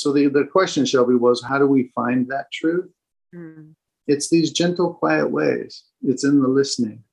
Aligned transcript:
So 0.00 0.12
the, 0.12 0.28
the 0.28 0.44
question, 0.44 0.84
Shelby, 0.84 1.14
was 1.14 1.42
how 1.42 1.58
do 1.58 1.66
we 1.66 1.92
find 1.94 2.28
that 2.28 2.50
truth? 2.52 2.90
Mm. 3.34 3.74
It's 4.06 4.30
these 4.30 4.52
gentle, 4.52 4.94
quiet 4.94 5.30
ways. 5.30 5.84
It's 6.02 6.24
in 6.24 6.40
the 6.40 6.48
listening, 6.48 7.04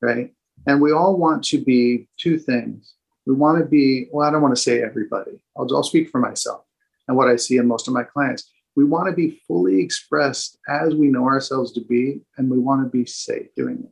right? 0.00 0.32
And 0.66 0.80
we 0.80 0.92
all 0.92 1.16
want 1.16 1.44
to 1.44 1.62
be 1.62 2.08
two 2.16 2.38
things. 2.38 2.94
We 3.26 3.34
want 3.34 3.58
to 3.58 3.64
be, 3.64 4.08
well, 4.12 4.26
I 4.26 4.30
don't 4.30 4.42
want 4.42 4.54
to 4.54 4.62
say 4.62 4.82
everybody. 4.82 5.32
I'll, 5.56 5.66
I'll 5.74 5.82
speak 5.82 6.10
for 6.10 6.20
myself 6.20 6.62
and 7.08 7.16
what 7.16 7.28
I 7.28 7.36
see 7.36 7.56
in 7.56 7.66
most 7.66 7.88
of 7.88 7.94
my 7.94 8.04
clients. 8.04 8.50
We 8.76 8.84
want 8.84 9.08
to 9.08 9.12
be 9.12 9.42
fully 9.48 9.80
expressed 9.80 10.58
as 10.68 10.94
we 10.94 11.08
know 11.08 11.24
ourselves 11.24 11.72
to 11.72 11.80
be, 11.80 12.20
and 12.36 12.50
we 12.50 12.58
want 12.58 12.84
to 12.84 12.90
be 12.90 13.06
safe 13.06 13.46
doing 13.56 13.78
it. 13.82 13.90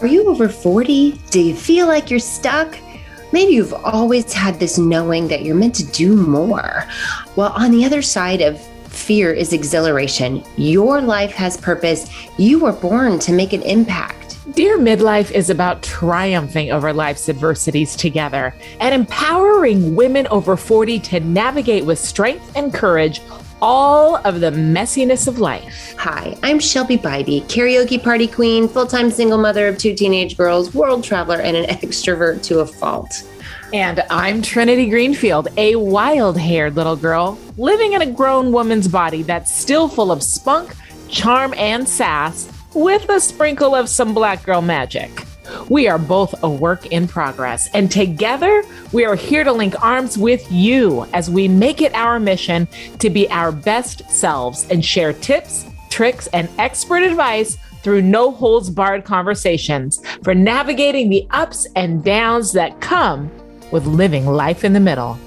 Are 0.00 0.06
you 0.06 0.28
over 0.28 0.48
40? 0.48 1.20
Do 1.30 1.40
you 1.40 1.56
feel 1.56 1.88
like 1.88 2.08
you're 2.08 2.20
stuck? 2.20 2.78
Maybe 3.32 3.54
you've 3.54 3.74
always 3.74 4.32
had 4.32 4.60
this 4.60 4.78
knowing 4.78 5.26
that 5.26 5.42
you're 5.42 5.56
meant 5.56 5.74
to 5.74 5.86
do 5.86 6.14
more. 6.14 6.84
Well, 7.34 7.52
on 7.56 7.72
the 7.72 7.84
other 7.84 8.00
side 8.00 8.40
of 8.40 8.60
fear 8.86 9.32
is 9.32 9.52
exhilaration. 9.52 10.44
Your 10.56 11.00
life 11.00 11.32
has 11.32 11.56
purpose. 11.56 12.08
You 12.38 12.60
were 12.60 12.72
born 12.72 13.18
to 13.18 13.32
make 13.32 13.52
an 13.52 13.62
impact. 13.62 14.38
Dear 14.54 14.78
Midlife 14.78 15.32
is 15.32 15.50
about 15.50 15.82
triumphing 15.82 16.70
over 16.70 16.92
life's 16.92 17.28
adversities 17.28 17.96
together 17.96 18.54
and 18.78 18.94
empowering 18.94 19.96
women 19.96 20.28
over 20.28 20.56
40 20.56 21.00
to 21.00 21.20
navigate 21.20 21.84
with 21.84 21.98
strength 21.98 22.56
and 22.56 22.72
courage 22.72 23.20
all 23.60 24.16
of 24.16 24.40
the 24.40 24.50
messiness 24.50 25.26
of 25.26 25.38
life. 25.38 25.94
Hi, 25.98 26.36
I'm 26.42 26.58
Shelby 26.58 26.96
Bybee, 26.96 27.42
karaoke 27.44 28.02
party 28.02 28.26
queen, 28.26 28.68
full 28.68 28.86
time 28.86 29.10
single 29.10 29.38
mother 29.38 29.68
of 29.68 29.78
two 29.78 29.94
teenage 29.94 30.36
girls, 30.36 30.74
world 30.74 31.04
traveler, 31.04 31.40
and 31.40 31.56
an 31.56 31.64
extrovert 31.66 32.42
to 32.44 32.60
a 32.60 32.66
fault. 32.66 33.24
And 33.72 34.02
I'm 34.10 34.40
Trinity 34.40 34.88
Greenfield, 34.88 35.48
a 35.56 35.76
wild 35.76 36.38
haired 36.38 36.76
little 36.76 36.96
girl 36.96 37.38
living 37.56 37.92
in 37.92 38.02
a 38.02 38.10
grown 38.10 38.52
woman's 38.52 38.88
body 38.88 39.22
that's 39.22 39.54
still 39.54 39.88
full 39.88 40.10
of 40.10 40.22
spunk, 40.22 40.74
charm, 41.08 41.52
and 41.54 41.88
sass 41.88 42.50
with 42.74 43.08
a 43.08 43.20
sprinkle 43.20 43.74
of 43.74 43.88
some 43.88 44.14
black 44.14 44.42
girl 44.44 44.62
magic. 44.62 45.10
We 45.68 45.86
are 45.86 45.98
both 45.98 46.42
a 46.42 46.48
work 46.48 46.86
in 46.86 47.06
progress, 47.06 47.68
and 47.74 47.90
together 47.90 48.64
we 48.92 49.04
are 49.04 49.14
here 49.14 49.44
to 49.44 49.52
link 49.52 49.74
arms 49.82 50.16
with 50.16 50.50
you 50.50 51.06
as 51.12 51.30
we 51.30 51.46
make 51.46 51.82
it 51.82 51.94
our 51.94 52.18
mission 52.18 52.66
to 53.00 53.10
be 53.10 53.28
our 53.30 53.52
best 53.52 54.08
selves 54.10 54.66
and 54.70 54.82
share 54.82 55.12
tips, 55.12 55.66
tricks, 55.90 56.26
and 56.28 56.48
expert 56.58 57.02
advice 57.02 57.58
through 57.82 58.02
no 58.02 58.30
holds 58.30 58.70
barred 58.70 59.04
conversations 59.04 60.02
for 60.22 60.34
navigating 60.34 61.10
the 61.10 61.26
ups 61.30 61.66
and 61.76 62.02
downs 62.02 62.52
that 62.52 62.80
come 62.80 63.30
with 63.70 63.86
living 63.86 64.26
life 64.26 64.64
in 64.64 64.72
the 64.72 64.80
middle. 64.80 65.18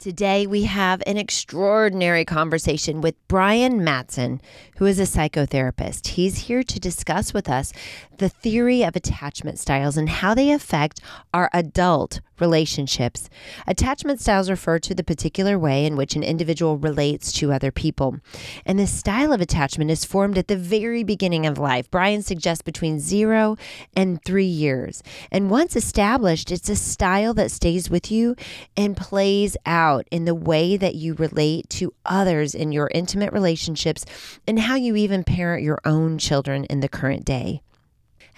Today, 0.00 0.46
we 0.46 0.62
have 0.62 1.02
an 1.08 1.16
extraordinary 1.16 2.24
conversation 2.24 3.00
with 3.00 3.16
Brian 3.26 3.80
Mattson, 3.80 4.38
who 4.76 4.86
is 4.86 5.00
a 5.00 5.02
psychotherapist. 5.02 6.06
He's 6.06 6.46
here 6.46 6.62
to 6.62 6.78
discuss 6.78 7.34
with 7.34 7.48
us 7.48 7.72
the 8.18 8.28
theory 8.28 8.84
of 8.84 8.94
attachment 8.94 9.58
styles 9.58 9.96
and 9.96 10.08
how 10.08 10.34
they 10.34 10.52
affect 10.52 11.00
our 11.34 11.50
adult 11.52 12.20
relationships. 12.38 13.28
Attachment 13.66 14.20
styles 14.20 14.48
refer 14.48 14.78
to 14.78 14.94
the 14.94 15.02
particular 15.02 15.58
way 15.58 15.84
in 15.84 15.96
which 15.96 16.14
an 16.14 16.22
individual 16.22 16.78
relates 16.78 17.32
to 17.32 17.52
other 17.52 17.72
people. 17.72 18.20
And 18.64 18.78
this 18.78 18.96
style 18.96 19.32
of 19.32 19.40
attachment 19.40 19.90
is 19.90 20.04
formed 20.04 20.38
at 20.38 20.46
the 20.46 20.56
very 20.56 21.02
beginning 21.02 21.44
of 21.44 21.58
life. 21.58 21.90
Brian 21.90 22.22
suggests 22.22 22.62
between 22.62 23.00
zero 23.00 23.56
and 23.96 24.22
three 24.24 24.44
years. 24.44 25.02
And 25.32 25.50
once 25.50 25.74
established, 25.74 26.52
it's 26.52 26.68
a 26.68 26.76
style 26.76 27.34
that 27.34 27.50
stays 27.50 27.90
with 27.90 28.12
you 28.12 28.36
and 28.76 28.96
plays 28.96 29.56
out 29.66 29.87
in 30.10 30.24
the 30.24 30.34
way 30.34 30.76
that 30.76 30.94
you 30.94 31.14
relate 31.14 31.68
to 31.70 31.94
others 32.04 32.54
in 32.54 32.72
your 32.72 32.90
intimate 32.94 33.32
relationships 33.32 34.04
and 34.46 34.60
how 34.60 34.74
you 34.74 34.96
even 34.96 35.24
parent 35.24 35.62
your 35.62 35.80
own 35.84 36.18
children 36.18 36.64
in 36.64 36.80
the 36.80 36.88
current 36.88 37.24
day. 37.24 37.62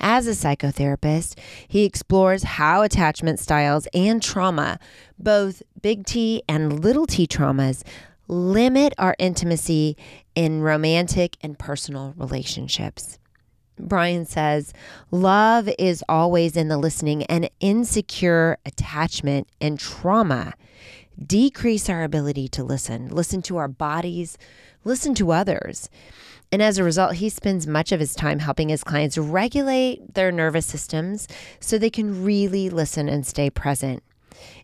As 0.02 0.26
a 0.26 0.30
psychotherapist, 0.30 1.38
he 1.68 1.84
explores 1.84 2.42
how 2.42 2.80
attachment 2.80 3.38
styles 3.38 3.86
and 3.92 4.22
trauma, 4.22 4.78
both 5.18 5.62
big 5.82 6.06
T 6.06 6.42
and 6.48 6.82
little 6.82 7.06
t 7.06 7.26
traumas, 7.26 7.82
limit 8.26 8.94
our 8.96 9.14
intimacy 9.18 9.98
in 10.34 10.62
romantic 10.62 11.36
and 11.42 11.58
personal 11.58 12.14
relationships. 12.16 13.18
Brian 13.78 14.24
says, 14.24 14.72
Love 15.10 15.68
is 15.78 16.04
always 16.08 16.56
in 16.56 16.68
the 16.68 16.78
listening, 16.78 17.24
and 17.24 17.50
insecure 17.60 18.58
attachment 18.64 19.48
and 19.60 19.78
trauma 19.78 20.54
decrease 21.24 21.88
our 21.88 22.02
ability 22.02 22.48
to 22.48 22.64
listen, 22.64 23.08
listen 23.08 23.42
to 23.42 23.56
our 23.56 23.68
bodies, 23.68 24.38
listen 24.84 25.14
to 25.14 25.32
others. 25.32 25.90
And 26.52 26.60
as 26.60 26.78
a 26.78 26.84
result, 26.84 27.14
he 27.14 27.28
spends 27.28 27.66
much 27.66 27.92
of 27.92 28.00
his 28.00 28.14
time 28.14 28.40
helping 28.40 28.70
his 28.70 28.82
clients 28.82 29.16
regulate 29.16 30.14
their 30.14 30.32
nervous 30.32 30.66
systems 30.66 31.28
so 31.60 31.78
they 31.78 31.90
can 31.90 32.24
really 32.24 32.68
listen 32.70 33.08
and 33.08 33.26
stay 33.26 33.50
present. 33.50 34.02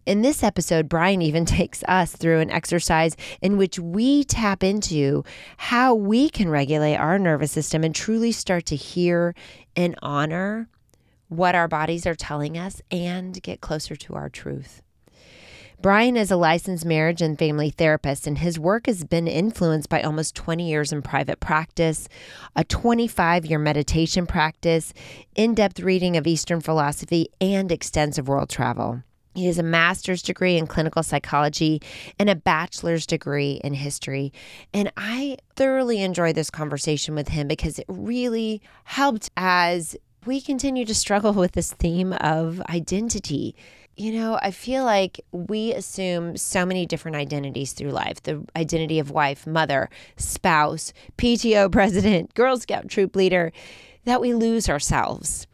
In 0.05 0.23
this 0.23 0.43
episode, 0.43 0.89
Brian 0.89 1.23
even 1.23 1.45
takes 1.47 1.85
us 1.85 2.13
through 2.13 2.41
an 2.41 2.51
exercise 2.51 3.17
in 3.41 3.57
which 3.57 3.79
we 3.79 4.25
tap 4.25 4.65
into 4.65 5.25
how 5.59 5.95
we 5.95 6.29
can 6.29 6.49
regulate 6.49 6.97
our 6.97 7.19
nervous 7.19 7.53
system 7.53 7.85
and 7.85 7.95
truly 7.95 8.33
start 8.33 8.67
to 8.67 8.77
hear 8.77 9.35
and 9.77 9.95
honor 10.03 10.69
what 11.29 11.55
our 11.55 11.69
bodies 11.69 12.07
are 12.07 12.15
telling 12.15 12.57
us 12.57 12.81
and 12.91 13.43
get 13.43 13.61
closer 13.61 13.97
to 13.97 14.15
our 14.15 14.29
truth. 14.29 14.83
Brian 15.83 16.17
is 16.17 16.31
a 16.31 16.37
licensed 16.37 16.87
marriage 16.87 17.21
and 17.21 17.39
family 17.39 17.69
therapist, 17.69 18.27
and 18.27 18.39
his 18.39 18.59
work 18.59 18.87
has 18.87 19.05
been 19.05 19.29
influenced 19.29 19.91
by 19.91 20.01
almost 20.01 20.35
20 20.35 20.67
years 20.67 20.91
in 20.91 21.03
private 21.03 21.39
practice, 21.39 22.09
a 22.57 22.65
25 22.65 23.45
year 23.45 23.59
meditation 23.59 24.27
practice, 24.27 24.95
in 25.35 25.55
depth 25.55 25.81
reading 25.81 26.17
of 26.17 26.27
Eastern 26.27 26.63
philosophy, 26.63 27.29
and 27.43 27.71
extensive 27.71 28.27
world 28.27 28.49
travel. 28.49 29.03
He 29.35 29.47
has 29.47 29.59
a 29.59 29.63
master's 29.63 30.23
degree 30.23 30.57
in 30.57 30.67
clinical 30.67 31.03
psychology 31.03 31.83
and 32.19 32.31
a 32.31 32.35
bachelor's 32.35 33.07
degree 33.07 33.61
in 33.63 33.75
history. 33.75 34.33
And 34.73 34.91
I 34.97 35.37
thoroughly 35.57 36.01
enjoy 36.01 36.33
this 36.33 36.49
conversation 36.49 37.15
with 37.15 37.29
him 37.29 37.47
because 37.47 37.79
it 37.79 37.85
really 37.87 38.63
helped 38.85 39.29
as 39.37 39.95
we 40.25 40.41
continue 40.41 40.87
to 40.87 40.95
struggle 40.95 41.33
with 41.35 41.53
this 41.53 41.75
theme 41.75 42.15
of 42.15 42.63
identity 42.71 43.55
you 43.97 44.13
know, 44.13 44.39
I 44.43 44.51
feel 44.51 44.85
like 44.85 45.21
we 45.33 45.73
assume 45.73 46.37
so 46.37 46.67
many 46.67 46.85
different 46.85 47.17
identities 47.17 47.73
through 47.73 47.91
life 47.91 48.23
the 48.23 48.45
identity 48.55 48.99
of 48.99 49.11
wife, 49.11 49.47
mother, 49.47 49.89
spouse, 50.17 50.93
PTO 51.17 51.73
president, 51.73 52.35
Girl 52.35 52.59
Scout 52.59 52.89
troop 52.89 53.17
leader 53.17 53.53
that 54.05 54.21
we 54.21 54.35
lose 54.35 54.69
ourselves. 54.69 55.47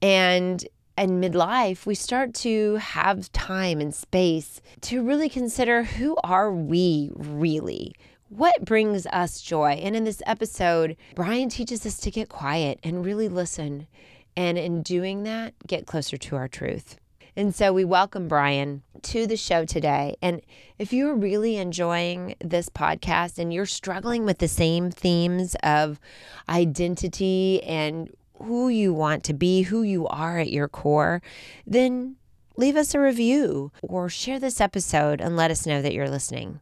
And 0.00 0.66
in 0.96 1.20
midlife, 1.20 1.86
we 1.86 1.94
start 1.94 2.34
to 2.34 2.76
have 2.76 3.32
time 3.32 3.80
and 3.80 3.94
space 3.94 4.60
to 4.82 5.02
really 5.02 5.28
consider 5.28 5.82
who 5.82 6.16
are 6.22 6.52
we 6.52 7.10
really? 7.14 7.94
What 8.28 8.64
brings 8.64 9.06
us 9.06 9.40
joy? 9.40 9.72
And 9.82 9.96
in 9.96 10.04
this 10.04 10.22
episode, 10.26 10.96
Brian 11.14 11.48
teaches 11.48 11.84
us 11.84 11.98
to 11.98 12.10
get 12.10 12.28
quiet 12.28 12.78
and 12.84 13.04
really 13.04 13.28
listen. 13.28 13.88
And 14.36 14.56
in 14.56 14.82
doing 14.82 15.24
that, 15.24 15.54
get 15.66 15.86
closer 15.86 16.16
to 16.16 16.36
our 16.36 16.46
truth. 16.46 16.96
And 17.38 17.54
so 17.54 17.72
we 17.72 17.84
welcome 17.84 18.26
Brian 18.26 18.82
to 19.02 19.24
the 19.24 19.36
show 19.36 19.64
today. 19.64 20.16
And 20.20 20.42
if 20.76 20.92
you're 20.92 21.14
really 21.14 21.56
enjoying 21.56 22.34
this 22.40 22.68
podcast 22.68 23.38
and 23.38 23.54
you're 23.54 23.64
struggling 23.64 24.24
with 24.24 24.38
the 24.38 24.48
same 24.48 24.90
themes 24.90 25.54
of 25.62 26.00
identity 26.48 27.62
and 27.62 28.10
who 28.42 28.68
you 28.68 28.92
want 28.92 29.22
to 29.22 29.34
be, 29.34 29.62
who 29.62 29.84
you 29.84 30.08
are 30.08 30.40
at 30.40 30.50
your 30.50 30.66
core, 30.66 31.22
then 31.64 32.16
leave 32.56 32.74
us 32.74 32.92
a 32.92 32.98
review 32.98 33.70
or 33.82 34.08
share 34.08 34.40
this 34.40 34.60
episode 34.60 35.20
and 35.20 35.36
let 35.36 35.52
us 35.52 35.64
know 35.64 35.80
that 35.80 35.94
you're 35.94 36.10
listening. 36.10 36.58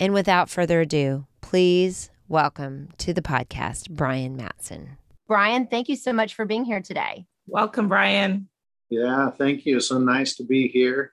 And 0.00 0.12
without 0.12 0.50
further 0.50 0.80
ado, 0.80 1.26
please 1.40 2.10
welcome 2.26 2.88
to 2.98 3.14
the 3.14 3.22
podcast 3.22 3.90
Brian 3.90 4.36
Mattson. 4.36 4.88
Brian, 5.28 5.68
thank 5.68 5.88
you 5.88 5.94
so 5.94 6.12
much 6.12 6.34
for 6.34 6.44
being 6.44 6.64
here 6.64 6.80
today. 6.80 7.26
Welcome, 7.46 7.86
Brian. 7.86 8.48
Yeah, 8.90 9.30
thank 9.30 9.64
you. 9.64 9.80
So 9.80 9.98
nice 9.98 10.36
to 10.36 10.44
be 10.44 10.68
here. 10.68 11.12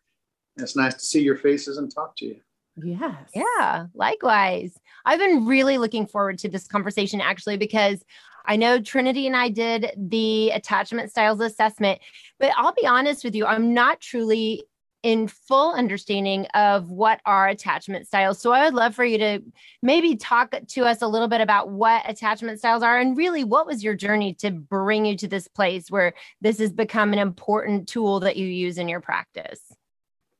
It's 0.57 0.75
nice 0.75 0.95
to 0.95 0.99
see 0.99 1.21
your 1.21 1.37
faces 1.37 1.77
and 1.77 1.93
talk 1.93 2.15
to 2.17 2.25
you. 2.25 2.37
Yes. 2.83 3.29
Yeah, 3.33 3.85
likewise. 3.93 4.77
I've 5.05 5.19
been 5.19 5.45
really 5.45 5.77
looking 5.77 6.05
forward 6.05 6.39
to 6.39 6.49
this 6.49 6.67
conversation 6.67 7.21
actually 7.21 7.57
because 7.57 8.03
I 8.45 8.55
know 8.55 8.79
Trinity 8.79 9.27
and 9.27 9.35
I 9.35 9.49
did 9.49 9.91
the 9.97 10.51
attachment 10.51 11.11
styles 11.11 11.39
assessment, 11.39 11.99
but 12.39 12.51
I'll 12.55 12.73
be 12.73 12.87
honest 12.87 13.23
with 13.23 13.35
you, 13.35 13.45
I'm 13.45 13.73
not 13.73 13.99
truly 13.99 14.63
in 15.03 15.27
full 15.27 15.73
understanding 15.73 16.45
of 16.53 16.89
what 16.89 17.21
are 17.25 17.47
attachment 17.47 18.07
styles. 18.07 18.39
So 18.39 18.51
I 18.51 18.65
would 18.65 18.73
love 18.73 18.95
for 18.95 19.05
you 19.05 19.17
to 19.19 19.41
maybe 19.81 20.15
talk 20.15 20.53
to 20.67 20.81
us 20.85 21.01
a 21.01 21.07
little 21.07 21.27
bit 21.27 21.41
about 21.41 21.69
what 21.69 22.09
attachment 22.09 22.59
styles 22.59 22.83
are 22.83 22.99
and 22.99 23.15
really 23.15 23.43
what 23.43 23.67
was 23.67 23.83
your 23.83 23.95
journey 23.95 24.33
to 24.35 24.51
bring 24.51 25.05
you 25.05 25.15
to 25.17 25.27
this 25.27 25.47
place 25.47 25.91
where 25.91 26.13
this 26.41 26.59
has 26.59 26.73
become 26.73 27.13
an 27.13 27.19
important 27.19 27.87
tool 27.87 28.19
that 28.21 28.37
you 28.37 28.47
use 28.47 28.77
in 28.77 28.89
your 28.89 29.01
practice. 29.01 29.61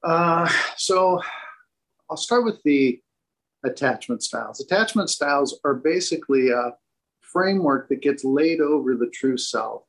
Uh, 0.04 0.50
so 0.76 1.22
I'll 2.10 2.18
start 2.18 2.44
with 2.44 2.62
the 2.64 3.00
attachment 3.64 4.24
styles. 4.24 4.60
Attachment 4.60 5.10
styles 5.10 5.60
are 5.64 5.76
basically 5.76 6.50
a 6.50 6.72
framework 7.22 7.90
that 7.90 8.02
gets 8.02 8.24
laid 8.24 8.62
over 8.62 8.96
the 8.96 9.10
true 9.14 9.38
self 9.38 9.84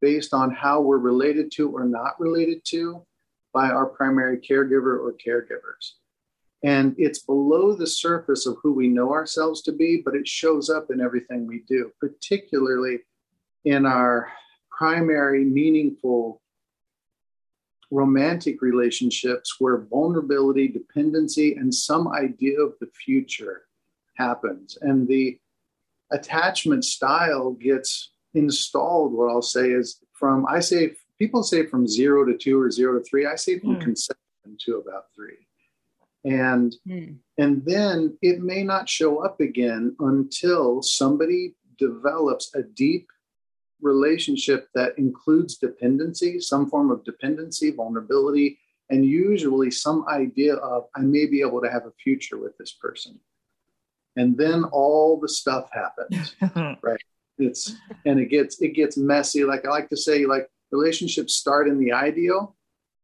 based 0.00 0.32
on 0.34 0.50
how 0.50 0.80
we're 0.80 0.98
related 0.98 1.52
to 1.52 1.70
or 1.70 1.84
not 1.84 2.18
related 2.18 2.64
to 2.64 3.04
by 3.52 3.68
our 3.68 3.86
primary 3.86 4.38
caregiver 4.38 4.98
or 4.98 5.14
caregivers. 5.24 5.92
And 6.64 6.94
it's 6.96 7.20
below 7.20 7.74
the 7.74 7.86
surface 7.86 8.46
of 8.46 8.56
who 8.62 8.72
we 8.72 8.88
know 8.88 9.12
ourselves 9.12 9.62
to 9.62 9.72
be, 9.72 10.00
but 10.04 10.14
it 10.14 10.28
shows 10.28 10.70
up 10.70 10.88
in 10.90 11.00
everything 11.00 11.46
we 11.46 11.64
do, 11.68 11.90
particularly 11.98 13.00
in 13.64 13.84
our 13.84 14.30
primary, 14.70 15.44
meaningful 15.44 16.40
romantic 17.90 18.62
relationships 18.62 19.56
where 19.58 19.86
vulnerability, 19.90 20.66
dependency, 20.66 21.54
and 21.56 21.74
some 21.74 22.08
idea 22.08 22.58
of 22.60 22.74
the 22.80 22.86
future 23.04 23.62
happens. 24.14 24.78
And 24.80 25.06
the 25.06 25.38
attachment 26.10 26.84
style 26.84 27.52
gets 27.52 28.12
installed, 28.34 29.12
what 29.12 29.28
I'll 29.28 29.42
say 29.42 29.70
is 29.70 29.98
from, 30.12 30.46
I 30.48 30.60
say, 30.60 30.94
people 31.22 31.44
say 31.44 31.64
from 31.64 31.86
zero 31.86 32.24
to 32.24 32.36
two 32.36 32.60
or 32.60 32.68
zero 32.68 32.98
to 32.98 33.04
three. 33.04 33.26
I 33.26 33.36
say 33.36 33.60
from 33.60 33.76
mm. 33.76 33.80
conception 33.80 34.56
to 34.64 34.78
about 34.78 35.04
three. 35.14 35.46
And 36.24 36.74
mm. 36.86 37.16
and 37.38 37.64
then 37.64 38.18
it 38.22 38.42
may 38.42 38.64
not 38.64 38.88
show 38.88 39.24
up 39.24 39.40
again 39.40 39.94
until 40.00 40.82
somebody 40.82 41.54
develops 41.78 42.52
a 42.56 42.62
deep 42.62 43.06
relationship 43.80 44.68
that 44.74 44.98
includes 44.98 45.58
dependency, 45.58 46.40
some 46.40 46.68
form 46.68 46.90
of 46.90 47.04
dependency, 47.04 47.70
vulnerability, 47.70 48.58
and 48.90 49.04
usually 49.04 49.70
some 49.70 50.04
idea 50.08 50.54
of 50.56 50.86
I 50.96 51.02
may 51.02 51.26
be 51.26 51.40
able 51.40 51.60
to 51.62 51.70
have 51.70 51.86
a 51.86 51.98
future 52.02 52.38
with 52.38 52.58
this 52.58 52.72
person. 52.72 53.20
And 54.16 54.36
then 54.36 54.64
all 54.64 55.20
the 55.20 55.28
stuff 55.28 55.68
happens, 55.72 56.34
right? 56.82 57.04
It's 57.38 57.76
and 58.06 58.18
it 58.18 58.26
gets 58.26 58.60
it 58.60 58.74
gets 58.74 58.96
messy. 58.96 59.44
Like 59.44 59.64
I 59.64 59.70
like 59.70 59.88
to 59.90 59.96
say, 59.96 60.26
like 60.26 60.48
relationships 60.72 61.34
start 61.34 61.68
in 61.68 61.78
the 61.78 61.92
ideal, 61.92 62.56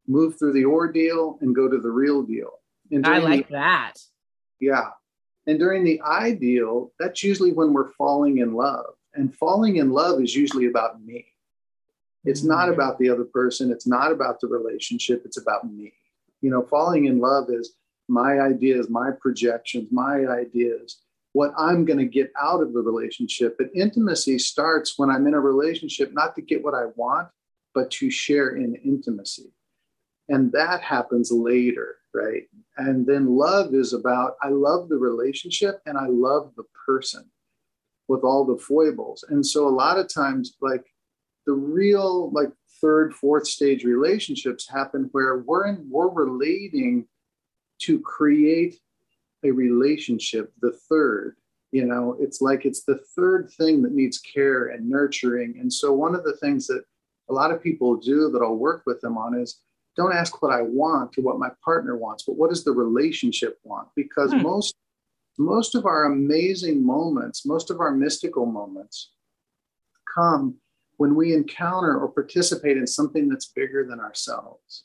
move 0.07 0.39
through 0.39 0.55
the 0.55 0.65
ordeal, 0.65 1.39
and 1.41 1.55
go 1.55 1.69
to 1.69 1.79
the 1.79 1.91
real 1.91 2.23
deal. 2.23 2.51
And 2.91 3.07
I 3.07 3.19
like 3.19 3.49
the, 3.49 3.55
that. 3.55 3.95
Yeah. 4.61 4.91
And 5.47 5.59
during 5.59 5.85
the 5.85 6.01
ideal, 6.03 6.93
that's 6.99 7.23
usually 7.23 7.53
when 7.53 7.73
we're 7.73 7.93
falling 7.93 8.39
in 8.39 8.55
love. 8.55 8.95
And 9.15 9.35
falling 9.35 9.77
in 9.77 9.91
love 9.91 10.21
is 10.21 10.35
usually 10.35 10.67
about 10.67 11.03
me. 11.03 11.27
It's 12.25 12.41
mm-hmm. 12.41 12.49
not 12.49 12.69
about 12.69 12.99
the 12.99 13.11
other 13.11 13.25
person. 13.25 13.71
It's 13.71 13.87
not 13.87 14.13
about 14.13 14.41
the 14.41 14.49
relationship. 14.49 15.23
It's 15.25 15.39
about 15.39 15.71
me. 15.71 15.93
You 16.41 16.51
know, 16.51 16.63
falling 16.63 17.07
in 17.07 17.19
love 17.19 17.47
is 17.51 17.75
my 18.09 18.41
ideas, 18.41 18.89
my 18.89 19.11
projections, 19.21 19.89
my 19.91 20.27
ideas, 20.27 20.99
what 21.33 21.53
I'm 21.57 21.85
going 21.85 21.99
to 21.99 22.05
get 22.05 22.33
out 22.41 22.63
of 22.63 22.73
the 22.73 22.81
relationship. 22.81 23.57
But 23.59 23.69
intimacy 23.75 24.39
starts 24.39 24.99
when 24.99 25.11
I'm 25.11 25.27
in 25.27 25.35
a 25.35 25.41
relationship, 25.41 26.13
not 26.13 26.35
to 26.37 26.43
get 26.43 26.63
what 26.63 26.75
I 26.75 26.87
want, 26.97 27.29
but 27.79 27.93
to 27.93 28.11
share 28.11 28.57
in 28.57 28.75
intimacy. 28.85 29.53
And 30.29 30.51
that 30.51 30.83
happens 30.83 31.31
later, 31.31 31.99
right? 32.13 32.43
And 32.77 33.07
then 33.07 33.37
love 33.37 33.73
is 33.73 33.93
about 33.93 34.33
I 34.43 34.49
love 34.49 34.89
the 34.89 34.97
relationship 34.97 35.81
and 35.87 35.97
I 35.97 36.09
love 36.09 36.51
the 36.57 36.65
person 36.85 37.31
with 38.09 38.25
all 38.25 38.45
the 38.45 38.61
foibles. 38.61 39.25
And 39.29 39.47
so 39.47 39.69
a 39.69 39.79
lot 39.85 39.97
of 39.97 40.13
times, 40.13 40.57
like 40.61 40.87
the 41.47 41.53
real, 41.53 42.33
like 42.33 42.51
third, 42.81 43.15
fourth 43.15 43.47
stage 43.47 43.85
relationships 43.85 44.69
happen 44.69 45.09
where 45.13 45.39
we're 45.39 45.69
in, 45.69 45.87
we're 45.89 46.11
relating 46.11 47.07
to 47.83 48.01
create 48.01 48.81
a 49.45 49.53
relationship, 49.53 50.53
the 50.61 50.73
third. 50.89 51.37
You 51.71 51.85
know, 51.85 52.17
it's 52.19 52.41
like 52.41 52.65
it's 52.65 52.83
the 52.83 52.99
third 53.15 53.53
thing 53.57 53.83
that 53.83 53.93
needs 53.93 54.19
care 54.19 54.67
and 54.67 54.91
nurturing. 54.91 55.59
And 55.61 55.73
so 55.73 55.93
one 55.93 56.17
of 56.17 56.25
the 56.25 56.37
things 56.39 56.67
that 56.67 56.83
a 57.29 57.33
lot 57.33 57.51
of 57.51 57.63
people 57.63 57.97
do 57.97 58.31
that 58.31 58.43
I'll 58.43 58.57
work 58.57 58.83
with 58.87 59.01
them 59.01 59.19
on 59.19 59.39
is 59.39 59.61
don't 59.97 60.15
ask 60.15 60.41
what 60.43 60.53
I 60.53 60.63
want 60.63 61.19
or 61.19 61.23
what 61.23 61.39
my 61.39 61.51
partner 61.65 61.97
wants, 61.97 62.23
but 62.23 62.37
what 62.37 62.51
does 62.51 62.65
the 62.65 62.73
relationship 62.73 63.59
want? 63.65 63.89
Because 63.97 64.33
hmm. 64.33 64.43
most 64.43 64.77
most 65.41 65.77
of 65.77 65.87
our 65.87 66.05
amazing 66.05 66.85
moments, 66.85 67.47
most 67.47 67.71
of 67.71 67.81
our 67.81 67.93
mystical 67.93 68.45
moments 68.45 69.11
come 70.13 70.57
when 70.97 71.15
we 71.15 71.33
encounter 71.33 71.97
or 71.97 72.09
participate 72.09 72.77
in 72.77 72.87
something 72.87 73.29
that's 73.29 73.47
bigger 73.47 73.85
than 73.85 74.01
ourselves. 74.01 74.85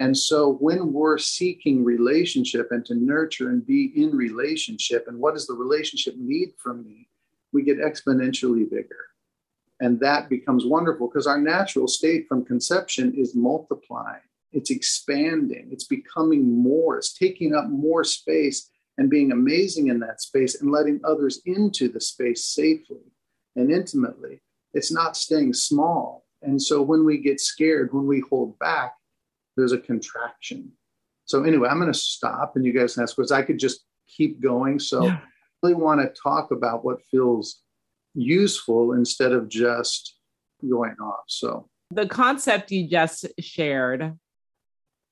And 0.00 0.16
so 0.16 0.54
when 0.54 0.92
we're 0.92 1.18
seeking 1.18 1.84
relationship 1.84 2.68
and 2.70 2.84
to 2.86 2.94
nurture 2.94 3.50
and 3.50 3.64
be 3.64 3.92
in 3.94 4.16
relationship, 4.16 5.04
and 5.06 5.18
what 5.18 5.34
does 5.34 5.46
the 5.46 5.54
relationship 5.54 6.14
need 6.16 6.54
from 6.56 6.82
me? 6.82 7.08
We 7.52 7.62
get 7.62 7.78
exponentially 7.78 8.68
bigger. 8.70 9.11
And 9.82 9.98
that 9.98 10.28
becomes 10.28 10.64
wonderful 10.64 11.08
because 11.08 11.26
our 11.26 11.40
natural 11.40 11.88
state 11.88 12.26
from 12.28 12.44
conception 12.44 13.12
is 13.16 13.34
multiplying, 13.34 14.22
it's 14.52 14.70
expanding, 14.70 15.70
it's 15.72 15.88
becoming 15.88 16.62
more, 16.62 16.96
it's 16.96 17.12
taking 17.12 17.52
up 17.52 17.68
more 17.68 18.04
space 18.04 18.70
and 18.96 19.10
being 19.10 19.32
amazing 19.32 19.88
in 19.88 19.98
that 19.98 20.20
space 20.20 20.60
and 20.60 20.70
letting 20.70 21.00
others 21.02 21.42
into 21.46 21.88
the 21.88 22.00
space 22.00 22.44
safely 22.44 23.10
and 23.56 23.72
intimately. 23.72 24.40
It's 24.72 24.92
not 24.92 25.16
staying 25.16 25.52
small. 25.52 26.26
And 26.42 26.62
so 26.62 26.80
when 26.80 27.04
we 27.04 27.18
get 27.18 27.40
scared, 27.40 27.92
when 27.92 28.06
we 28.06 28.22
hold 28.30 28.56
back, 28.60 28.94
there's 29.56 29.72
a 29.72 29.78
contraction. 29.78 30.70
So 31.24 31.42
anyway, 31.42 31.68
I'm 31.68 31.80
going 31.80 31.92
to 31.92 31.98
stop 31.98 32.54
and 32.54 32.64
you 32.64 32.72
guys 32.72 32.94
can 32.94 33.02
ask 33.02 33.16
questions. 33.16 33.32
I 33.32 33.42
could 33.42 33.58
just 33.58 33.80
keep 34.06 34.40
going. 34.40 34.78
So 34.78 35.06
yeah. 35.06 35.14
I 35.14 35.20
really 35.60 35.74
want 35.74 36.00
to 36.02 36.22
talk 36.22 36.52
about 36.52 36.84
what 36.84 37.02
feels 37.10 37.61
useful 38.14 38.92
instead 38.92 39.32
of 39.32 39.48
just 39.48 40.16
going 40.68 40.96
off. 41.00 41.24
So 41.28 41.68
the 41.90 42.06
concept 42.06 42.70
you 42.70 42.88
just 42.88 43.26
shared, 43.38 44.16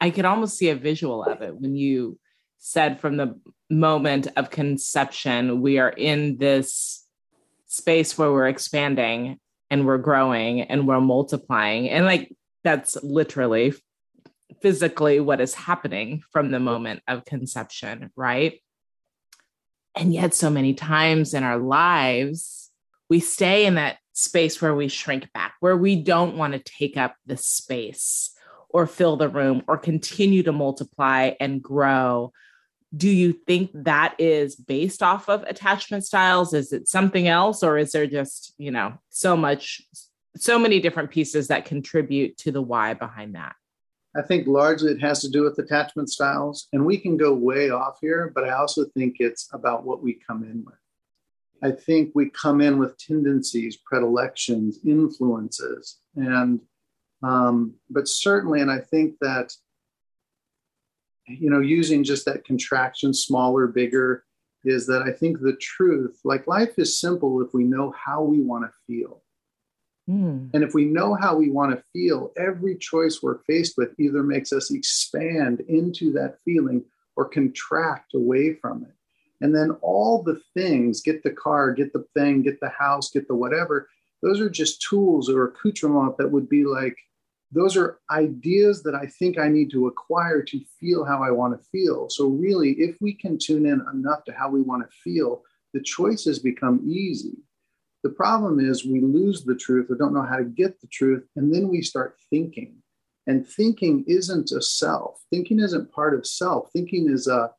I 0.01 0.11
could 0.11 0.25
almost 0.25 0.57
see 0.57 0.71
a 0.71 0.77
visual 0.77 1.25
of 1.25 1.43
it 1.43 1.55
when 1.55 1.77
you 1.77 2.19
said 2.59 3.01
from 3.01 3.17
the 3.17 3.39
moment 3.69 4.29
of 4.37 4.51
conception, 4.51 5.61
we 5.61 5.79
are 5.79 5.89
in 5.89 6.37
this 6.37 7.07
space 7.67 8.19
where 8.19 8.33
we're 8.33 8.49
expanding 8.49 9.39
and 9.71 9.87
we're 9.87 9.99
growing 9.99 10.63
and 10.63 10.87
we're 10.87 11.01
multiplying. 11.01 11.89
And 11.89 12.05
like 12.05 12.35
that's 12.65 12.97
literally 13.03 13.73
physically 14.61 15.21
what 15.21 15.41
is 15.41 15.55
happening 15.55 16.23
from 16.33 16.51
the 16.51 16.61
moment 16.61 17.03
of 17.09 17.25
conception, 17.25 18.11
right? 18.17 18.61
And 19.97 20.13
yet, 20.13 20.35
so 20.35 20.51
many 20.51 20.75
times 20.75 21.35
in 21.35 21.43
our 21.43 21.59
lives, 21.59 22.70
we 23.11 23.21
stay 23.21 23.67
in 23.67 23.75
that 23.75 23.99
space 24.13 24.63
where 24.63 24.75
we 24.75 24.89
shrink 24.89 25.31
back, 25.33 25.55
where 25.61 25.77
we 25.77 25.97
don't 25.97 26.37
want 26.37 26.53
to 26.55 26.61
take 26.61 26.97
up 26.97 27.17
the 27.27 27.37
space 27.37 28.31
or 28.71 28.87
fill 28.87 29.17
the 29.17 29.29
room 29.29 29.63
or 29.67 29.77
continue 29.77 30.45
to 30.45 30.53
multiply 30.53 31.33
and 31.41 31.61
grow. 31.61 32.33
Do 32.97 33.09
you 33.09 33.33
think 33.33 33.71
that 33.75 34.15
is 34.19 34.55
based 34.55 35.03
off 35.03 35.29
of 35.29 35.43
attachment 35.43 36.07
styles? 36.07 36.55
Is 36.55 36.73
it 36.73 36.89
something 36.89 37.27
else 37.27 37.63
or 37.63 37.77
is 37.77 37.93
there 37.93 38.07
just 38.07 38.55
you 38.59 38.71
know 38.71 38.95
so 39.11 39.37
much 39.37 39.83
so 40.37 40.59
many 40.59 40.81
different 40.81 41.11
pieces 41.11 41.49
that 41.49 41.65
contribute 41.65 42.39
to 42.39 42.53
the 42.53 42.63
why 42.63 42.95
behind 42.95 43.35
that? 43.35 43.55
I 44.17 44.23
think 44.23 44.47
largely 44.47 44.93
it 44.93 45.01
has 45.01 45.21
to 45.21 45.29
do 45.29 45.43
with 45.43 45.59
attachment 45.59 46.11
styles 46.11 46.69
and 46.73 46.85
we 46.85 46.97
can 46.97 47.17
go 47.17 47.33
way 47.33 47.71
off 47.71 47.99
here 48.01 48.33
but 48.35 48.43
i 48.43 48.51
also 48.51 48.87
think 48.87 49.17
it's 49.21 49.49
about 49.53 49.85
what 49.85 50.03
we 50.03 50.15
come 50.15 50.43
in 50.43 50.65
with 50.65 50.80
i 51.63 51.71
think 51.71 52.11
we 52.15 52.31
come 52.31 52.61
in 52.61 52.79
with 52.79 52.99
tendencies 52.99 53.77
predilections 53.77 54.79
influences 54.85 55.99
and 56.17 56.61
um, 57.23 57.75
but 57.91 58.09
certainly 58.09 58.61
and 58.61 58.71
i 58.71 58.79
think 58.79 59.15
that 59.21 59.53
you 61.39 61.51
know, 61.51 61.61
using 61.61 62.05
just 62.05 62.25
that 62.25 62.45
contraction, 62.45 63.15
smaller, 63.15 63.67
bigger, 63.67 64.25
is 64.65 64.87
that 64.87 65.03
I 65.03 65.13
think 65.13 65.41
the 65.41 65.57
truth, 65.61 66.21
like 66.25 66.47
life 66.47 66.79
is 66.79 67.01
simple 67.01 67.43
if 67.43 67.55
we 67.55 67.65
know 67.65 67.95
how 67.97 68.23
we 68.23 68.41
want 68.41 68.65
to 68.65 68.73
feel. 68.87 69.23
Mm. 70.09 70.51
And 70.53 70.65
if 70.65 70.75
we 70.75 70.85
know 70.85 71.15
how 71.15 71.37
we 71.37 71.51
want 71.51 71.73
to 71.73 71.83
feel, 71.93 72.33
every 72.37 72.77
choice 72.77 73.21
we're 73.23 73.43
faced 73.45 73.75
with 73.79 73.99
either 73.99 74.23
makes 74.23 74.53
us 74.53 74.71
expand 74.71 75.61
into 75.61 76.13
that 76.13 76.37
feeling 76.45 76.85
or 77.17 77.29
contract 77.29 78.15
away 78.15 78.55
from 78.55 78.83
it. 78.83 78.95
And 79.41 79.55
then 79.55 79.71
all 79.81 80.23
the 80.23 80.41
things 80.55 81.01
get 81.01 81.23
the 81.23 81.31
car, 81.31 81.73
get 81.73 81.93
the 81.93 82.05
thing, 82.15 82.43
get 82.43 82.61
the 82.61 82.69
house, 82.69 83.11
get 83.11 83.27
the 83.27 83.35
whatever 83.35 83.89
those 84.23 84.41
are 84.41 84.51
just 84.51 84.83
tools 84.83 85.31
or 85.31 85.45
accoutrement 85.45 86.17
that 86.19 86.31
would 86.31 86.49
be 86.49 86.65
like 86.65 86.97
those 87.53 87.77
are 87.77 87.99
ideas 88.11 88.83
that 88.85 88.95
I 88.95 89.07
think 89.07 89.37
I 89.37 89.49
need 89.49 89.73
to 89.73 89.89
acquire 89.89 90.41
to 90.41 90.61
feel 90.79 91.05
how 91.05 91.21
I 91.25 91.33
want 91.33 91.59
to 91.59 91.69
feel. 91.71 92.09
So, 92.09 92.29
really, 92.29 92.73
if 92.75 92.97
we 93.01 93.13
can 93.13 93.39
tune 93.39 93.67
in 93.67 93.85
enough 93.93 94.23
to 94.27 94.33
how 94.33 94.49
we 94.49 94.63
want 94.63 94.89
to 94.89 94.97
feel, 95.03 95.43
the 95.75 95.81
choices 95.81 96.39
become 96.39 96.81
easy. 96.89 97.39
The 98.05 98.11
problem 98.11 98.61
is 98.61 98.85
we 98.85 99.01
lose 99.01 99.43
the 99.43 99.57
truth 99.57 99.91
or 99.91 99.97
don't 99.97 100.15
know 100.15 100.23
how 100.23 100.37
to 100.37 100.45
get 100.45 100.81
the 100.81 100.87
truth, 100.87 101.27
and 101.35 101.53
then 101.53 101.67
we 101.67 101.83
start 101.83 102.19
thinking. 102.31 102.77
And 103.27 103.47
thinking 103.47 104.05
isn't 104.07 104.53
a 104.53 104.63
self. 104.63 105.21
Thinking 105.31 105.59
isn't 105.59 105.93
part 105.93 106.15
of 106.15 106.27
self. 106.27 106.71
Thinking 106.73 107.11
is 107.11 107.27
a 107.27 107.51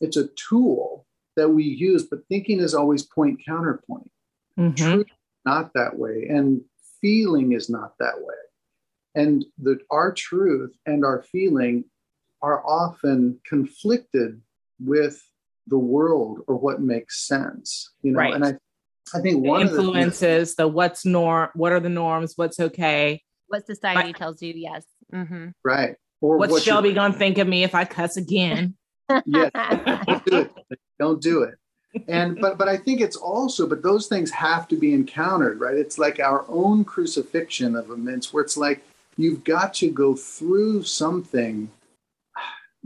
it's 0.00 0.16
a 0.16 0.28
tool 0.28 1.06
that 1.36 1.48
we 1.48 1.64
use, 1.64 2.04
but 2.04 2.26
thinking 2.28 2.60
is 2.60 2.74
always 2.74 3.02
point 3.02 3.40
counterpoint. 3.46 4.10
Mm-hmm. 4.58 4.74
Truth 4.74 5.06
not 5.46 5.72
that 5.74 5.98
way, 5.98 6.26
and 6.28 6.60
feeling 7.00 7.52
is 7.52 7.70
not 7.70 7.94
that 7.98 8.18
way. 8.18 8.34
And 9.14 9.44
the 9.58 9.78
our 9.90 10.12
truth 10.12 10.76
and 10.86 11.04
our 11.04 11.22
feeling 11.22 11.84
are 12.42 12.64
often 12.66 13.40
conflicted 13.44 14.40
with 14.78 15.22
the 15.66 15.78
world 15.78 16.40
or 16.46 16.56
what 16.56 16.80
makes 16.80 17.26
sense. 17.26 17.92
You 18.02 18.12
know, 18.12 18.18
right. 18.18 18.34
and 18.34 18.44
I 18.44 18.54
I 19.14 19.20
think 19.20 19.44
one 19.44 19.62
influences 19.62 20.54
the, 20.54 20.64
the, 20.64 20.68
what's 20.68 21.04
norm, 21.04 21.50
what 21.54 21.72
are 21.72 21.80
the 21.80 21.88
norms, 21.88 22.34
what's 22.36 22.60
okay, 22.60 23.22
what 23.48 23.66
society 23.66 24.12
tells 24.12 24.40
you. 24.42 24.52
Yes, 24.54 24.84
mm-hmm. 25.12 25.48
right. 25.64 25.96
Or 26.20 26.36
what's 26.36 26.52
what 26.52 26.62
Shelby 26.62 26.92
gonna 26.92 27.14
think 27.14 27.38
of 27.38 27.48
me 27.48 27.64
if 27.64 27.74
I 27.74 27.84
cuss 27.84 28.16
again? 28.16 28.76
Yes, 29.26 29.50
don't 30.06 30.24
do 30.24 30.36
it. 30.38 30.52
Don't 30.98 31.22
do 31.22 31.42
it. 31.44 31.54
And 32.08 32.38
but 32.40 32.58
but 32.58 32.68
I 32.68 32.76
think 32.76 33.00
it's 33.00 33.16
also 33.16 33.66
but 33.66 33.82
those 33.82 34.06
things 34.06 34.30
have 34.30 34.68
to 34.68 34.76
be 34.76 34.92
encountered, 34.92 35.60
right? 35.60 35.76
It's 35.76 35.98
like 35.98 36.20
our 36.20 36.44
own 36.48 36.84
crucifixion 36.84 37.74
of 37.74 37.90
immense, 37.90 38.32
where 38.32 38.44
it's 38.44 38.56
like 38.56 38.82
you've 39.16 39.44
got 39.44 39.74
to 39.74 39.90
go 39.90 40.14
through 40.14 40.82
something 40.82 41.70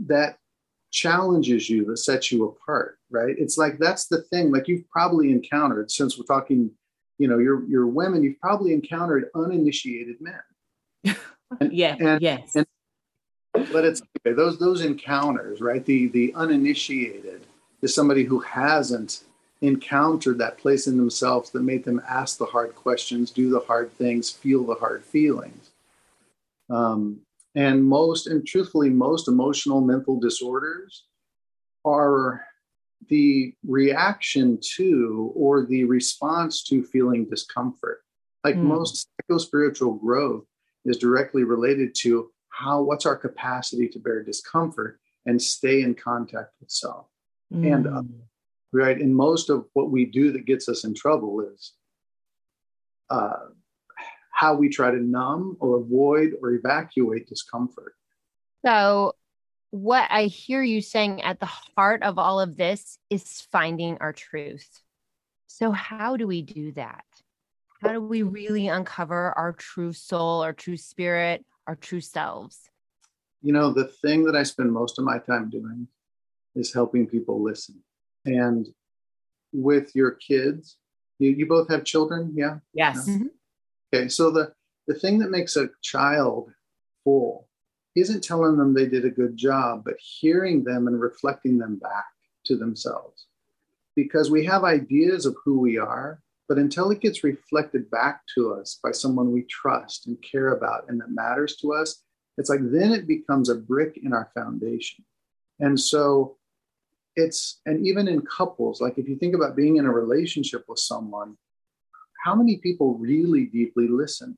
that 0.07 0.37
challenges 0.91 1.69
you 1.69 1.83
that 1.83 1.97
sets 1.97 2.31
you 2.31 2.45
apart 2.45 2.97
right 3.11 3.35
it's 3.37 3.57
like 3.57 3.77
that's 3.77 4.07
the 4.07 4.21
thing 4.23 4.49
like 4.49 4.65
you've 4.69 4.89
probably 4.89 5.29
encountered 5.29 5.91
since 5.91 6.17
we're 6.17 6.23
talking 6.23 6.71
you 7.17 7.27
know 7.27 7.37
you're 7.37 7.67
you're 7.67 7.85
women 7.85 8.23
you've 8.23 8.39
probably 8.39 8.71
encountered 8.71 9.29
uninitiated 9.35 10.15
men 10.21 10.39
and, 11.59 11.73
yeah 11.73 11.97
and, 11.99 12.21
yes 12.21 12.55
and, 12.55 12.65
but 13.71 13.85
it's 13.85 14.01
okay, 14.19 14.33
those 14.33 14.57
those 14.59 14.81
encounters 14.83 15.61
right 15.61 15.85
the 15.85 16.07
the 16.07 16.33
uninitiated 16.35 17.41
is 17.81 17.93
somebody 17.93 18.23
who 18.23 18.39
hasn't 18.39 19.23
encountered 19.61 20.37
that 20.37 20.57
place 20.57 20.87
in 20.87 20.97
themselves 20.97 21.49
that 21.49 21.63
made 21.63 21.83
them 21.83 22.01
ask 22.07 22.37
the 22.37 22.45
hard 22.45 22.75
questions 22.75 23.31
do 23.31 23.49
the 23.49 23.59
hard 23.61 23.91
things 23.93 24.29
feel 24.29 24.63
the 24.65 24.75
hard 24.75 25.03
feelings 25.03 25.71
um, 26.69 27.21
and 27.55 27.83
most, 27.83 28.27
and 28.27 28.45
truthfully, 28.45 28.89
most 28.89 29.27
emotional 29.27 29.81
mental 29.81 30.19
disorders 30.19 31.03
are 31.85 32.45
the 33.07 33.53
reaction 33.65 34.59
to 34.75 35.31
or 35.35 35.65
the 35.65 35.83
response 35.85 36.63
to 36.63 36.83
feeling 36.83 37.25
discomfort. 37.29 38.01
Like 38.43 38.55
mm. 38.55 38.63
most 38.63 39.07
psychospiritual 39.29 39.99
growth 40.01 40.45
is 40.85 40.97
directly 40.97 41.43
related 41.43 41.95
to 41.99 42.29
how 42.55 42.81
what's 42.81 43.05
our 43.05 43.17
capacity 43.17 43.87
to 43.89 43.99
bear 43.99 44.23
discomfort 44.23 44.99
and 45.25 45.41
stay 45.41 45.81
in 45.81 45.93
contact 45.93 46.53
with 46.59 46.69
self 46.69 47.07
mm. 47.53 47.73
and 47.73 47.87
others. 47.87 48.11
Right. 48.71 48.97
And 48.97 49.15
most 49.15 49.49
of 49.49 49.65
what 49.73 49.91
we 49.91 50.05
do 50.05 50.31
that 50.33 50.45
gets 50.45 50.67
us 50.67 50.83
in 50.83 50.93
trouble 50.93 51.41
is 51.41 51.73
uh, 53.09 53.47
how 54.31 54.55
we 54.55 54.69
try 54.69 54.91
to 54.91 54.97
numb 54.97 55.57
or 55.59 55.77
avoid 55.77 56.33
or 56.41 56.51
evacuate 56.51 57.27
discomfort. 57.27 57.95
So, 58.65 59.13
what 59.71 60.07
I 60.09 60.23
hear 60.23 60.63
you 60.63 60.81
saying 60.81 61.21
at 61.21 61.39
the 61.39 61.45
heart 61.45 62.03
of 62.03 62.17
all 62.17 62.39
of 62.39 62.55
this 62.55 62.97
is 63.09 63.47
finding 63.51 63.97
our 63.99 64.13
truth. 64.13 64.81
So, 65.47 65.71
how 65.71 66.17
do 66.17 66.27
we 66.27 66.41
do 66.41 66.71
that? 66.73 67.05
How 67.81 67.93
do 67.93 68.01
we 68.01 68.23
really 68.23 68.67
uncover 68.67 69.31
our 69.37 69.53
true 69.53 69.93
soul, 69.93 70.41
our 70.41 70.53
true 70.53 70.77
spirit, 70.77 71.45
our 71.67 71.75
true 71.75 72.01
selves? 72.01 72.69
You 73.41 73.53
know, 73.53 73.71
the 73.71 73.85
thing 73.85 74.23
that 74.25 74.35
I 74.35 74.43
spend 74.43 74.71
most 74.71 74.97
of 74.97 75.05
my 75.05 75.19
time 75.19 75.49
doing 75.49 75.87
is 76.55 76.73
helping 76.73 77.07
people 77.07 77.43
listen. 77.43 77.83
And 78.25 78.67
with 79.53 79.95
your 79.95 80.11
kids, 80.11 80.77
you, 81.19 81.31
you 81.31 81.45
both 81.45 81.69
have 81.69 81.83
children, 81.83 82.33
yeah? 82.35 82.57
Yes. 82.73 83.07
Mm-hmm. 83.07 83.27
Okay, 83.93 84.09
so 84.09 84.31
the, 84.31 84.53
the 84.87 84.95
thing 84.95 85.19
that 85.19 85.29
makes 85.31 85.55
a 85.55 85.69
child 85.81 86.51
full 87.03 87.47
isn't 87.95 88.23
telling 88.23 88.57
them 88.57 88.73
they 88.73 88.87
did 88.87 89.05
a 89.05 89.09
good 89.09 89.37
job, 89.37 89.83
but 89.85 89.95
hearing 89.99 90.63
them 90.63 90.87
and 90.87 90.99
reflecting 90.99 91.57
them 91.57 91.77
back 91.77 92.05
to 92.45 92.57
themselves. 92.57 93.27
Because 93.95 94.29
we 94.29 94.45
have 94.45 94.63
ideas 94.63 95.25
of 95.25 95.35
who 95.45 95.59
we 95.59 95.77
are, 95.77 96.21
but 96.47 96.57
until 96.57 96.91
it 96.91 97.01
gets 97.01 97.23
reflected 97.23 97.89
back 97.89 98.21
to 98.35 98.53
us 98.53 98.79
by 98.83 98.91
someone 98.91 99.31
we 99.31 99.43
trust 99.43 100.07
and 100.07 100.17
care 100.21 100.49
about 100.49 100.85
and 100.87 100.99
that 101.01 101.09
matters 101.09 101.55
to 101.57 101.73
us, 101.73 102.03
it's 102.37 102.49
like 102.49 102.59
then 102.61 102.91
it 102.91 103.07
becomes 103.07 103.49
a 103.49 103.55
brick 103.55 103.99
in 104.03 104.13
our 104.13 104.29
foundation. 104.33 105.03
And 105.59 105.79
so 105.79 106.37
it's, 107.15 107.61
and 107.65 107.87
even 107.87 108.07
in 108.07 108.21
couples, 108.21 108.81
like 108.81 108.97
if 108.97 109.07
you 109.07 109.15
think 109.15 109.33
about 109.33 109.55
being 109.55 109.77
in 109.77 109.85
a 109.85 109.91
relationship 109.91 110.65
with 110.67 110.79
someone, 110.79 111.37
how 112.25 112.35
many 112.35 112.57
people 112.57 112.95
really 112.97 113.45
deeply 113.45 113.87
listen? 113.87 114.37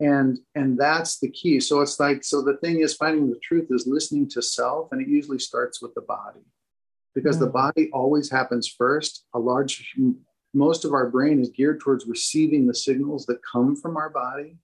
And 0.00 0.38
and 0.54 0.78
that's 0.78 1.20
the 1.20 1.30
key. 1.30 1.60
So 1.60 1.80
it's 1.80 2.00
like 2.00 2.24
so 2.24 2.42
the 2.42 2.56
thing 2.56 2.80
is 2.80 2.94
finding 2.94 3.28
the 3.28 3.38
truth 3.38 3.68
is 3.70 3.86
listening 3.86 4.28
to 4.30 4.42
self, 4.42 4.88
and 4.90 5.00
it 5.00 5.06
usually 5.06 5.38
starts 5.38 5.80
with 5.80 5.94
the 5.94 6.00
body, 6.00 6.40
because 7.14 7.36
mm-hmm. 7.36 7.44
the 7.44 7.50
mm. 7.50 7.52
body 7.52 7.90
always 7.92 8.30
happens 8.30 8.66
first. 8.66 9.24
A 9.34 9.38
large 9.38 9.94
most 10.54 10.84
of 10.84 10.92
our 10.92 11.08
brain 11.08 11.40
is 11.40 11.50
geared 11.50 11.80
towards 11.80 12.06
receiving 12.06 12.66
the 12.66 12.74
signals 12.74 13.26
that 13.26 13.40
come 13.50 13.76
from 13.76 13.96
our 13.96 14.10
body 14.10 14.56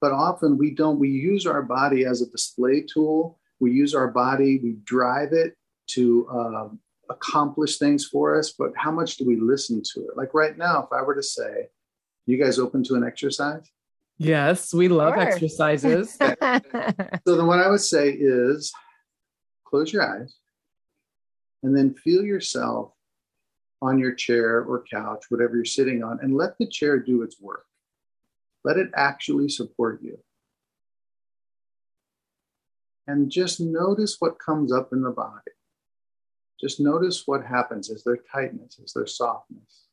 but 0.00 0.12
often 0.12 0.58
we 0.58 0.70
don't 0.70 0.98
we 0.98 1.10
use 1.10 1.46
our 1.46 1.62
body 1.62 2.04
as 2.04 2.22
a 2.22 2.30
display 2.30 2.80
tool 2.82 3.38
we 3.60 3.72
use 3.72 3.94
our 3.94 4.08
body 4.08 4.58
we 4.62 4.76
drive 4.84 5.32
it 5.32 5.56
to 5.86 6.28
uh, 6.28 6.68
accomplish 7.10 7.78
things 7.78 8.04
for 8.04 8.38
us, 8.38 8.52
but 8.52 8.72
how 8.76 8.90
much 8.90 9.16
do 9.16 9.24
we 9.24 9.36
listen 9.36 9.82
to 9.94 10.00
it? 10.08 10.16
Like 10.16 10.34
right 10.34 10.56
now, 10.56 10.82
if 10.82 10.92
I 10.92 11.02
were 11.02 11.14
to 11.14 11.22
say, 11.22 11.68
you 12.26 12.42
guys 12.42 12.58
open 12.58 12.82
to 12.84 12.94
an 12.94 13.04
exercise? 13.04 13.70
Yes, 14.18 14.72
we 14.72 14.88
love 14.88 15.14
sure. 15.14 15.22
exercises. 15.22 16.14
so 16.18 17.36
then 17.36 17.46
what 17.46 17.60
I 17.60 17.68
would 17.68 17.80
say 17.80 18.10
is 18.10 18.72
close 19.64 19.92
your 19.92 20.02
eyes 20.02 20.34
and 21.62 21.76
then 21.76 21.94
feel 21.94 22.24
yourself 22.24 22.92
on 23.86 23.98
your 23.98 24.12
chair 24.12 24.62
or 24.62 24.84
couch, 24.90 25.24
whatever 25.28 25.56
you're 25.56 25.64
sitting 25.64 26.02
on, 26.02 26.18
and 26.20 26.36
let 26.36 26.58
the 26.58 26.66
chair 26.66 26.98
do 26.98 27.22
its 27.22 27.40
work. 27.40 27.66
Let 28.64 28.78
it 28.78 28.90
actually 28.94 29.48
support 29.48 30.00
you. 30.02 30.18
And 33.06 33.30
just 33.30 33.60
notice 33.60 34.16
what 34.18 34.38
comes 34.38 34.72
up 34.72 34.92
in 34.92 35.02
the 35.02 35.10
body. 35.10 35.52
Just 36.60 36.80
notice 36.80 37.22
what 37.26 37.44
happens. 37.44 37.90
Is 37.90 38.02
there 38.02 38.18
tightness? 38.32 38.78
Is 38.78 38.92
there 38.92 39.06
softness? 39.06 39.84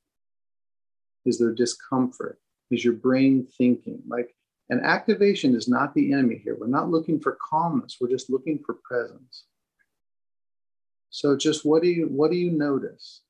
Is 1.25 1.38
there 1.38 1.53
discomfort? 1.53 2.39
Is 2.71 2.83
your 2.83 2.93
brain 2.93 3.47
thinking? 3.57 4.01
Like, 4.07 4.35
and 4.69 4.81
activation 4.81 5.55
is 5.55 5.67
not 5.67 5.93
the 5.93 6.13
enemy 6.13 6.41
here. 6.43 6.57
We're 6.59 6.67
not 6.67 6.89
looking 6.89 7.19
for 7.19 7.38
calmness. 7.50 7.97
We're 8.00 8.09
just 8.09 8.29
looking 8.29 8.59
for 8.65 8.77
presence. 8.83 9.45
So 11.09 11.38
just 11.38 11.63
what 11.63 11.83
do 11.83 11.89
you 11.89 12.07
what 12.07 12.31
do 12.31 12.38
you 12.38 12.50
notice? 12.50 13.21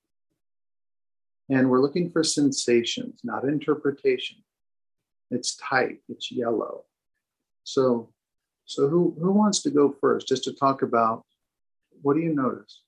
And 1.49 1.69
we're 1.69 1.81
looking 1.81 2.09
for 2.09 2.23
sensations, 2.23 3.19
not 3.23 3.43
interpretation. 3.43 4.37
It's 5.29 5.55
tight, 5.57 5.99
it's 6.09 6.31
yellow. 6.31 6.85
So 7.63 8.09
so 8.65 8.87
who 8.87 9.15
who 9.19 9.31
wants 9.31 9.61
to 9.63 9.69
go 9.69 9.95
first 9.99 10.27
just 10.27 10.43
to 10.45 10.53
talk 10.53 10.81
about 10.81 11.23
what 12.01 12.15
do 12.15 12.21
you 12.21 12.33
notice? 12.33 12.81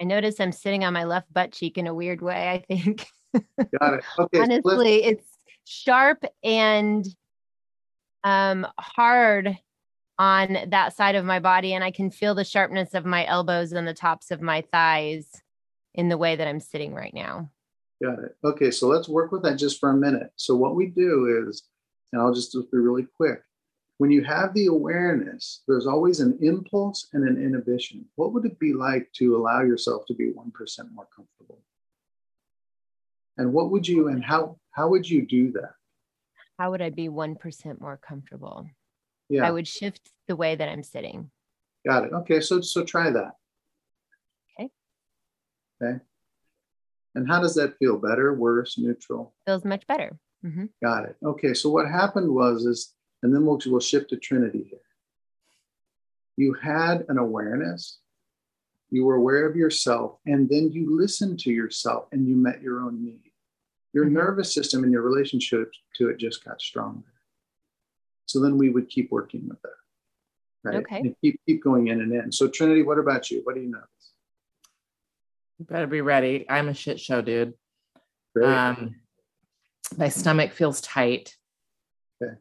I 0.00 0.04
notice 0.04 0.40
I'm 0.40 0.52
sitting 0.52 0.84
on 0.84 0.92
my 0.92 1.04
left 1.04 1.32
butt 1.32 1.52
cheek 1.52 1.78
in 1.78 1.86
a 1.86 1.94
weird 1.94 2.20
way, 2.20 2.50
I 2.50 2.58
think. 2.58 3.06
Got 3.80 3.94
it. 3.94 4.04
Okay. 4.18 4.40
Honestly, 4.40 5.04
it's 5.04 5.26
sharp 5.64 6.24
and 6.42 7.06
um, 8.24 8.66
hard 8.78 9.56
on 10.18 10.58
that 10.68 10.96
side 10.96 11.14
of 11.14 11.24
my 11.24 11.38
body. 11.38 11.74
And 11.74 11.84
I 11.84 11.90
can 11.90 12.10
feel 12.10 12.34
the 12.34 12.44
sharpness 12.44 12.94
of 12.94 13.04
my 13.04 13.26
elbows 13.26 13.72
and 13.72 13.86
the 13.86 13.94
tops 13.94 14.30
of 14.30 14.40
my 14.40 14.62
thighs 14.72 15.30
in 15.96 16.08
the 16.08 16.18
way 16.18 16.36
that 16.36 16.46
I'm 16.46 16.60
sitting 16.60 16.94
right 16.94 17.12
now. 17.12 17.50
Got 18.02 18.20
it. 18.20 18.36
Okay. 18.44 18.70
So 18.70 18.88
let's 18.88 19.08
work 19.08 19.32
with 19.32 19.42
that 19.42 19.56
just 19.56 19.80
for 19.80 19.90
a 19.90 19.96
minute. 19.96 20.30
So, 20.36 20.54
what 20.54 20.74
we 20.74 20.86
do 20.86 21.46
is, 21.48 21.62
and 22.12 22.20
I'll 22.20 22.34
just, 22.34 22.52
just 22.52 22.70
be 22.70 22.78
really 22.78 23.06
quick 23.16 23.42
when 23.98 24.10
you 24.10 24.22
have 24.24 24.52
the 24.52 24.66
awareness, 24.66 25.62
there's 25.66 25.86
always 25.86 26.20
an 26.20 26.38
impulse 26.42 27.08
and 27.12 27.26
an 27.26 27.42
inhibition. 27.42 28.04
What 28.16 28.32
would 28.32 28.44
it 28.44 28.58
be 28.58 28.74
like 28.74 29.10
to 29.14 29.36
allow 29.36 29.62
yourself 29.62 30.04
to 30.06 30.14
be 30.14 30.26
1% 30.26 30.34
more 30.92 31.08
comfortable? 31.14 31.58
And 33.38 33.52
what 33.52 33.70
would 33.70 33.86
you 33.86 34.08
and 34.08 34.24
how 34.24 34.58
how 34.70 34.88
would 34.88 35.08
you 35.08 35.26
do 35.26 35.52
that? 35.52 35.72
How 36.58 36.70
would 36.70 36.82
I 36.82 36.90
be 36.90 37.08
1% 37.08 37.80
more 37.80 37.98
comfortable? 37.98 38.66
Yeah. 39.28 39.46
I 39.46 39.50
would 39.50 39.68
shift 39.68 40.10
the 40.26 40.36
way 40.36 40.54
that 40.54 40.68
I'm 40.68 40.82
sitting. 40.82 41.30
Got 41.86 42.04
it. 42.04 42.12
Okay. 42.12 42.40
So, 42.40 42.60
so 42.60 42.84
try 42.84 43.10
that. 43.10 43.32
Okay. 45.82 46.00
And 47.14 47.26
how 47.26 47.40
does 47.40 47.54
that 47.54 47.78
feel? 47.78 47.96
Better, 47.96 48.34
worse, 48.34 48.78
neutral? 48.78 49.34
Feels 49.46 49.64
much 49.64 49.86
better. 49.86 50.18
Mm-hmm. 50.44 50.66
Got 50.82 51.06
it. 51.06 51.16
Okay. 51.24 51.54
So 51.54 51.70
what 51.70 51.88
happened 51.88 52.30
was 52.30 52.64
is, 52.66 52.92
and 53.22 53.34
then 53.34 53.44
we'll, 53.46 53.58
we'll 53.66 53.80
shift 53.80 54.10
to 54.10 54.16
Trinity 54.16 54.66
here. 54.68 54.78
You 56.36 56.52
had 56.54 57.06
an 57.08 57.18
awareness. 57.18 57.98
You 58.90 59.04
were 59.04 59.16
aware 59.16 59.46
of 59.46 59.56
yourself, 59.56 60.18
and 60.26 60.48
then 60.48 60.70
you 60.70 60.96
listened 60.96 61.40
to 61.40 61.50
yourself 61.50 62.06
and 62.12 62.28
you 62.28 62.36
met 62.36 62.62
your 62.62 62.80
own 62.80 63.04
need. 63.04 63.32
Your 63.92 64.04
mm-hmm. 64.04 64.14
nervous 64.14 64.54
system 64.54 64.84
and 64.84 64.92
your 64.92 65.02
relationship 65.02 65.72
to 65.96 66.08
it 66.08 66.18
just 66.18 66.44
got 66.44 66.60
stronger. 66.60 67.12
So 68.26 68.40
then 68.40 68.58
we 68.58 68.70
would 68.70 68.88
keep 68.88 69.10
working 69.10 69.48
with 69.48 69.58
it. 69.64 69.70
Right. 70.62 70.76
Okay. 70.76 70.98
And 70.98 71.16
keep 71.20 71.40
keep 71.46 71.62
going 71.62 71.88
in 71.88 72.00
and 72.00 72.12
in. 72.12 72.30
So 72.30 72.48
Trinity, 72.48 72.82
what 72.82 72.98
about 72.98 73.30
you? 73.30 73.40
What 73.44 73.54
do 73.54 73.62
you 73.62 73.70
notice? 73.70 73.86
You 75.58 75.64
better 75.64 75.86
be 75.86 76.00
ready. 76.00 76.46
I'm 76.48 76.68
a 76.68 76.74
shit 76.74 77.00
show, 77.00 77.22
dude. 77.22 77.54
Um, 78.42 78.96
my 79.96 80.08
stomach 80.08 80.52
feels 80.52 80.80
tight. 80.80 81.34
Okay. 82.22 82.34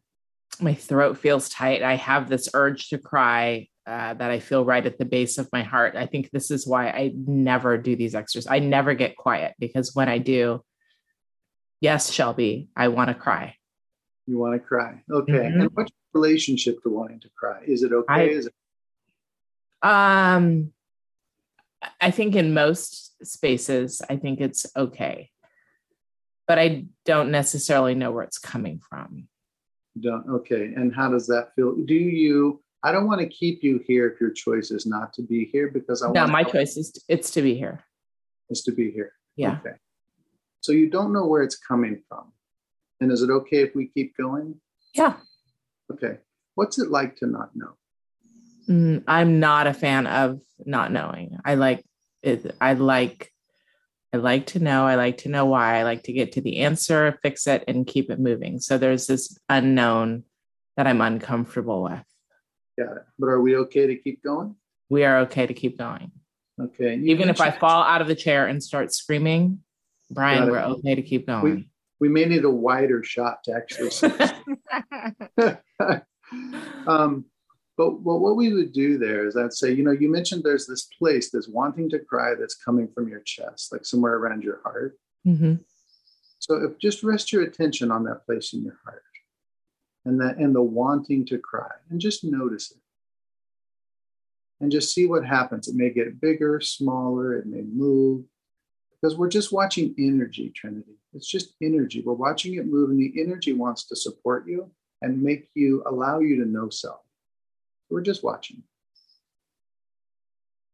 My 0.60 0.74
throat 0.74 1.18
feels 1.18 1.48
tight. 1.48 1.84
I 1.84 1.96
have 1.96 2.30
this 2.30 2.50
urge 2.54 2.90
to 2.90 2.98
cry 2.98 3.70
uh, 3.88 4.16
that 4.16 4.32
I 4.32 4.40
feel 4.40 4.66
right 4.66 4.86
at 4.86 4.98
the 4.98 5.06
base 5.06 5.38
of 5.38 5.48
my 5.54 5.64
heart. 5.64 5.96
I 5.96 6.08
think 6.08 6.32
this 6.32 6.52
is 6.52 6.68
why 6.68 6.90
I 6.90 7.14
never 7.16 7.78
do 7.78 7.96
these 7.96 8.16
exercises. 8.16 8.52
I 8.52 8.60
never 8.60 8.94
get 8.94 9.16
quiet 9.16 9.56
because 9.60 9.96
when 9.96 10.10
I 10.10 10.18
do, 10.18 10.64
yes, 11.80 12.12
Shelby, 12.12 12.70
I 12.76 12.90
want 12.90 13.10
to 13.10 13.14
cry. 13.14 13.56
You 14.28 14.40
want 14.40 14.56
to 14.56 14.60
cry. 14.60 15.04
Okay. 15.10 15.34
Mm-hmm. 15.34 15.62
And 15.62 15.70
what's 15.74 15.92
your 15.92 16.22
relationship 16.22 16.82
to 16.84 16.90
wanting 16.90 17.20
to 17.22 17.30
cry? 17.38 17.62
Is 17.66 17.84
it 17.84 17.94
okay? 17.94 18.14
I, 18.14 18.24
Is 18.24 18.48
it 18.48 18.54
um 19.84 20.72
I 22.02 22.12
think 22.12 22.36
in 22.36 22.54
most 22.54 23.26
spaces, 23.26 24.02
I 24.10 24.18
think 24.18 24.42
it's 24.42 24.66
okay. 24.76 25.30
But 26.48 26.60
I 26.60 26.86
don't 27.06 27.32
necessarily 27.32 27.96
know 27.96 28.12
where 28.12 28.24
it's 28.24 28.38
coming 28.38 28.80
from. 28.80 29.28
Don't 30.00 30.28
okay. 30.30 30.74
And 30.76 30.94
how 30.94 31.10
does 31.10 31.28
that 31.28 31.56
feel? 31.56 31.76
Do 31.76 31.96
you 31.96 32.62
I 32.84 32.92
don't 32.92 33.08
want 33.08 33.20
to 33.22 33.28
keep 33.28 33.64
you 33.64 33.82
here 33.88 34.08
if 34.08 34.22
your 34.22 34.30
choice 34.30 34.70
is 34.70 34.86
not 34.86 35.12
to 35.14 35.24
be 35.24 35.46
here 35.52 35.70
because 35.70 36.04
I 36.04 36.12
No, 36.12 36.28
my 36.28 36.44
choice 36.44 36.78
is 36.78 36.92
to, 36.92 37.02
it's 37.10 37.32
to 37.32 37.42
be 37.42 37.56
here. 37.56 37.84
Is 38.52 38.62
to 38.64 38.72
be 38.72 38.92
here. 38.92 39.14
Yeah. 39.36 39.58
Okay. 39.60 39.76
So 40.62 40.72
you 40.72 40.90
don't 40.90 41.12
know 41.12 41.26
where 41.26 41.42
it's 41.42 41.58
coming 41.58 42.04
from. 42.08 42.32
And 43.02 43.12
is 43.12 43.24
it 43.24 43.32
okay 43.32 43.64
if 43.64 43.74
we 43.74 43.88
keep 43.88 44.16
going? 44.16 44.62
Yeah. 44.94 45.16
Okay. 45.92 46.20
What's 46.54 46.78
it 46.78 46.92
like 46.92 47.16
to 47.18 47.26
not 47.26 47.56
know? 47.56 47.76
Mm, 48.70 49.04
I'm 49.08 49.40
not 49.40 49.68
a 49.68 49.74
fan 49.74 50.08
of 50.08 50.42
not 50.66 50.92
knowing. 50.92 51.38
I 51.44 51.56
like 51.56 51.86
it. 52.24 52.56
I 52.60 52.74
like, 52.74 53.32
I 54.14 54.18
like 54.18 54.48
to 54.48 54.60
know. 54.60 54.86
I 54.86 54.96
like 54.96 55.20
to 55.20 55.30
know 55.30 55.46
why. 55.46 55.80
I 55.80 55.84
like 55.84 56.04
to 56.04 56.14
get 56.14 56.34
to 56.34 56.42
the 56.42 56.60
answer, 56.60 57.20
fix 57.22 57.48
it, 57.48 57.64
and 57.68 57.86
keep 57.86 58.10
it 58.10 58.20
moving. 58.20 58.60
So 58.60 58.78
there's 58.78 59.08
this 59.08 59.38
unknown 59.50 60.24
that 60.78 60.88
I'm 60.88 61.02
uncomfortable 61.02 61.84
with. 61.84 62.04
Got 62.78 62.98
it. 62.98 63.04
But 63.20 63.28
are 63.28 63.42
we 63.42 63.56
okay 63.58 63.88
to 63.88 63.96
keep 63.96 64.24
going? 64.24 64.56
We 64.90 65.04
are 65.04 65.20
okay 65.20 65.48
to 65.48 65.54
keep 65.54 65.78
going. 65.78 66.12
Okay. 66.60 66.96
Even 66.96 67.30
if 67.30 67.42
I 67.42 67.52
fall 67.52 67.84
out 67.84 68.02
of 68.02 68.08
the 68.08 68.16
chair 68.16 68.48
and 68.48 68.64
start 68.64 68.94
screaming, 68.94 69.60
Brian, 70.10 70.50
we're 70.50 70.60
okay 70.60 70.96
to 70.96 71.02
keep 71.02 71.28
going. 71.28 71.44
We, 71.44 71.70
we 72.00 72.10
may 72.10 72.26
need 72.26 72.46
a 72.46 72.50
wider 72.50 73.04
shot 73.04 73.44
to 73.46 73.54
actually 73.54 73.90
see. 73.92 74.10
um, 76.88 77.26
but 77.78 78.02
well, 78.02 78.20
what 78.20 78.36
we 78.36 78.54
would 78.54 78.72
do 78.72 78.98
there 78.98 79.28
is 79.28 79.36
I'd 79.36 79.54
say, 79.54 79.72
you 79.72 79.84
know, 79.84 79.92
you 79.92 80.10
mentioned 80.10 80.44
there's 80.44 80.66
this 80.66 80.88
place, 80.98 81.30
this 81.30 81.48
wanting 81.48 81.90
to 81.90 82.00
cry 82.00 82.34
that's 82.40 82.56
coming 82.56 82.88
from 82.88 83.10
your 83.10 83.20
chest, 83.22 83.72
like 83.72 83.86
somewhere 83.86 84.16
around 84.16 84.44
your 84.44 84.62
heart. 84.64 84.98
Mm-hmm. 85.26 85.56
So 86.40 86.56
if 86.64 86.78
just 86.80 87.04
rest 87.04 87.34
your 87.34 87.44
attention 87.44 87.92
on 87.92 88.04
that 88.06 88.26
place 88.26 88.54
in 88.54 88.64
your 88.64 88.78
heart 88.84 89.04
and 90.06 90.20
that 90.22 90.38
and 90.38 90.56
the 90.56 90.62
wanting 90.62 91.26
to 91.28 91.38
cry 91.38 91.72
and 91.90 92.00
just 92.00 92.24
notice 92.24 92.72
it. 92.72 92.78
And 94.62 94.72
just 94.72 94.94
see 94.94 95.06
what 95.06 95.26
happens. 95.26 95.68
It 95.68 95.76
may 95.76 95.90
get 95.90 96.22
bigger, 96.22 96.62
smaller, 96.62 97.34
it 97.34 97.46
may 97.46 97.62
move. 97.62 98.24
Because 99.02 99.18
we're 99.18 99.28
just 99.28 99.52
watching 99.52 99.94
energy, 100.00 100.50
Trinity. 100.56 100.96
It's 101.14 101.28
just 101.28 101.56
energy. 101.62 102.02
We're 102.06 102.14
watching 102.14 102.56
it 102.56 102.66
move, 102.66 102.90
and 102.90 103.00
the 103.00 103.22
energy 103.22 103.52
wants 103.54 103.84
to 103.88 103.96
support 103.96 104.48
you 104.48 104.72
and 105.02 105.22
make 105.22 105.50
you 105.54 105.84
allow 105.86 106.20
you 106.20 106.44
to 106.44 106.50
know 106.50 106.70
self. 106.70 107.05
We're 107.90 108.02
just 108.02 108.24
watching. 108.24 108.64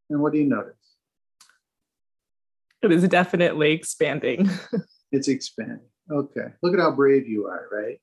And 0.09 0.21
what 0.21 0.33
do 0.33 0.39
you 0.39 0.45
notice? 0.45 0.75
It 2.81 2.91
is 2.91 3.07
definitely 3.07 3.71
expanding. 3.71 4.49
it's 5.11 5.27
expanding. 5.27 5.79
Okay. 6.11 6.47
Look 6.61 6.73
at 6.73 6.79
how 6.79 6.91
brave 6.91 7.27
you 7.27 7.45
are, 7.45 7.67
right? 7.71 7.99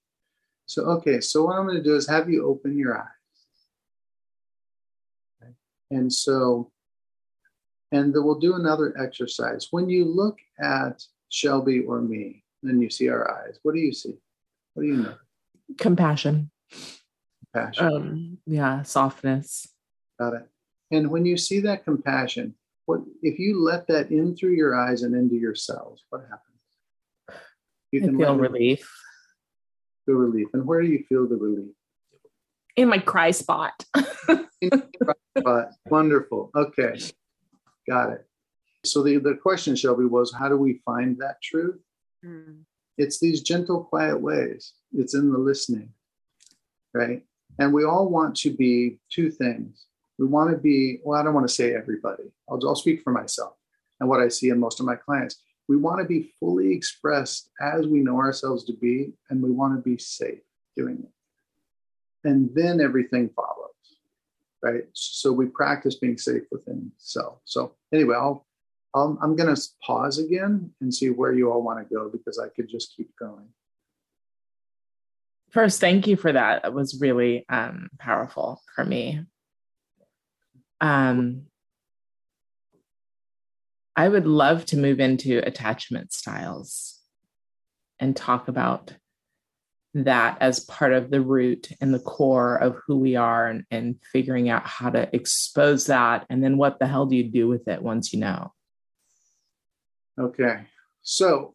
So, 0.67 0.85
okay. 0.85 1.21
So, 1.21 1.45
what 1.45 1.57
I'm 1.57 1.67
going 1.67 1.79
to 1.79 1.83
do 1.83 1.97
is 1.97 2.09
have 2.09 2.31
you 2.31 2.47
open 2.47 2.79
your 2.79 2.99
eyes. 2.99 3.07
Okay. 5.43 5.53
And 5.91 6.13
so, 6.13 6.71
and 7.91 8.15
then 8.15 8.25
we'll 8.25 8.39
do 8.39 8.55
another 8.55 8.95
exercise. 8.99 9.69
When 9.71 9.89
you 9.89 10.05
look 10.05 10.39
at 10.61 11.03
Shelby 11.29 11.81
or 11.81 12.01
me, 12.01 12.45
and 12.63 12.83
you 12.83 12.91
see 12.91 13.09
our 13.09 13.31
eyes, 13.31 13.59
what 13.63 13.75
do 13.75 13.81
you 13.81 13.93
see? 13.93 14.15
What 14.75 14.83
do 14.83 14.89
you 14.89 14.97
know? 14.97 15.15
Compassion. 15.79 16.51
Compassion. 17.53 17.87
Um, 17.87 18.39
yeah, 18.47 18.83
softness. 18.83 19.69
Got 20.19 20.35
it. 20.35 20.49
And 20.91 21.11
when 21.11 21.27
you 21.27 21.37
see 21.37 21.61
that 21.61 21.85
compassion, 21.85 22.55
what 22.87 23.01
if 23.23 23.39
you 23.39 23.63
let 23.63 23.87
that 23.89 24.11
in 24.11 24.35
through 24.35 24.55
your 24.55 24.75
eyes 24.75 25.03
and 25.03 25.15
into 25.15 25.37
your 25.37 25.55
cells? 25.55 26.05
What 26.11 26.23
happens? 26.23 27.43
You 27.93 28.01
can 28.01 28.19
feel 28.19 28.37
relief. 28.37 28.91
Feel 30.07 30.17
relief. 30.17 30.49
And 30.53 30.67
where 30.67 30.83
do 30.83 30.89
you 30.89 31.05
feel 31.09 31.29
the 31.29 31.37
relief? 31.37 31.75
In 32.77 32.89
my 32.89 32.99
cry 32.99 33.31
spot. 33.31 33.85
in 34.61 34.71
cry 34.71 35.15
spot. 35.39 35.71
Wonderful. 35.87 36.51
Okay. 36.55 36.99
Got 37.89 38.13
it. 38.13 38.27
So 38.85 39.03
the, 39.03 39.19
the 39.19 39.35
question, 39.35 39.75
Shelby, 39.75 40.05
was 40.05 40.33
how 40.33 40.49
do 40.49 40.57
we 40.57 40.81
find 40.85 41.19
that 41.19 41.43
truth? 41.43 41.81
Mm. 42.25 42.63
It's 42.97 43.21
these 43.21 43.43
gentle, 43.43 43.85
quiet 43.85 44.21
ways. 44.21 44.73
It's 44.93 45.15
in 45.15 45.31
the 45.31 45.39
listening, 45.39 45.91
right? 46.93 47.23
And 47.59 47.73
we 47.73 47.85
all 47.85 48.09
want 48.09 48.37
to 48.39 48.51
be 48.51 48.99
two 49.11 49.31
things. 49.31 49.87
We 50.19 50.27
want 50.27 50.51
to 50.51 50.57
be, 50.57 51.01
well, 51.05 51.21
I 51.21 51.25
don't 51.25 51.35
want 51.35 51.49
to 51.49 51.55
say 51.55 51.75
everybody. 51.75 52.25
I'll, 52.49 52.61
I'll 52.67 52.77
speak 52.77 53.03
for 53.03 53.13
myself 53.13 53.55
and 54.01 54.09
what 54.09 54.21
I 54.21 54.29
see 54.29 54.51
in 54.51 54.59
most 54.59 54.81
of 54.81 54.87
my 54.87 54.97
clients. 54.97 55.43
We 55.69 55.77
want 55.77 56.01
to 56.01 56.05
be 56.05 56.33
fully 56.41 56.73
expressed 56.73 57.51
as 57.61 57.87
we 57.87 58.01
know 58.01 58.17
ourselves 58.17 58.65
to 58.65 58.73
be, 58.73 59.13
and 59.29 59.43
we 59.43 59.51
want 59.51 59.77
to 59.77 59.83
be 59.83 59.99
safe 59.99 60.41
doing 60.77 60.99
it. 61.03 62.29
And 62.29 62.51
then 62.55 62.81
everything 62.81 63.31
follows, 63.37 63.75
right? 64.63 64.85
So 64.95 65.33
we 65.33 65.47
practice 65.47 65.97
being 65.97 66.17
safe 66.17 66.45
within 66.51 66.91
self. 66.97 67.41
So 67.45 67.75
anyway, 67.93 68.17
I'll 68.17 68.47
um, 68.95 69.19
I'm 69.21 69.37
going 69.37 69.55
to 69.55 69.63
pause 69.85 70.19
again 70.19 70.71
and 70.81 70.93
see 70.93 71.11
where 71.11 71.33
you 71.33 71.53
all 71.53 71.63
want 71.63 71.79
to 71.87 71.95
go 71.95 72.09
because 72.09 72.39
I 72.39 72.49
could 72.49 72.69
just 72.69 72.97
keep 72.97 73.11
going. 73.19 73.47
First, 75.51 75.81
thank 75.81 76.07
you 76.07 76.17
for 76.17 76.33
that. 76.33 76.65
It 76.65 76.73
was 76.73 77.01
really 77.01 77.47
um, 77.49 77.89
powerful 77.99 78.61
for 78.75 78.85
me. 78.85 79.23
Um, 80.81 81.47
I 83.97 84.09
would 84.09 84.27
love 84.27 84.65
to 84.67 84.77
move 84.77 85.01
into 85.01 85.39
attachment 85.39 86.13
styles 86.13 87.01
and 87.99 88.15
talk 88.15 88.49
about 88.49 88.93
that 89.95 90.39
as 90.41 90.61
part 90.61 90.93
of 90.93 91.11
the 91.11 91.21
root 91.21 91.71
and 91.81 91.93
the 91.93 91.99
core 91.99 92.57
of 92.57 92.77
who 92.87 92.99
we 92.99 93.17
are 93.17 93.49
and, 93.49 93.65
and 93.71 93.97
figuring 94.13 94.49
out 94.49 94.67
how 94.67 94.91
to 94.91 95.09
expose 95.15 95.87
that. 95.87 96.27
And 96.29 96.45
then 96.45 96.59
what 96.59 96.79
the 96.79 96.87
hell 96.87 97.07
do 97.07 97.17
you 97.17 97.25
do 97.25 97.49
with 97.49 97.67
it 97.69 97.83
once 97.83 98.13
you 98.13 98.21
know? 98.21 98.53
Okay. 100.21 100.67
So, 101.03 101.55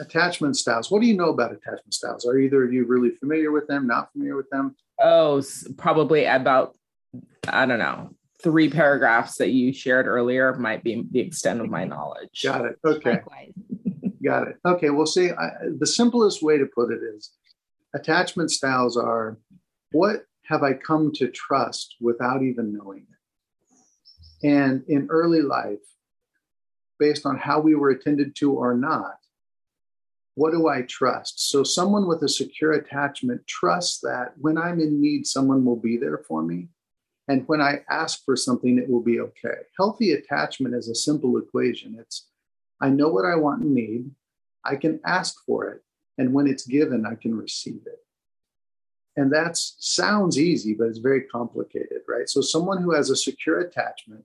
attachment 0.00 0.56
styles. 0.56 0.90
What 0.90 1.00
do 1.00 1.06
you 1.06 1.16
know 1.16 1.28
about 1.28 1.52
attachment 1.52 1.94
styles? 1.94 2.26
Are 2.26 2.38
either 2.38 2.64
of 2.64 2.72
you 2.72 2.86
really 2.86 3.10
familiar 3.10 3.52
with 3.52 3.66
them, 3.68 3.86
not 3.86 4.10
familiar 4.12 4.36
with 4.36 4.50
them? 4.50 4.74
Oh, 5.00 5.42
probably 5.76 6.24
about, 6.24 6.76
I 7.48 7.66
don't 7.66 7.78
know, 7.78 8.10
three 8.42 8.70
paragraphs 8.70 9.36
that 9.36 9.50
you 9.50 9.72
shared 9.72 10.06
earlier 10.06 10.54
might 10.54 10.82
be 10.82 11.04
the 11.10 11.20
extent 11.20 11.60
of 11.60 11.68
my 11.68 11.84
knowledge. 11.84 12.42
Got 12.42 12.64
it. 12.64 12.76
Okay. 12.84 13.20
Got 14.24 14.48
it. 14.48 14.56
Okay. 14.64 14.90
Well, 14.90 15.06
see, 15.06 15.30
I, 15.30 15.50
the 15.78 15.86
simplest 15.86 16.42
way 16.42 16.58
to 16.58 16.66
put 16.66 16.92
it 16.92 17.00
is 17.02 17.30
attachment 17.94 18.50
styles 18.50 18.96
are 18.96 19.38
what 19.92 20.24
have 20.44 20.62
I 20.62 20.74
come 20.74 21.12
to 21.14 21.28
trust 21.28 21.96
without 22.00 22.42
even 22.42 22.72
knowing 22.76 23.06
it? 24.42 24.48
And 24.48 24.82
in 24.88 25.06
early 25.10 25.42
life, 25.42 25.78
based 26.98 27.24
on 27.24 27.38
how 27.38 27.60
we 27.60 27.74
were 27.74 27.90
attended 27.90 28.34
to 28.36 28.52
or 28.52 28.74
not, 28.74 29.14
what 30.40 30.52
do 30.52 30.68
I 30.68 30.80
trust? 30.88 31.50
So, 31.50 31.62
someone 31.62 32.08
with 32.08 32.22
a 32.22 32.28
secure 32.28 32.72
attachment 32.72 33.46
trusts 33.46 34.00
that 34.00 34.32
when 34.38 34.56
I'm 34.56 34.80
in 34.80 34.98
need, 34.98 35.26
someone 35.26 35.66
will 35.66 35.76
be 35.76 35.98
there 35.98 36.24
for 36.26 36.42
me. 36.42 36.68
And 37.28 37.46
when 37.46 37.60
I 37.60 37.82
ask 37.90 38.24
for 38.24 38.36
something, 38.36 38.78
it 38.78 38.88
will 38.88 39.02
be 39.02 39.20
okay. 39.20 39.58
Healthy 39.76 40.12
attachment 40.12 40.74
is 40.74 40.88
a 40.88 40.94
simple 40.94 41.36
equation. 41.36 41.94
It's 42.00 42.28
I 42.80 42.88
know 42.88 43.08
what 43.08 43.26
I 43.26 43.36
want 43.36 43.64
and 43.64 43.74
need, 43.74 44.12
I 44.64 44.76
can 44.76 44.98
ask 45.04 45.34
for 45.44 45.68
it, 45.68 45.82
and 46.16 46.32
when 46.32 46.46
it's 46.46 46.66
given, 46.66 47.04
I 47.04 47.16
can 47.16 47.36
receive 47.36 47.82
it. 47.84 48.02
And 49.18 49.30
that 49.32 49.58
sounds 49.58 50.38
easy, 50.38 50.72
but 50.72 50.86
it's 50.86 51.00
very 51.10 51.24
complicated, 51.24 52.00
right? 52.08 52.30
So, 52.30 52.40
someone 52.40 52.82
who 52.82 52.94
has 52.94 53.10
a 53.10 53.16
secure 53.16 53.60
attachment, 53.60 54.24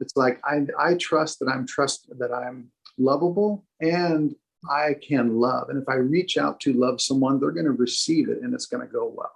it's 0.00 0.16
like 0.16 0.40
I, 0.42 0.66
I 0.78 0.94
trust 0.94 1.38
that 1.40 1.50
I'm 1.50 1.66
trust 1.66 2.08
that 2.18 2.32
I'm 2.32 2.70
lovable 2.96 3.66
and 3.82 4.34
I 4.70 4.94
can 5.06 5.36
love. 5.36 5.68
And 5.68 5.80
if 5.80 5.88
I 5.88 5.94
reach 5.94 6.36
out 6.36 6.60
to 6.60 6.72
love 6.72 7.00
someone, 7.00 7.40
they're 7.40 7.50
going 7.50 7.66
to 7.66 7.72
receive 7.72 8.28
it 8.28 8.42
and 8.42 8.54
it's 8.54 8.66
going 8.66 8.86
to 8.86 8.92
go 8.92 9.12
well. 9.14 9.32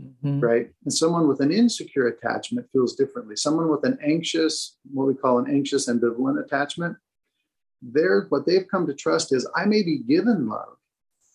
Mm-hmm. 0.00 0.40
Right. 0.40 0.70
And 0.84 0.92
someone 0.92 1.28
with 1.28 1.40
an 1.40 1.52
insecure 1.52 2.06
attachment 2.06 2.66
feels 2.72 2.94
differently. 2.94 3.36
Someone 3.36 3.68
with 3.68 3.84
an 3.84 3.98
anxious, 4.02 4.76
what 4.92 5.06
we 5.06 5.14
call 5.14 5.38
an 5.38 5.50
anxious 5.50 5.88
ambivalent 5.88 6.42
attachment, 6.42 6.96
they're 7.82 8.26
what 8.28 8.46
they've 8.46 8.68
come 8.70 8.86
to 8.86 8.94
trust 8.94 9.32
is 9.32 9.48
I 9.54 9.64
may 9.64 9.82
be 9.82 9.98
given 9.98 10.48
love, 10.48 10.76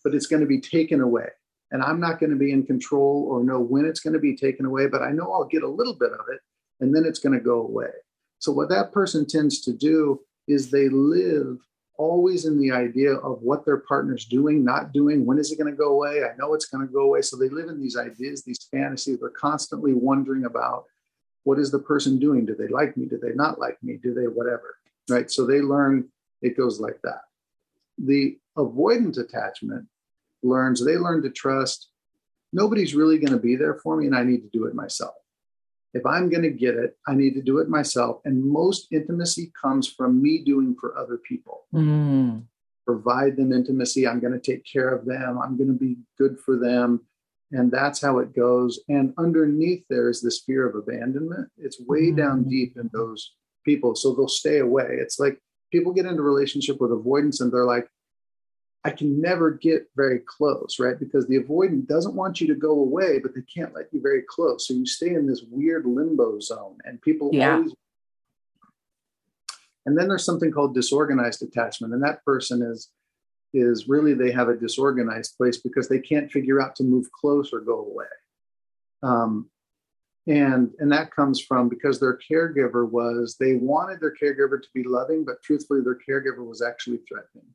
but 0.02 0.14
it's 0.14 0.26
going 0.26 0.40
to 0.40 0.46
be 0.46 0.60
taken 0.60 1.00
away. 1.00 1.28
And 1.70 1.82
I'm 1.82 2.00
not 2.00 2.20
going 2.20 2.30
to 2.30 2.36
be 2.36 2.52
in 2.52 2.64
control 2.64 3.26
or 3.28 3.42
know 3.42 3.60
when 3.60 3.84
it's 3.84 4.00
going 4.00 4.14
to 4.14 4.20
be 4.20 4.36
taken 4.36 4.64
away, 4.64 4.86
but 4.86 5.02
I 5.02 5.10
know 5.10 5.32
I'll 5.32 5.44
get 5.44 5.64
a 5.64 5.68
little 5.68 5.94
bit 5.94 6.12
of 6.12 6.26
it 6.32 6.40
and 6.80 6.94
then 6.94 7.04
it's 7.04 7.18
going 7.18 7.36
to 7.36 7.44
go 7.44 7.60
away. 7.60 7.90
So, 8.38 8.52
what 8.52 8.68
that 8.68 8.92
person 8.92 9.26
tends 9.26 9.60
to 9.62 9.72
do 9.72 10.20
is 10.46 10.70
they 10.70 10.88
live 10.88 11.58
always 11.98 12.44
in 12.44 12.58
the 12.58 12.70
idea 12.70 13.14
of 13.14 13.42
what 13.42 13.64
their 13.64 13.78
partner's 13.78 14.24
doing, 14.24 14.64
not 14.64 14.92
doing, 14.92 15.24
when 15.24 15.38
is 15.38 15.50
it 15.52 15.58
going 15.58 15.70
to 15.70 15.76
go 15.76 15.92
away? 15.92 16.22
I 16.22 16.36
know 16.38 16.54
it's 16.54 16.66
going 16.66 16.86
to 16.86 16.92
go 16.92 17.00
away. 17.00 17.22
So 17.22 17.36
they 17.36 17.48
live 17.48 17.68
in 17.68 17.80
these 17.80 17.96
ideas, 17.96 18.42
these 18.42 18.68
fantasies. 18.70 19.18
They're 19.20 19.30
constantly 19.30 19.94
wondering 19.94 20.44
about 20.44 20.84
what 21.44 21.58
is 21.58 21.70
the 21.70 21.78
person 21.78 22.18
doing? 22.18 22.44
Do 22.44 22.56
they 22.56 22.68
like 22.68 22.96
me? 22.96 23.06
Do 23.06 23.18
they 23.22 23.34
not 23.34 23.58
like 23.58 23.78
me? 23.82 23.98
Do 24.02 24.12
they 24.12 24.26
whatever? 24.26 24.76
Right. 25.08 25.30
So 25.30 25.46
they 25.46 25.60
learn 25.60 26.08
it 26.42 26.56
goes 26.56 26.80
like 26.80 27.00
that. 27.02 27.22
The 27.98 28.38
avoidant 28.56 29.18
attachment 29.18 29.86
learns, 30.42 30.84
they 30.84 30.96
learn 30.96 31.22
to 31.22 31.30
trust 31.30 31.88
nobody's 32.52 32.94
really 32.94 33.18
going 33.18 33.32
to 33.32 33.38
be 33.38 33.56
there 33.56 33.74
for 33.74 33.96
me 33.96 34.06
and 34.06 34.16
I 34.16 34.22
need 34.22 34.40
to 34.40 34.48
do 34.52 34.66
it 34.66 34.74
myself. 34.74 35.14
If 35.94 36.04
I'm 36.04 36.28
going 36.28 36.42
to 36.42 36.50
get 36.50 36.74
it, 36.74 36.96
I 37.06 37.14
need 37.14 37.34
to 37.34 37.42
do 37.42 37.58
it 37.58 37.68
myself. 37.68 38.20
And 38.24 38.44
most 38.44 38.88
intimacy 38.92 39.52
comes 39.60 39.88
from 39.88 40.22
me 40.22 40.42
doing 40.44 40.76
for 40.78 40.96
other 40.96 41.16
people. 41.16 41.64
Mm. 41.74 42.44
Provide 42.84 43.36
them 43.36 43.52
intimacy. 43.52 44.06
I'm 44.06 44.20
going 44.20 44.38
to 44.38 44.40
take 44.40 44.64
care 44.70 44.90
of 44.90 45.06
them. 45.06 45.38
I'm 45.42 45.56
going 45.56 45.68
to 45.68 45.78
be 45.78 45.96
good 46.18 46.38
for 46.44 46.56
them. 46.56 47.06
And 47.52 47.70
that's 47.70 48.02
how 48.02 48.18
it 48.18 48.34
goes. 48.34 48.80
And 48.88 49.14
underneath 49.16 49.84
there 49.88 50.10
is 50.10 50.20
this 50.20 50.40
fear 50.40 50.68
of 50.68 50.74
abandonment. 50.74 51.48
It's 51.56 51.80
way 51.80 52.10
mm. 52.10 52.16
down 52.16 52.44
deep 52.44 52.76
in 52.76 52.90
those 52.92 53.32
people. 53.64 53.94
So 53.94 54.14
they'll 54.14 54.28
stay 54.28 54.58
away. 54.58 54.98
It's 55.00 55.18
like 55.18 55.40
people 55.72 55.92
get 55.92 56.06
into 56.06 56.22
relationship 56.22 56.80
with 56.80 56.92
avoidance 56.92 57.40
and 57.40 57.52
they're 57.52 57.64
like, 57.64 57.88
I 58.86 58.90
can 58.90 59.20
never 59.20 59.50
get 59.50 59.90
very 59.96 60.20
close, 60.20 60.76
right? 60.78 60.96
Because 60.96 61.26
the 61.26 61.40
avoidant 61.40 61.88
doesn't 61.88 62.14
want 62.14 62.40
you 62.40 62.46
to 62.46 62.54
go 62.54 62.70
away, 62.70 63.18
but 63.18 63.34
they 63.34 63.42
can't 63.42 63.74
let 63.74 63.92
you 63.92 64.00
very 64.00 64.22
close. 64.22 64.68
So 64.68 64.74
you 64.74 64.86
stay 64.86 65.12
in 65.12 65.26
this 65.26 65.42
weird 65.50 65.86
limbo 65.86 66.38
zone, 66.38 66.78
and 66.84 67.02
people 67.02 67.30
yeah. 67.32 67.56
always. 67.56 67.74
And 69.86 69.98
then 69.98 70.06
there's 70.06 70.24
something 70.24 70.52
called 70.52 70.72
disorganized 70.72 71.42
attachment, 71.42 71.94
and 71.94 72.02
that 72.04 72.24
person 72.24 72.62
is 72.62 72.90
is 73.52 73.88
really 73.88 74.14
they 74.14 74.30
have 74.30 74.48
a 74.48 74.56
disorganized 74.56 75.36
place 75.36 75.56
because 75.56 75.88
they 75.88 75.98
can't 75.98 76.30
figure 76.30 76.62
out 76.62 76.76
to 76.76 76.84
move 76.84 77.10
close 77.10 77.52
or 77.52 77.60
go 77.60 77.80
away. 77.80 78.06
Um, 79.02 79.50
and 80.28 80.70
and 80.78 80.92
that 80.92 81.10
comes 81.10 81.40
from 81.40 81.68
because 81.68 81.98
their 81.98 82.20
caregiver 82.30 82.88
was 82.88 83.36
they 83.40 83.56
wanted 83.56 83.98
their 83.98 84.14
caregiver 84.14 84.62
to 84.62 84.68
be 84.72 84.84
loving, 84.84 85.24
but 85.24 85.42
truthfully, 85.42 85.80
their 85.80 85.98
caregiver 86.08 86.46
was 86.46 86.62
actually 86.62 87.00
threatening. 87.08 87.52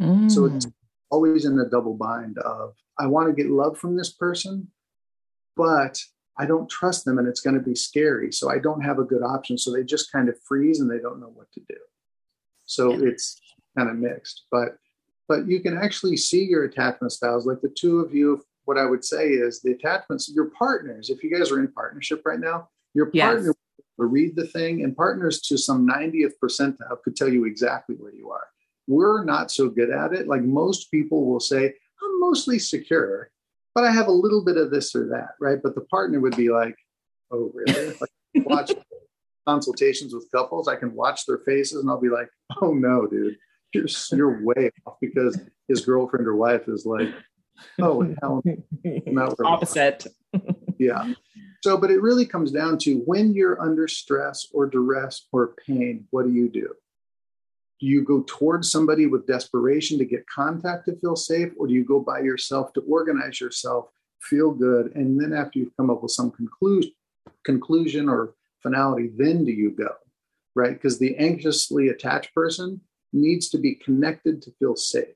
Mm. 0.00 0.30
So 0.30 0.46
it's 0.46 0.66
always 1.10 1.44
in 1.44 1.56
the 1.56 1.66
double 1.66 1.94
bind 1.94 2.38
of 2.38 2.74
I 2.98 3.06
want 3.06 3.28
to 3.28 3.42
get 3.42 3.50
love 3.50 3.78
from 3.78 3.96
this 3.96 4.12
person, 4.12 4.68
but 5.56 5.98
I 6.38 6.46
don't 6.46 6.68
trust 6.68 7.04
them 7.04 7.18
and 7.18 7.26
it's 7.26 7.40
going 7.40 7.56
to 7.56 7.62
be 7.62 7.74
scary. 7.74 8.32
So 8.32 8.50
I 8.50 8.58
don't 8.58 8.82
have 8.82 8.98
a 8.98 9.04
good 9.04 9.22
option. 9.22 9.58
So 9.58 9.72
they 9.72 9.82
just 9.82 10.12
kind 10.12 10.28
of 10.28 10.36
freeze 10.46 10.80
and 10.80 10.90
they 10.90 10.98
don't 10.98 11.20
know 11.20 11.32
what 11.34 11.50
to 11.52 11.60
do. 11.68 11.76
So 12.64 12.92
yeah. 12.92 13.08
it's 13.08 13.40
kind 13.76 13.90
of 13.90 13.96
mixed. 13.96 14.44
But 14.50 14.76
but 15.28 15.46
you 15.46 15.60
can 15.60 15.76
actually 15.76 16.16
see 16.16 16.44
your 16.44 16.64
attachment 16.64 17.12
styles. 17.12 17.46
Like 17.46 17.60
the 17.60 17.68
two 17.68 18.00
of 18.00 18.14
you, 18.14 18.42
what 18.64 18.78
I 18.78 18.86
would 18.86 19.04
say 19.04 19.28
is 19.28 19.60
the 19.60 19.72
attachments, 19.72 20.30
your 20.34 20.50
partners, 20.50 21.10
if 21.10 21.22
you 21.22 21.36
guys 21.36 21.50
are 21.50 21.60
in 21.60 21.70
partnership 21.70 22.22
right 22.24 22.40
now, 22.40 22.68
your 22.94 23.06
partner 23.06 23.48
yes. 23.48 23.54
will 23.98 24.06
read 24.06 24.36
the 24.36 24.46
thing 24.46 24.84
and 24.84 24.96
partners 24.96 25.42
to 25.42 25.58
some 25.58 25.86
90th 25.86 26.32
percentile 26.42 27.02
could 27.02 27.14
tell 27.14 27.28
you 27.28 27.44
exactly 27.44 27.96
where 27.96 28.14
you 28.14 28.30
are 28.30 28.46
we're 28.88 29.22
not 29.22 29.52
so 29.52 29.68
good 29.68 29.90
at 29.90 30.12
it. 30.12 30.26
Like 30.26 30.42
most 30.42 30.90
people 30.90 31.26
will 31.26 31.40
say, 31.40 31.66
I'm 31.66 32.20
mostly 32.20 32.58
secure, 32.58 33.30
but 33.74 33.84
I 33.84 33.92
have 33.92 34.08
a 34.08 34.12
little 34.12 34.44
bit 34.44 34.56
of 34.56 34.70
this 34.70 34.96
or 34.96 35.06
that, 35.08 35.30
right? 35.40 35.58
But 35.62 35.74
the 35.74 35.82
partner 35.82 36.20
would 36.20 36.36
be 36.36 36.48
like, 36.48 36.74
oh, 37.30 37.52
really? 37.54 37.96
Like, 38.00 38.46
watch 38.46 38.72
consultations 39.46 40.14
with 40.14 40.30
couples. 40.34 40.66
I 40.66 40.76
can 40.76 40.94
watch 40.94 41.26
their 41.26 41.38
faces 41.46 41.80
and 41.80 41.90
I'll 41.90 42.00
be 42.00 42.08
like, 42.08 42.30
oh 42.62 42.72
no, 42.72 43.06
dude, 43.06 43.36
you're, 43.72 43.86
you're 44.10 44.44
way 44.44 44.70
off 44.86 44.96
because 45.00 45.38
his 45.68 45.84
girlfriend 45.84 46.26
or 46.26 46.34
wife 46.34 46.66
is 46.66 46.86
like, 46.86 47.08
oh, 47.80 48.14
hell, 48.20 48.42
not 49.06 49.34
opposite. 49.44 50.06
yeah. 50.78 51.12
So, 51.62 51.76
but 51.76 51.90
it 51.90 52.00
really 52.00 52.24
comes 52.24 52.52
down 52.52 52.78
to 52.78 53.02
when 53.04 53.34
you're 53.34 53.60
under 53.60 53.86
stress 53.86 54.46
or 54.52 54.66
duress 54.66 55.26
or 55.32 55.54
pain, 55.66 56.06
what 56.10 56.24
do 56.24 56.32
you 56.32 56.48
do? 56.48 56.72
Do 57.80 57.86
you 57.86 58.02
go 58.02 58.24
towards 58.26 58.70
somebody 58.70 59.06
with 59.06 59.26
desperation 59.26 59.98
to 59.98 60.04
get 60.04 60.26
contact 60.26 60.86
to 60.86 60.96
feel 60.96 61.16
safe 61.16 61.52
or 61.56 61.66
do 61.66 61.74
you 61.74 61.84
go 61.84 62.00
by 62.00 62.20
yourself 62.20 62.72
to 62.72 62.80
organize 62.82 63.40
yourself 63.40 63.88
feel 64.20 64.50
good 64.50 64.92
and 64.94 65.20
then 65.20 65.32
after 65.32 65.58
you've 65.58 65.76
come 65.76 65.90
up 65.90 66.02
with 66.02 66.12
some 66.12 66.30
conclusion 66.30 66.92
conclusion 67.44 68.08
or 68.08 68.34
finality 68.62 69.10
then 69.16 69.44
do 69.44 69.52
you 69.52 69.70
go 69.70 69.94
right? 70.58 70.72
Because 70.72 70.98
the 70.98 71.16
anxiously 71.16 71.88
attached 71.88 72.34
person 72.34 72.80
needs 73.12 73.48
to 73.50 73.58
be 73.58 73.76
connected 73.76 74.42
to 74.42 74.50
feel 74.58 74.76
safe 74.76 75.14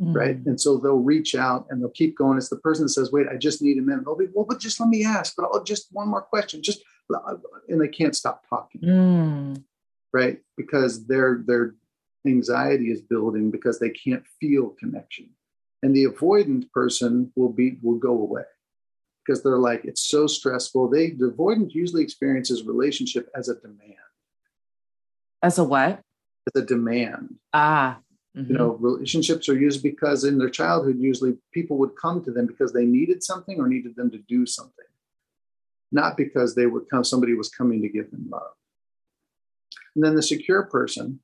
mm-hmm. 0.00 0.12
right 0.12 0.36
and 0.46 0.60
so 0.60 0.76
they'll 0.76 0.96
reach 0.96 1.36
out 1.36 1.66
and 1.70 1.80
they'll 1.80 1.90
keep 1.90 2.16
going. 2.16 2.36
It's 2.36 2.48
the 2.48 2.56
person 2.56 2.86
that 2.86 2.88
says 2.88 3.12
wait 3.12 3.28
i 3.30 3.36
just 3.36 3.62
need 3.62 3.78
a 3.78 3.82
minute. 3.82 4.04
They'll 4.04 4.16
be 4.16 4.26
well 4.32 4.46
but 4.48 4.58
just 4.58 4.80
let 4.80 4.88
me 4.88 5.04
ask 5.04 5.34
but 5.36 5.44
i'll 5.44 5.62
just 5.62 5.88
one 5.92 6.08
more 6.08 6.22
question 6.22 6.62
just 6.62 6.82
and 7.68 7.80
they 7.80 7.88
can't 7.88 8.16
stop 8.16 8.48
talking. 8.48 8.80
Mm 8.80 9.62
right? 10.14 10.38
Because 10.56 11.06
their 11.06 11.42
their 11.44 11.74
anxiety 12.26 12.90
is 12.90 13.02
building 13.02 13.50
because 13.50 13.78
they 13.78 13.90
can't 13.90 14.24
feel 14.40 14.68
connection. 14.80 15.28
And 15.82 15.94
the 15.94 16.06
avoidant 16.06 16.70
person 16.70 17.32
will 17.36 17.52
be 17.52 17.76
will 17.82 17.98
go 17.98 18.12
away 18.12 18.44
because 19.20 19.42
they're 19.42 19.58
like, 19.58 19.84
it's 19.84 20.08
so 20.08 20.26
stressful. 20.26 20.88
They 20.88 21.10
the 21.10 21.30
avoidant 21.30 21.74
usually 21.74 22.02
experiences 22.02 22.62
relationship 22.62 23.28
as 23.34 23.48
a 23.48 23.56
demand. 23.56 23.94
As 25.42 25.58
a 25.58 25.64
what? 25.64 26.00
As 26.54 26.62
a 26.62 26.64
demand. 26.64 27.34
Ah. 27.52 27.98
Mm-hmm. 28.36 28.50
You 28.50 28.58
know, 28.58 28.70
relationships 28.80 29.48
are 29.48 29.58
used 29.58 29.82
because 29.82 30.24
in 30.24 30.38
their 30.38 30.50
childhood, 30.50 30.96
usually 30.98 31.36
people 31.52 31.76
would 31.78 31.94
come 31.94 32.24
to 32.24 32.32
them 32.32 32.46
because 32.46 32.72
they 32.72 32.84
needed 32.84 33.22
something 33.22 33.60
or 33.60 33.68
needed 33.68 33.94
them 33.94 34.10
to 34.10 34.18
do 34.18 34.44
something, 34.44 34.90
not 35.92 36.16
because 36.16 36.56
they 36.56 36.66
were 36.66 36.80
come, 36.80 37.04
somebody 37.04 37.34
was 37.34 37.48
coming 37.48 37.80
to 37.82 37.88
give 37.88 38.10
them 38.10 38.26
love. 38.28 38.54
And 39.94 40.04
then 40.04 40.14
the 40.14 40.22
secure 40.22 40.64
person 40.64 41.20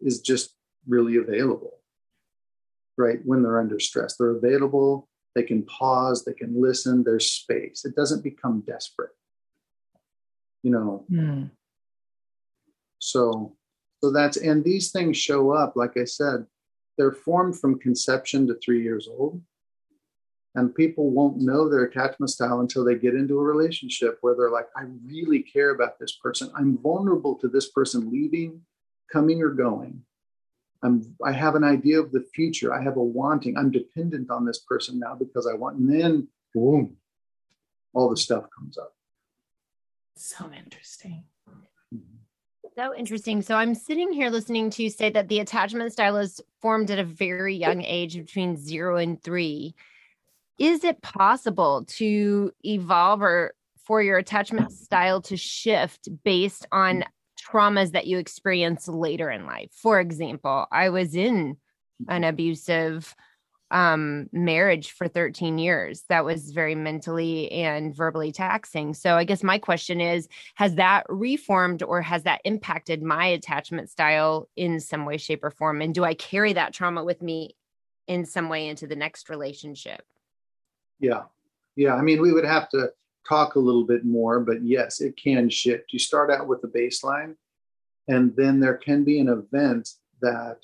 is 0.00 0.20
just 0.20 0.54
really 0.86 1.16
available, 1.16 1.78
right? 2.96 3.18
When 3.24 3.42
they're 3.42 3.60
under 3.60 3.80
stress, 3.80 4.16
they're 4.16 4.36
available, 4.36 5.08
they 5.34 5.42
can 5.42 5.62
pause, 5.64 6.24
they 6.24 6.34
can 6.34 6.60
listen, 6.60 7.04
there's 7.04 7.30
space. 7.30 7.84
It 7.84 7.96
doesn't 7.96 8.22
become 8.22 8.62
desperate, 8.66 9.12
you 10.62 10.70
know. 10.70 11.04
Mm. 11.10 11.50
So, 12.98 13.56
so 14.02 14.12
that's, 14.12 14.36
and 14.36 14.62
these 14.62 14.92
things 14.92 15.16
show 15.16 15.52
up, 15.52 15.74
like 15.76 15.96
I 15.96 16.04
said, 16.04 16.46
they're 16.98 17.12
formed 17.12 17.58
from 17.58 17.78
conception 17.78 18.46
to 18.48 18.54
three 18.54 18.82
years 18.82 19.08
old. 19.08 19.40
And 20.54 20.74
people 20.74 21.10
won't 21.10 21.38
know 21.38 21.68
their 21.68 21.84
attachment 21.84 22.30
style 22.30 22.60
until 22.60 22.84
they 22.84 22.94
get 22.96 23.14
into 23.14 23.38
a 23.38 23.42
relationship 23.42 24.18
where 24.20 24.34
they're 24.34 24.50
like, 24.50 24.66
I 24.76 24.82
really 25.06 25.42
care 25.42 25.70
about 25.70 25.98
this 25.98 26.12
person. 26.12 26.50
I'm 26.54 26.76
vulnerable 26.76 27.36
to 27.36 27.48
this 27.48 27.70
person 27.70 28.10
leaving, 28.10 28.60
coming, 29.10 29.40
or 29.42 29.48
going. 29.48 30.02
I'm, 30.82 31.14
I 31.24 31.32
have 31.32 31.54
an 31.54 31.64
idea 31.64 32.00
of 32.00 32.12
the 32.12 32.26
future. 32.34 32.74
I 32.74 32.82
have 32.82 32.96
a 32.96 33.02
wanting. 33.02 33.56
I'm 33.56 33.70
dependent 33.70 34.30
on 34.30 34.44
this 34.44 34.58
person 34.58 34.98
now 34.98 35.14
because 35.14 35.46
I 35.46 35.54
want. 35.54 35.78
And 35.78 35.90
then, 35.90 36.28
boom, 36.54 36.96
all 37.94 38.10
the 38.10 38.16
stuff 38.16 38.44
comes 38.56 38.76
up. 38.76 38.94
So 40.16 40.50
interesting. 40.52 41.24
Mm-hmm. 41.94 41.98
So 42.76 42.94
interesting. 42.94 43.42
So 43.42 43.54
I'm 43.54 43.74
sitting 43.74 44.12
here 44.12 44.28
listening 44.28 44.70
to 44.70 44.82
you 44.82 44.90
say 44.90 45.08
that 45.10 45.28
the 45.28 45.40
attachment 45.40 45.92
style 45.92 46.16
is 46.16 46.40
formed 46.60 46.90
at 46.90 46.98
a 46.98 47.04
very 47.04 47.54
young 47.54 47.82
age 47.82 48.16
between 48.16 48.56
zero 48.56 48.96
and 48.96 49.22
three. 49.22 49.74
Is 50.58 50.84
it 50.84 51.02
possible 51.02 51.84
to 51.96 52.52
evolve 52.64 53.22
or 53.22 53.54
for 53.86 54.02
your 54.02 54.18
attachment 54.18 54.70
style 54.72 55.20
to 55.22 55.36
shift 55.36 56.08
based 56.24 56.66
on 56.70 57.04
traumas 57.40 57.92
that 57.92 58.06
you 58.06 58.18
experience 58.18 58.86
later 58.88 59.30
in 59.30 59.46
life? 59.46 59.70
For 59.72 60.00
example, 60.00 60.66
I 60.70 60.90
was 60.90 61.14
in 61.14 61.56
an 62.08 62.24
abusive 62.24 63.14
um, 63.72 64.28
marriage 64.32 64.92
for 64.92 65.08
13 65.08 65.56
years. 65.58 66.04
That 66.10 66.24
was 66.24 66.52
very 66.52 66.74
mentally 66.74 67.50
and 67.50 67.96
verbally 67.96 68.30
taxing. 68.30 68.92
So 68.92 69.14
I 69.14 69.24
guess 69.24 69.42
my 69.42 69.58
question 69.58 70.00
is 70.00 70.28
Has 70.56 70.74
that 70.76 71.04
reformed 71.08 71.82
or 71.82 72.02
has 72.02 72.24
that 72.24 72.42
impacted 72.44 73.02
my 73.02 73.26
attachment 73.26 73.90
style 73.90 74.48
in 74.56 74.78
some 74.78 75.06
way, 75.06 75.16
shape, 75.16 75.42
or 75.42 75.50
form? 75.50 75.80
And 75.80 75.94
do 75.94 76.04
I 76.04 76.14
carry 76.14 76.52
that 76.52 76.74
trauma 76.74 77.02
with 77.02 77.22
me 77.22 77.56
in 78.06 78.26
some 78.26 78.48
way 78.48 78.68
into 78.68 78.86
the 78.86 78.96
next 78.96 79.30
relationship? 79.30 80.02
Yeah. 81.02 81.24
Yeah. 81.76 81.94
I 81.94 82.00
mean, 82.00 82.22
we 82.22 82.32
would 82.32 82.44
have 82.44 82.70
to 82.70 82.90
talk 83.28 83.56
a 83.56 83.60
little 83.60 83.84
bit 83.84 84.04
more, 84.04 84.40
but 84.40 84.64
yes, 84.64 85.00
it 85.00 85.16
can 85.16 85.50
shift. 85.50 85.92
You 85.92 85.98
start 85.98 86.30
out 86.30 86.46
with 86.46 86.64
a 86.64 86.68
baseline, 86.68 87.34
and 88.08 88.34
then 88.36 88.60
there 88.60 88.76
can 88.76 89.04
be 89.04 89.18
an 89.18 89.28
event 89.28 89.90
that 90.22 90.58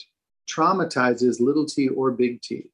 traumatizes 0.49 1.41
little 1.41 1.67
t 1.67 1.89
or 1.89 2.11
big 2.13 2.41
T. 2.41 2.71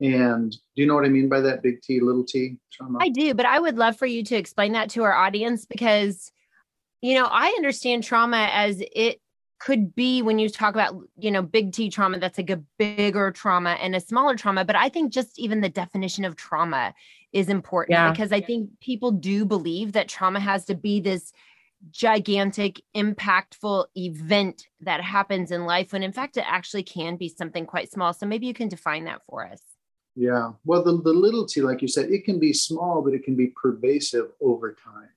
And 0.00 0.50
do 0.50 0.58
you 0.82 0.86
know 0.86 0.94
what 0.94 1.04
I 1.04 1.08
mean 1.08 1.28
by 1.28 1.40
that 1.40 1.62
big 1.62 1.80
T, 1.80 2.00
little 2.00 2.24
t 2.24 2.58
trauma? 2.72 2.98
I 3.00 3.08
do, 3.08 3.32
but 3.34 3.46
I 3.46 3.60
would 3.60 3.78
love 3.78 3.96
for 3.96 4.06
you 4.06 4.22
to 4.24 4.36
explain 4.36 4.72
that 4.72 4.90
to 4.90 5.04
our 5.04 5.14
audience 5.14 5.64
because, 5.64 6.32
you 7.00 7.14
know, 7.14 7.26
I 7.30 7.48
understand 7.50 8.02
trauma 8.02 8.48
as 8.52 8.82
it 8.94 9.20
could 9.58 9.94
be 9.94 10.22
when 10.22 10.38
you 10.38 10.48
talk 10.48 10.74
about, 10.74 10.94
you 11.18 11.30
know, 11.30 11.42
big 11.42 11.72
T 11.72 11.90
trauma, 11.90 12.18
that's 12.18 12.38
like 12.38 12.50
a 12.50 12.62
bigger 12.78 13.30
trauma 13.30 13.70
and 13.80 13.94
a 13.94 14.00
smaller 14.00 14.36
trauma. 14.36 14.64
But 14.64 14.76
I 14.76 14.88
think 14.88 15.12
just 15.12 15.38
even 15.38 15.60
the 15.60 15.68
definition 15.68 16.24
of 16.24 16.36
trauma 16.36 16.94
is 17.32 17.48
important 17.48 17.94
yeah. 17.94 18.10
because 18.10 18.32
I 18.32 18.40
think 18.40 18.70
people 18.80 19.10
do 19.10 19.44
believe 19.44 19.92
that 19.92 20.08
trauma 20.08 20.40
has 20.40 20.64
to 20.66 20.74
be 20.74 21.00
this 21.00 21.32
gigantic, 21.90 22.80
impactful 22.94 23.86
event 23.96 24.68
that 24.80 25.02
happens 25.02 25.50
in 25.50 25.66
life 25.66 25.92
when 25.92 26.02
in 26.02 26.12
fact 26.12 26.36
it 26.36 26.44
actually 26.46 26.82
can 26.82 27.16
be 27.16 27.28
something 27.28 27.66
quite 27.66 27.90
small. 27.90 28.12
So 28.12 28.26
maybe 28.26 28.46
you 28.46 28.54
can 28.54 28.68
define 28.68 29.04
that 29.04 29.24
for 29.24 29.46
us. 29.46 29.60
Yeah. 30.16 30.52
Well, 30.64 30.82
the, 30.82 31.00
the 31.02 31.12
little 31.12 31.44
t, 31.44 31.60
like 31.60 31.82
you 31.82 31.88
said, 31.88 32.10
it 32.10 32.24
can 32.24 32.38
be 32.38 32.52
small, 32.52 33.02
but 33.02 33.14
it 33.14 33.24
can 33.24 33.34
be 33.34 33.48
pervasive 33.48 34.30
over 34.40 34.72
time. 34.72 35.08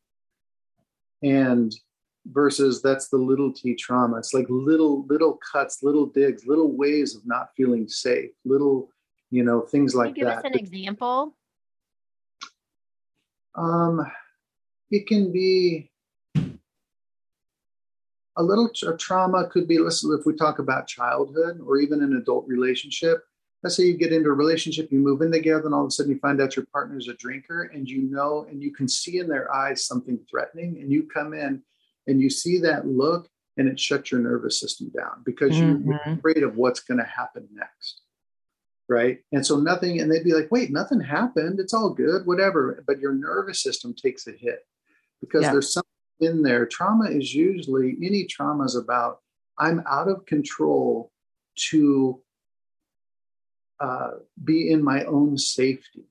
And 1.22 1.74
versus 2.32 2.82
that's 2.82 3.10
the 3.10 3.18
little 3.18 3.52
t 3.52 3.76
trauma. 3.76 4.18
It's 4.18 4.34
like 4.34 4.46
little, 4.50 5.06
little 5.08 5.40
cuts, 5.52 5.84
little 5.84 6.06
digs, 6.06 6.46
little 6.46 6.72
ways 6.72 7.16
of 7.16 7.26
not 7.26 7.50
feeling 7.56 7.88
safe, 7.88 8.32
little, 8.46 8.90
you 9.32 9.44
know, 9.44 9.62
things 9.62 9.96
like 9.96 10.16
give 10.16 10.26
that. 10.26 10.44
Give 10.44 10.52
us 10.52 10.56
an 10.56 10.60
example. 10.60 11.36
Um, 13.56 14.06
it 14.92 15.08
can 15.08 15.32
be 15.32 15.90
a 18.38 18.44
little 18.44 18.70
a 18.88 18.96
trauma 18.96 19.48
could 19.48 19.68
be, 19.68 19.80
let's 19.80 20.04
if 20.04 20.26
we 20.26 20.36
talk 20.36 20.60
about 20.60 20.88
childhood 20.88 21.60
or 21.66 21.78
even 21.78 22.04
an 22.04 22.18
adult 22.18 22.48
relationship, 22.48 23.26
let's 23.64 23.76
say 23.76 23.84
you 23.84 23.98
get 23.98 24.14
into 24.14 24.30
a 24.30 24.34
relationship, 24.34 24.92
you 24.92 25.00
move 25.00 25.24
in 25.24 25.32
together, 25.32 25.66
and 25.66 25.74
all 25.74 25.82
of 25.82 25.88
a 25.88 25.92
sudden 25.92 26.12
you 26.12 26.20
find 26.20 26.40
out 26.40 26.56
your 26.56 26.66
partner's 26.72 27.08
a 27.08 27.16
drinker, 27.16 27.64
and 27.74 27.90
you 27.90 28.04
know, 28.04 28.46
and 28.50 28.62
you 28.62 28.72
can 28.72 28.88
see 28.88 29.18
in 29.18 29.28
their 29.28 29.54
eyes 29.54 29.86
something 29.86 30.20
threatening, 30.30 30.78
and 30.80 30.92
you 30.92 31.04
come 31.12 31.34
in 31.34 31.64
and 32.08 32.22
you 32.22 32.30
see 32.30 32.60
that 32.60 32.88
look, 32.88 33.30
and 33.58 33.68
it 33.68 33.80
shuts 33.80 34.12
your 34.12 34.22
nervous 34.22 34.60
system 34.60 34.90
down 34.96 35.24
because 35.26 35.52
mm-hmm. 35.52 35.90
you're 35.90 36.18
afraid 36.18 36.44
of 36.44 36.56
what's 36.56 36.80
going 36.80 37.00
to 37.00 37.04
happen 37.04 37.48
next. 37.54 38.02
Right. 38.90 39.20
And 39.34 39.46
so 39.46 39.60
nothing, 39.60 40.00
and 40.00 40.10
they'd 40.10 40.24
be 40.24 40.34
like, 40.34 40.50
wait, 40.50 40.72
nothing 40.72 41.02
happened. 41.02 41.60
It's 41.60 41.74
all 41.74 41.90
good, 41.90 42.26
whatever. 42.26 42.84
But 42.88 43.00
your 43.00 43.14
nervous 43.14 43.62
system 43.62 43.94
takes 43.94 44.28
a 44.28 44.32
hit 44.32 44.66
because 45.20 45.44
yeah. 45.44 45.52
there's 45.52 45.74
something 45.74 45.90
in 46.22 46.42
there. 46.42 46.66
Trauma 46.66 47.10
is 47.10 47.36
usually, 47.36 47.98
any 48.02 48.24
trauma 48.24 48.64
is 48.64 48.76
about, 48.76 49.20
I'm 49.60 49.84
out 49.90 50.08
of 50.08 50.26
control 50.26 51.12
to 51.72 52.22
uh, 53.80 54.12
be 54.42 54.72
in 54.72 54.82
my 54.84 55.04
own 55.04 55.38
safety. 55.38 56.06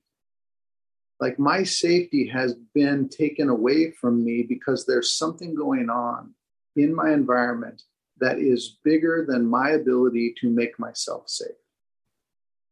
Like 1.20 1.38
my 1.38 1.62
safety 1.62 2.26
has 2.29 2.55
been 2.74 3.09
taken 3.09 3.48
away 3.48 3.90
from 3.90 4.24
me 4.24 4.42
because 4.42 4.85
there's 4.85 5.12
something 5.12 5.55
going 5.55 5.88
on 5.88 6.35
in 6.76 6.94
my 6.94 7.12
environment 7.12 7.83
that 8.18 8.38
is 8.38 8.79
bigger 8.85 9.24
than 9.26 9.46
my 9.46 9.70
ability 9.70 10.35
to 10.40 10.50
make 10.50 10.79
myself 10.79 11.29
safe. 11.29 11.48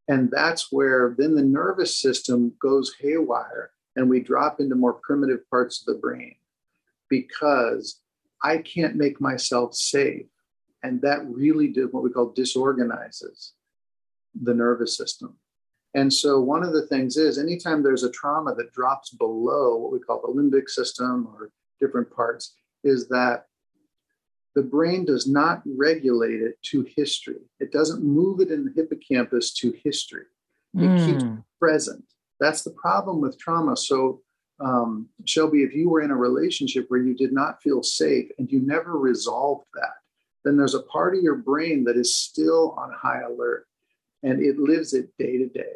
And 0.09 0.31
that's 0.31 0.71
where 0.71 1.15
then 1.17 1.35
the 1.35 1.43
nervous 1.43 1.99
system 1.99 2.53
goes 2.61 2.95
haywire 3.01 3.71
and 3.97 4.11
we 4.11 4.21
drop 4.21 4.61
into 4.61 4.75
more 4.75 4.95
primitive 4.95 5.49
parts 5.49 5.81
of 5.81 5.87
the 5.87 6.01
brain 6.01 6.35
because 7.09 8.01
I 8.43 8.59
can't 8.59 8.97
make 8.97 9.21
myself 9.21 9.75
safe. 9.75 10.27
And 10.83 11.01
that 11.01 11.27
really 11.27 11.69
did 11.69 11.93
what 11.93 12.03
we 12.03 12.11
call 12.11 12.33
disorganizes 12.33 13.53
the 14.35 14.53
nervous 14.53 14.97
system. 14.97 15.39
And 15.95 16.13
so, 16.13 16.41
one 16.41 16.65
of 16.65 16.73
the 16.73 16.87
things 16.87 17.17
is 17.17 17.39
anytime 17.39 17.83
there's 17.83 18.03
a 18.03 18.11
trauma 18.11 18.55
that 18.57 18.73
drops 18.73 19.11
below 19.11 19.77
what 19.77 19.93
we 19.93 20.01
call 20.01 20.21
the 20.21 20.29
limbic 20.29 20.69
system 20.69 21.29
or 21.33 21.51
different 21.81 22.11
parts, 22.11 22.55
is 22.83 23.09
that 23.09 23.47
the 24.55 24.63
brain 24.63 25.05
does 25.05 25.29
not 25.29 25.63
regulate 25.67 26.41
it 26.41 26.61
to 26.63 26.87
history. 26.97 27.41
It 27.61 27.73
doesn't 27.73 28.05
move 28.05 28.41
it 28.41 28.51
in 28.51 28.65
the 28.65 28.73
hippocampus 28.75 29.53
to 29.55 29.73
history. 29.85 30.27
It 30.75 30.79
mm. 30.79 31.07
keeps 31.07 31.25
present. 31.61 32.05
That's 32.41 32.63
the 32.63 32.71
problem 32.71 33.21
with 33.21 33.39
trauma. 33.39 33.77
So, 33.77 34.21
um, 34.61 35.09
Shelby, 35.25 35.63
if 35.63 35.75
you 35.75 35.89
were 35.89 36.03
in 36.03 36.11
a 36.11 36.17
relationship 36.17 36.87
where 36.89 37.01
you 37.01 37.15
did 37.15 37.33
not 37.33 37.63
feel 37.63 37.83
safe 37.83 38.31
and 38.39 38.51
you 38.51 38.61
never 38.61 38.99
resolved 38.99 39.67
that, 39.75 39.95
then 40.45 40.57
there's 40.57 40.75
a 40.75 40.83
part 40.83 41.17
of 41.17 41.23
your 41.23 41.37
brain 41.37 41.85
that 41.85 41.97
is 41.97 42.17
still 42.17 42.75
on 42.77 42.93
high 42.93 43.23
alert 43.23 43.67
and 44.23 44.41
it 44.41 44.59
lives 44.59 44.95
it 44.95 45.11
day 45.19 45.39
to 45.39 45.49
day. 45.49 45.73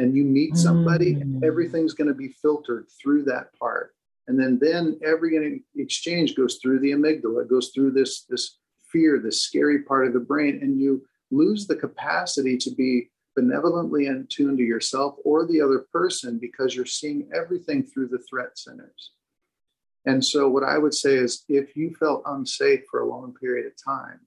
And 0.00 0.16
you 0.16 0.24
meet 0.24 0.56
somebody, 0.56 1.16
mm. 1.16 1.44
everything's 1.44 1.92
going 1.92 2.08
to 2.08 2.14
be 2.14 2.28
filtered 2.28 2.86
through 2.90 3.24
that 3.24 3.54
part. 3.58 3.94
And 4.28 4.40
then, 4.40 4.58
then 4.58 4.98
every 5.04 5.62
exchange 5.76 6.34
goes 6.34 6.56
through 6.56 6.80
the 6.80 6.92
amygdala, 6.92 7.42
it 7.42 7.50
goes 7.50 7.70
through 7.74 7.90
this, 7.90 8.22
this 8.22 8.56
fear, 8.90 9.20
this 9.22 9.42
scary 9.42 9.82
part 9.82 10.06
of 10.06 10.14
the 10.14 10.20
brain, 10.20 10.58
and 10.62 10.80
you 10.80 11.04
lose 11.30 11.66
the 11.66 11.76
capacity 11.76 12.56
to 12.56 12.70
be 12.70 13.10
benevolently 13.36 14.06
in 14.06 14.26
tune 14.30 14.56
to 14.56 14.62
yourself 14.62 15.16
or 15.22 15.46
the 15.46 15.60
other 15.60 15.84
person 15.92 16.38
because 16.38 16.74
you're 16.74 16.86
seeing 16.86 17.28
everything 17.34 17.82
through 17.82 18.08
the 18.08 18.24
threat 18.30 18.56
centers. 18.56 19.10
And 20.06 20.24
so, 20.24 20.48
what 20.48 20.64
I 20.64 20.78
would 20.78 20.94
say 20.94 21.16
is 21.16 21.44
if 21.46 21.76
you 21.76 21.94
felt 21.94 22.22
unsafe 22.24 22.84
for 22.90 23.00
a 23.00 23.08
long 23.08 23.34
period 23.34 23.66
of 23.66 23.72
time, 23.84 24.20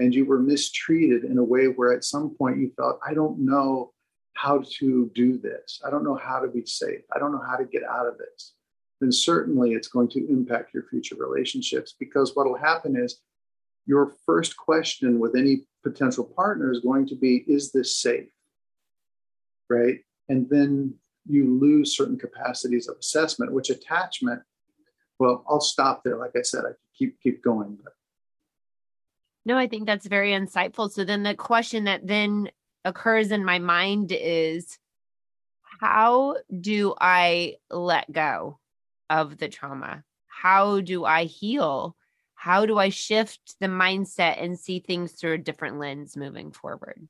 and 0.00 0.12
you 0.12 0.24
were 0.24 0.40
mistreated 0.40 1.22
in 1.22 1.38
a 1.38 1.44
way 1.44 1.66
where 1.66 1.92
at 1.92 2.02
some 2.02 2.30
point 2.30 2.58
you 2.58 2.72
felt, 2.76 2.98
I 3.06 3.14
don't 3.14 3.38
know 3.38 3.92
how 4.34 4.62
to 4.78 5.10
do 5.14 5.38
this. 5.38 5.80
I 5.84 5.90
don't 5.90 6.04
know 6.04 6.16
how 6.16 6.40
to 6.40 6.48
be 6.48 6.64
safe. 6.64 7.02
I 7.14 7.18
don't 7.18 7.32
know 7.32 7.42
how 7.46 7.56
to 7.56 7.64
get 7.64 7.82
out 7.84 8.06
of 8.06 8.18
this. 8.18 8.54
Then 9.00 9.12
certainly 9.12 9.72
it's 9.72 9.88
going 9.88 10.08
to 10.10 10.28
impact 10.28 10.72
your 10.72 10.84
future 10.84 11.16
relationships 11.16 11.94
because 11.98 12.34
what 12.34 12.46
will 12.46 12.56
happen 12.56 12.96
is 12.96 13.20
your 13.86 14.12
first 14.24 14.56
question 14.56 15.18
with 15.18 15.34
any 15.36 15.66
potential 15.82 16.24
partner 16.24 16.70
is 16.70 16.80
going 16.80 17.06
to 17.08 17.16
be, 17.16 17.44
Is 17.46 17.72
this 17.72 17.96
safe? 17.96 18.30
Right. 19.68 20.00
And 20.28 20.48
then 20.48 20.94
you 21.26 21.58
lose 21.58 21.96
certain 21.96 22.18
capacities 22.18 22.88
of 22.88 22.96
assessment, 22.98 23.52
which 23.52 23.70
attachment, 23.70 24.42
well, 25.18 25.44
I'll 25.48 25.60
stop 25.60 26.02
there. 26.04 26.16
Like 26.16 26.32
I 26.36 26.42
said, 26.42 26.64
I 26.64 26.72
keep 26.96 27.20
keep 27.20 27.42
going, 27.42 27.78
but 27.82 27.94
no, 29.44 29.56
I 29.56 29.66
think 29.66 29.86
that's 29.86 30.06
very 30.06 30.30
insightful. 30.30 30.90
So 30.90 31.04
then 31.04 31.22
the 31.22 31.34
question 31.34 31.84
that 31.84 32.06
then 32.06 32.50
occurs 32.84 33.30
in 33.30 33.44
my 33.44 33.58
mind 33.58 34.12
is 34.12 34.78
how 35.80 36.36
do 36.60 36.94
I 37.00 37.56
let 37.70 38.10
go 38.12 38.58
of 39.10 39.38
the 39.38 39.48
trauma? 39.48 40.04
How 40.26 40.80
do 40.80 41.04
I 41.04 41.24
heal? 41.24 41.96
How 42.34 42.66
do 42.66 42.78
I 42.78 42.88
shift 42.88 43.56
the 43.60 43.66
mindset 43.66 44.42
and 44.42 44.58
see 44.58 44.80
things 44.80 45.12
through 45.12 45.34
a 45.34 45.38
different 45.38 45.78
lens 45.78 46.16
moving 46.16 46.50
forward? 46.50 47.06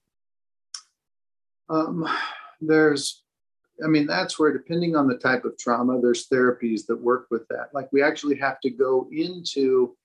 Um, 1.68 2.06
there's, 2.60 3.22
I 3.82 3.88
mean, 3.88 4.06
that's 4.06 4.38
where, 4.38 4.52
depending 4.52 4.94
on 4.94 5.08
the 5.08 5.16
type 5.16 5.44
of 5.44 5.56
trauma, 5.56 6.00
there's 6.00 6.28
therapies 6.28 6.86
that 6.86 7.00
work 7.00 7.28
with 7.30 7.48
that. 7.48 7.70
Like 7.72 7.88
we 7.92 8.02
actually 8.02 8.36
have 8.36 8.60
to 8.60 8.70
go 8.70 9.08
into 9.10 9.96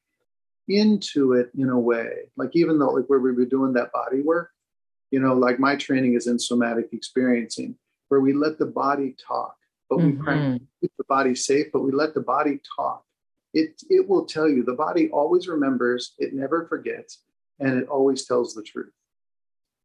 into 0.70 1.34
it 1.34 1.50
in 1.58 1.70
a 1.70 1.80
way. 1.80 2.30
Like 2.36 2.52
even 2.54 2.78
though 2.78 2.90
like 2.90 3.06
where 3.08 3.20
we 3.20 3.32
were 3.32 3.46
doing 3.46 3.74
that 3.74 3.92
body 3.92 4.22
work, 4.22 4.52
you 5.12 5.20
know, 5.20 5.34
like 5.34 5.60
my 5.60 5.76
training 5.76 6.14
is 6.16 6.28
in 6.28 6.40
somatic 6.40 6.90
experiencing, 6.92 7.76
where 8.10 8.20
we 8.20 8.34
let 8.34 8.58
the 8.58 8.66
body 8.66 9.16
talk, 9.26 9.56
but 9.90 10.00
mm-hmm. 10.00 10.54
we 10.54 10.60
keep 10.82 10.92
the 10.98 11.04
body 11.08 11.36
safe, 11.36 11.68
but 11.72 11.82
we 11.82 11.92
let 11.92 12.14
the 12.14 12.22
body 12.22 12.60
talk. 12.76 13.04
it 13.54 13.82
it 13.90 14.08
will 14.08 14.26
tell 14.26 14.48
you 14.48 14.64
the 14.64 14.74
body 14.74 15.10
always 15.10 15.48
remembers 15.48 16.14
it 16.18 16.34
never 16.34 16.68
forgets 16.68 17.24
and 17.60 17.78
it 17.80 17.88
always 17.88 18.26
tells 18.26 18.54
the 18.54 18.64
truth 18.64 18.94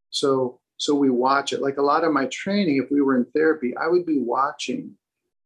so 0.09 0.59
so 0.77 0.93
we 0.93 1.09
watch 1.09 1.53
it 1.53 1.61
like 1.61 1.77
a 1.77 1.81
lot 1.81 2.03
of 2.03 2.11
my 2.11 2.25
training 2.27 2.77
if 2.77 2.91
we 2.91 3.01
were 3.01 3.15
in 3.15 3.25
therapy 3.33 3.75
i 3.77 3.87
would 3.87 4.05
be 4.05 4.19
watching 4.19 4.91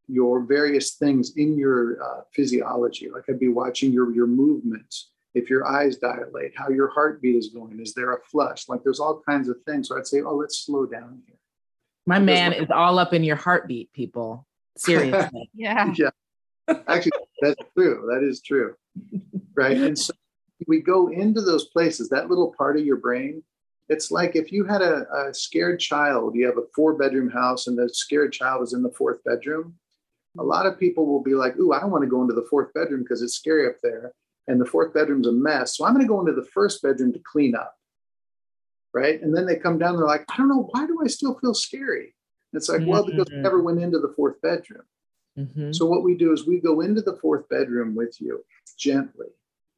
your 0.08 0.40
various 0.40 0.94
things 0.94 1.36
in 1.36 1.56
your 1.56 2.02
uh, 2.02 2.20
physiology 2.34 3.08
like 3.10 3.24
i'd 3.28 3.38
be 3.38 3.48
watching 3.48 3.92
your 3.92 4.12
your 4.12 4.26
movements 4.26 5.10
if 5.38 5.48
your 5.48 5.66
eyes 5.66 5.96
dilate 5.96 6.52
how 6.56 6.68
your 6.68 6.88
heartbeat 6.88 7.36
is 7.36 7.48
going 7.48 7.80
is 7.80 7.94
there 7.94 8.12
a 8.12 8.20
flush 8.22 8.68
like 8.68 8.82
there's 8.82 9.00
all 9.00 9.22
kinds 9.28 9.48
of 9.48 9.56
things 9.66 9.88
so 9.88 9.96
i'd 9.96 10.06
say 10.06 10.20
oh 10.20 10.34
let's 10.34 10.58
slow 10.58 10.84
down 10.84 11.20
here 11.26 11.36
my 12.06 12.18
man 12.18 12.52
is 12.52 12.68
all 12.70 12.98
up 12.98 13.14
in 13.14 13.24
your 13.24 13.36
heartbeat 13.36 13.92
people 13.92 14.46
seriously 14.76 15.50
yeah 15.54 15.92
yeah 15.96 16.10
Actually, 16.86 17.12
that's 17.40 17.62
true. 17.76 18.08
That 18.12 18.26
is 18.26 18.40
true. 18.42 18.74
Right. 19.54 19.76
And 19.76 19.98
so 19.98 20.12
we 20.66 20.80
go 20.80 21.08
into 21.08 21.40
those 21.40 21.66
places, 21.66 22.08
that 22.08 22.28
little 22.28 22.54
part 22.56 22.78
of 22.78 22.84
your 22.84 22.96
brain. 22.96 23.42
It's 23.88 24.10
like 24.10 24.36
if 24.36 24.52
you 24.52 24.64
had 24.64 24.82
a, 24.82 25.06
a 25.12 25.34
scared 25.34 25.80
child, 25.80 26.34
you 26.34 26.46
have 26.46 26.58
a 26.58 26.66
four 26.74 26.94
bedroom 26.94 27.30
house 27.30 27.66
and 27.66 27.78
the 27.78 27.88
scared 27.88 28.32
child 28.32 28.62
is 28.62 28.74
in 28.74 28.82
the 28.82 28.90
fourth 28.90 29.24
bedroom. 29.24 29.74
A 30.38 30.42
lot 30.42 30.66
of 30.66 30.78
people 30.78 31.06
will 31.06 31.22
be 31.22 31.34
like, 31.34 31.56
Ooh, 31.56 31.72
I 31.72 31.80
don't 31.80 31.90
want 31.90 32.04
to 32.04 32.10
go 32.10 32.20
into 32.20 32.34
the 32.34 32.46
fourth 32.50 32.72
bedroom 32.74 33.02
because 33.02 33.22
it's 33.22 33.34
scary 33.34 33.66
up 33.66 33.76
there. 33.82 34.12
And 34.48 34.60
the 34.60 34.66
fourth 34.66 34.92
bedroom's 34.92 35.28
a 35.28 35.32
mess. 35.32 35.76
So 35.76 35.84
I'm 35.84 35.94
going 35.94 36.04
to 36.04 36.08
go 36.08 36.20
into 36.20 36.32
the 36.32 36.48
first 36.52 36.82
bedroom 36.82 37.12
to 37.12 37.20
clean 37.20 37.54
up. 37.54 37.74
Right. 38.92 39.20
And 39.22 39.36
then 39.36 39.46
they 39.46 39.56
come 39.56 39.78
down, 39.78 39.96
they're 39.96 40.06
like, 40.06 40.24
I 40.28 40.36
don't 40.36 40.48
know, 40.48 40.68
why 40.72 40.86
do 40.86 40.98
I 41.04 41.06
still 41.06 41.38
feel 41.38 41.54
scary? 41.54 42.14
it's 42.54 42.68
like, 42.68 42.80
mm-hmm. 42.80 42.90
well, 42.90 43.04
because 43.04 43.26
I 43.30 43.36
never 43.36 43.62
went 43.62 43.80
into 43.80 43.98
the 43.98 44.12
fourth 44.16 44.40
bedroom. 44.40 44.82
Mm-hmm. 45.38 45.72
So, 45.72 45.86
what 45.86 46.02
we 46.02 46.16
do 46.16 46.32
is 46.32 46.46
we 46.46 46.60
go 46.60 46.80
into 46.80 47.02
the 47.02 47.16
fourth 47.16 47.48
bedroom 47.48 47.94
with 47.94 48.20
you 48.20 48.44
gently, 48.78 49.28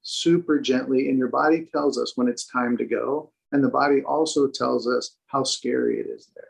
super 0.02 0.59
gently, 0.61 1.09
and 1.09 1.18
your 1.18 1.28
body 1.28 1.66
tells 1.70 1.98
us 1.98 2.12
when 2.16 2.28
it's 2.28 2.46
time 2.46 2.76
to 2.78 2.85
go. 2.85 3.33
And 3.52 3.62
the 3.62 3.68
body 3.68 4.02
also 4.02 4.48
tells 4.48 4.87
us 4.87 5.16
how 5.26 5.42
scary 5.42 5.98
it 5.98 6.06
is 6.06 6.30
there. 6.35 6.44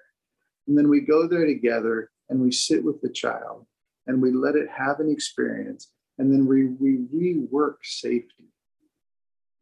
And 0.68 0.76
then 0.76 0.88
we 0.88 1.00
go 1.00 1.26
there 1.26 1.46
together 1.46 2.10
and 2.28 2.40
we 2.40 2.52
sit 2.52 2.84
with 2.84 3.00
the 3.00 3.08
child 3.08 3.66
and 4.06 4.20
we 4.20 4.32
let 4.32 4.54
it 4.54 4.68
have 4.68 5.00
an 5.00 5.10
experience. 5.10 5.90
And 6.20 6.32
then 6.32 6.46
we, 6.46 6.66
we 6.66 6.98
rework 7.12 7.76
safety 7.82 8.52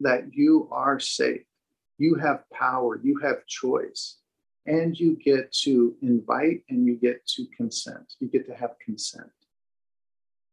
that 0.01 0.35
you 0.35 0.69
are 0.71 1.01
safe, 1.01 1.43
you 1.99 2.17
have 2.17 2.45
power, 2.51 3.01
you 3.03 3.19
have 3.23 3.47
choice 3.47 4.19
and 4.67 4.99
you 4.99 5.17
get 5.17 5.51
to 5.53 5.95
invite 6.03 6.63
and 6.69 6.87
you 6.87 6.97
get 6.97 7.27
to 7.27 7.47
consent. 7.57 8.15
You 8.21 8.29
get 8.29 8.47
to 8.47 8.55
have 8.55 8.79
consent 8.85 9.31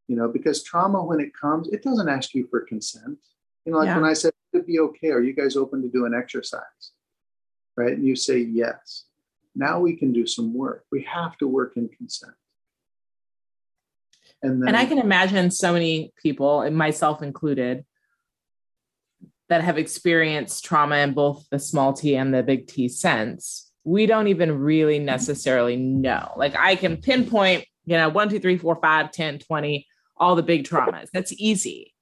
you 0.07 0.15
know, 0.15 0.27
because 0.27 0.63
trauma, 0.63 1.03
when 1.03 1.19
it 1.19 1.31
comes, 1.33 1.67
it 1.69 1.83
doesn't 1.83 2.09
ask 2.09 2.33
you 2.33 2.47
for 2.47 2.61
consent. 2.61 3.17
You 3.65 3.71
know, 3.71 3.79
like 3.79 3.87
yeah. 3.87 3.95
when 3.95 4.09
I 4.09 4.13
said, 4.13 4.33
it'd 4.53 4.67
be 4.67 4.79
okay. 4.79 5.09
Are 5.09 5.21
you 5.21 5.33
guys 5.33 5.55
open 5.55 5.81
to 5.81 5.89
do 5.89 6.05
an 6.05 6.13
exercise? 6.13 6.91
Right. 7.75 7.93
And 7.93 8.05
you 8.05 8.15
say, 8.15 8.39
yes. 8.39 9.05
Now 9.55 9.79
we 9.79 9.95
can 9.95 10.13
do 10.13 10.27
some 10.27 10.53
work. 10.53 10.85
We 10.91 11.03
have 11.03 11.37
to 11.37 11.47
work 11.47 11.73
in 11.75 11.89
consent. 11.89 12.33
And, 14.45 14.62
then, 14.62 14.69
and 14.69 14.77
I 14.77 14.86
can 14.86 14.97
imagine 14.97 15.51
so 15.51 15.73
many 15.73 16.13
people, 16.21 16.62
and 16.62 16.75
myself 16.75 17.21
included, 17.21 17.86
that 19.49 19.63
have 19.63 19.77
experienced 19.77 20.65
trauma 20.65 20.97
in 20.97 21.13
both 21.13 21.45
the 21.51 21.60
small 21.60 21.93
t 21.93 22.15
and 22.15 22.34
the 22.34 22.43
big 22.43 22.67
T 22.67 22.89
sense. 22.89 23.71
We 23.84 24.08
don't 24.08 24.27
even 24.27 24.58
really 24.58 24.97
necessarily 24.97 25.75
know. 25.75 26.31
Like 26.36 26.55
I 26.58 26.75
can 26.75 26.97
pinpoint, 26.97 27.65
you 27.86 27.97
know, 27.97 28.10
one, 28.10 28.29
two, 28.29 28.39
three, 28.39 28.58
four, 28.58 28.75
five, 28.77 29.12
10, 29.12 29.39
20 29.39 29.88
all 30.17 30.36
the 30.36 30.43
big 30.43 30.63
traumas. 30.63 31.10
That's 31.12 31.34
easy. 31.34 31.93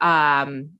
Um, 0.00 0.72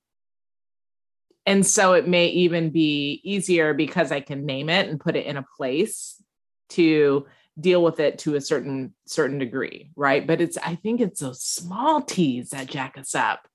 and 1.45 1.65
so 1.65 1.93
it 1.93 2.07
may 2.07 2.27
even 2.27 2.69
be 2.69 3.21
easier 3.23 3.73
because 3.73 4.11
I 4.11 4.19
can 4.19 4.45
name 4.45 4.69
it 4.69 4.87
and 4.87 4.99
put 4.99 5.15
it 5.15 5.25
in 5.25 5.37
a 5.37 5.45
place 5.57 6.21
to 6.69 7.25
deal 7.59 7.83
with 7.83 7.99
it 7.99 8.19
to 8.19 8.35
a 8.35 8.41
certain 8.41 8.93
certain 9.05 9.37
degree, 9.37 9.91
right? 9.95 10.25
But 10.25 10.41
it's 10.41 10.57
I 10.57 10.75
think 10.75 11.01
it's 11.01 11.19
those 11.19 11.43
small 11.43 12.01
T's 12.01 12.49
that 12.49 12.67
jack 12.67 12.97
us 12.97 13.15
up 13.15 13.47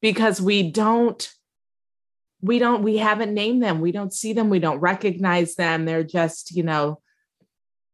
because 0.00 0.40
we 0.40 0.70
don't 0.70 1.30
we 2.40 2.58
don't 2.58 2.82
we 2.82 2.98
haven't 2.98 3.34
named 3.34 3.62
them. 3.62 3.80
We 3.80 3.92
don't 3.92 4.12
see 4.12 4.32
them. 4.32 4.50
We 4.50 4.60
don't 4.60 4.78
recognize 4.78 5.54
them. 5.54 5.84
They're 5.84 6.04
just 6.04 6.52
you 6.52 6.62
know 6.62 7.00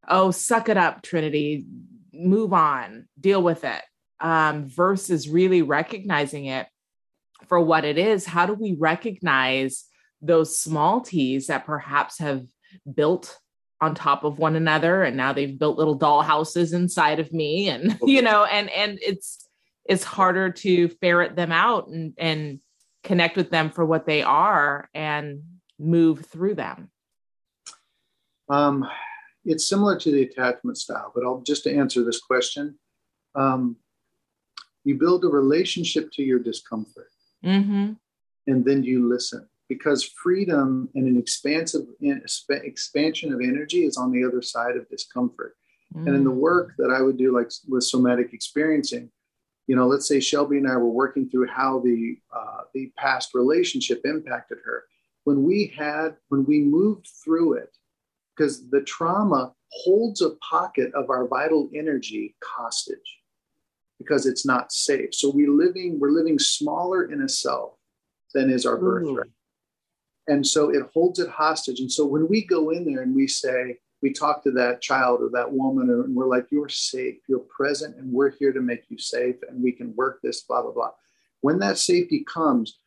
oh 0.09 0.31
suck 0.31 0.69
it 0.69 0.77
up 0.77 1.03
trinity. 1.03 1.66
Move 2.12 2.53
on. 2.53 3.09
Deal 3.19 3.42
with 3.42 3.64
it. 3.64 3.83
Um, 4.19 4.66
versus 4.66 5.29
really 5.29 5.61
recognizing 5.61 6.47
it 6.47 6.66
for 7.49 7.61
what 7.61 7.85
it 7.85 7.99
is. 7.99 8.25
How 8.25 8.47
do 8.47 8.55
we 8.55 8.75
recognize 8.79 9.85
those 10.23 10.59
small 10.59 11.03
t's 11.03 11.49
that 11.49 11.66
perhaps 11.66 12.19
have 12.19 12.47
built 12.92 13.38
on 13.81 13.95
top 13.95 14.25
of 14.25 14.39
one 14.39 14.57
another 14.57 15.03
and 15.03 15.17
now 15.17 15.33
they've 15.33 15.59
built 15.59 15.77
little 15.77 15.95
doll 15.95 16.23
houses 16.23 16.73
inside 16.73 17.21
of 17.21 17.33
me 17.33 17.69
and 17.69 17.99
you 18.05 18.23
know 18.23 18.45
and 18.45 18.71
and 18.71 18.99
it's 19.03 19.49
it's 19.85 20.05
harder 20.05 20.51
to 20.51 20.89
ferret 20.89 21.37
them 21.37 21.53
out 21.53 21.89
and 21.89 22.15
and 22.19 22.61
connect 23.05 23.37
with 23.37 23.51
them 23.51 23.71
for 23.71 23.85
what 23.85 24.07
they 24.07 24.23
are 24.23 24.89
and 24.95 25.43
move 25.79 26.27
through 26.27 26.55
them. 26.55 26.91
Um 28.49 28.89
it's 29.45 29.69
similar 29.69 29.97
to 29.97 30.11
the 30.11 30.23
attachment 30.23 30.77
style 30.77 31.12
but 31.15 31.25
i'll 31.25 31.41
just 31.43 31.62
to 31.65 31.73
answer 31.73 32.03
this 32.03 32.21
question 32.21 32.77
um 33.37 33.77
you 34.83 34.97
build 34.97 35.25
a 35.25 35.29
relationship 35.29 36.11
to 36.12 36.23
your 36.23 36.39
discomfort. 36.39 37.11
Mm-hmm. 37.45 37.93
and 38.49 38.65
then 38.65 38.83
you 38.83 39.09
listen 39.09 39.47
because 39.68 40.05
freedom 40.05 40.88
and 40.94 41.07
an 41.07 41.18
expansive 41.18 41.83
expansion 42.50 43.33
of 43.33 43.40
energy 43.40 43.85
is 43.85 43.96
on 43.96 44.12
the 44.12 44.24
other 44.24 44.42
side 44.42 44.76
of 44.76 44.88
discomfort 44.88 45.57
mm-hmm. 45.94 46.07
and 46.07 46.16
in 46.16 46.24
the 46.24 46.31
mm. 46.31 46.37
work 46.37 46.72
that 46.79 46.90
i 46.90 47.00
would 47.00 47.16
do 47.16 47.35
like 47.35 47.50
with 47.68 47.83
somatic 47.83 48.33
experiencing 48.33 49.11
you 49.66 49.74
know 49.76 49.87
let's 49.87 50.09
say 50.09 50.20
shelby 50.20 50.59
and 50.59 50.68
i 50.68 50.76
were 50.76 50.87
working 50.87 51.29
through 51.29 51.46
how 51.46 51.81
the 51.81 52.16
uh, 52.35 52.62
the 52.74 52.92
past 52.96 53.35
relationship 53.35 54.00
impacted 54.05 54.59
her 54.64 54.85
when 55.24 55.42
we 55.42 55.72
had 55.76 56.16
when 56.29 56.44
we 56.44 56.61
moved 56.61 57.09
through 57.24 57.55
it 57.55 57.76
because 58.37 58.68
the 58.70 58.83
trauma 58.83 59.52
holds 59.70 60.20
a 60.20 60.31
pocket 60.48 60.92
of 60.94 61.11
our 61.11 61.26
vital 61.26 61.68
energy 61.74 62.37
hostage 62.44 63.18
because 63.98 64.26
it's 64.26 64.46
not 64.46 64.72
safe. 64.72 65.14
So 65.14 65.31
we 65.31 65.46
living 65.46 65.98
we're 65.98 66.11
living 66.11 66.38
smaller 66.38 67.11
in 67.11 67.22
a 67.22 67.29
self 67.29 67.74
than 68.35 68.50
is 68.50 68.66
our 68.66 68.76
birthright. 68.76 69.31
And 70.29 70.47
so 70.47 70.71
it 70.71 70.83
holds 70.93 71.19
it 71.19 71.29
hostage. 71.29 71.81
And 71.81 71.91
so 71.91 72.05
when 72.05 72.29
we 72.29 72.45
go 72.45 72.71
in 72.71 72.85
there 72.85 73.03
and 73.03 73.15
we 73.15 73.27
say, 73.27 73.79
we 74.03 74.12
talk 74.12 74.43
to 74.43 74.51
that 74.53 74.83
child 74.83 75.21
or 75.23 75.31
that 75.33 75.53
woman, 75.53 75.89
and 75.89 76.15
we're 76.15 76.29
like, 76.29 76.47
you're 76.51 76.69
safe, 76.69 77.17
you're 77.29 77.47
present, 77.57 77.97
and 77.97 78.12
we're 78.12 78.31
here 78.31 78.53
to 78.53 78.61
make 78.61 78.85
you 78.89 78.99
safe, 78.99 79.37
and 79.49 79.62
we 79.62 79.73
can 79.73 79.95
work 79.97 80.21
this, 80.23 80.43
blah, 80.43 80.62
blah, 80.62 80.73
blah. 80.73 80.91
When 81.41 81.59
that 81.61 81.79
safety 81.79 82.25
comes, 82.25 82.79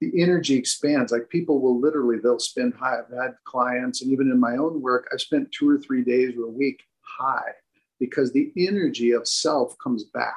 the 0.00 0.22
energy 0.22 0.56
expands. 0.56 1.10
Like 1.10 1.28
people 1.28 1.60
will 1.60 1.80
literally, 1.80 2.18
they'll 2.22 2.38
spend 2.38 2.74
high. 2.74 2.98
I've 2.98 3.16
had 3.16 3.34
clients, 3.44 4.02
and 4.02 4.12
even 4.12 4.30
in 4.30 4.38
my 4.38 4.56
own 4.56 4.80
work, 4.80 5.08
I've 5.12 5.20
spent 5.20 5.50
two 5.50 5.68
or 5.68 5.78
three 5.78 6.04
days 6.04 6.36
or 6.36 6.44
a 6.44 6.50
week 6.50 6.82
high 7.00 7.52
because 7.98 8.32
the 8.32 8.52
energy 8.56 9.12
of 9.12 9.26
self 9.26 9.76
comes 9.78 10.04
back 10.04 10.36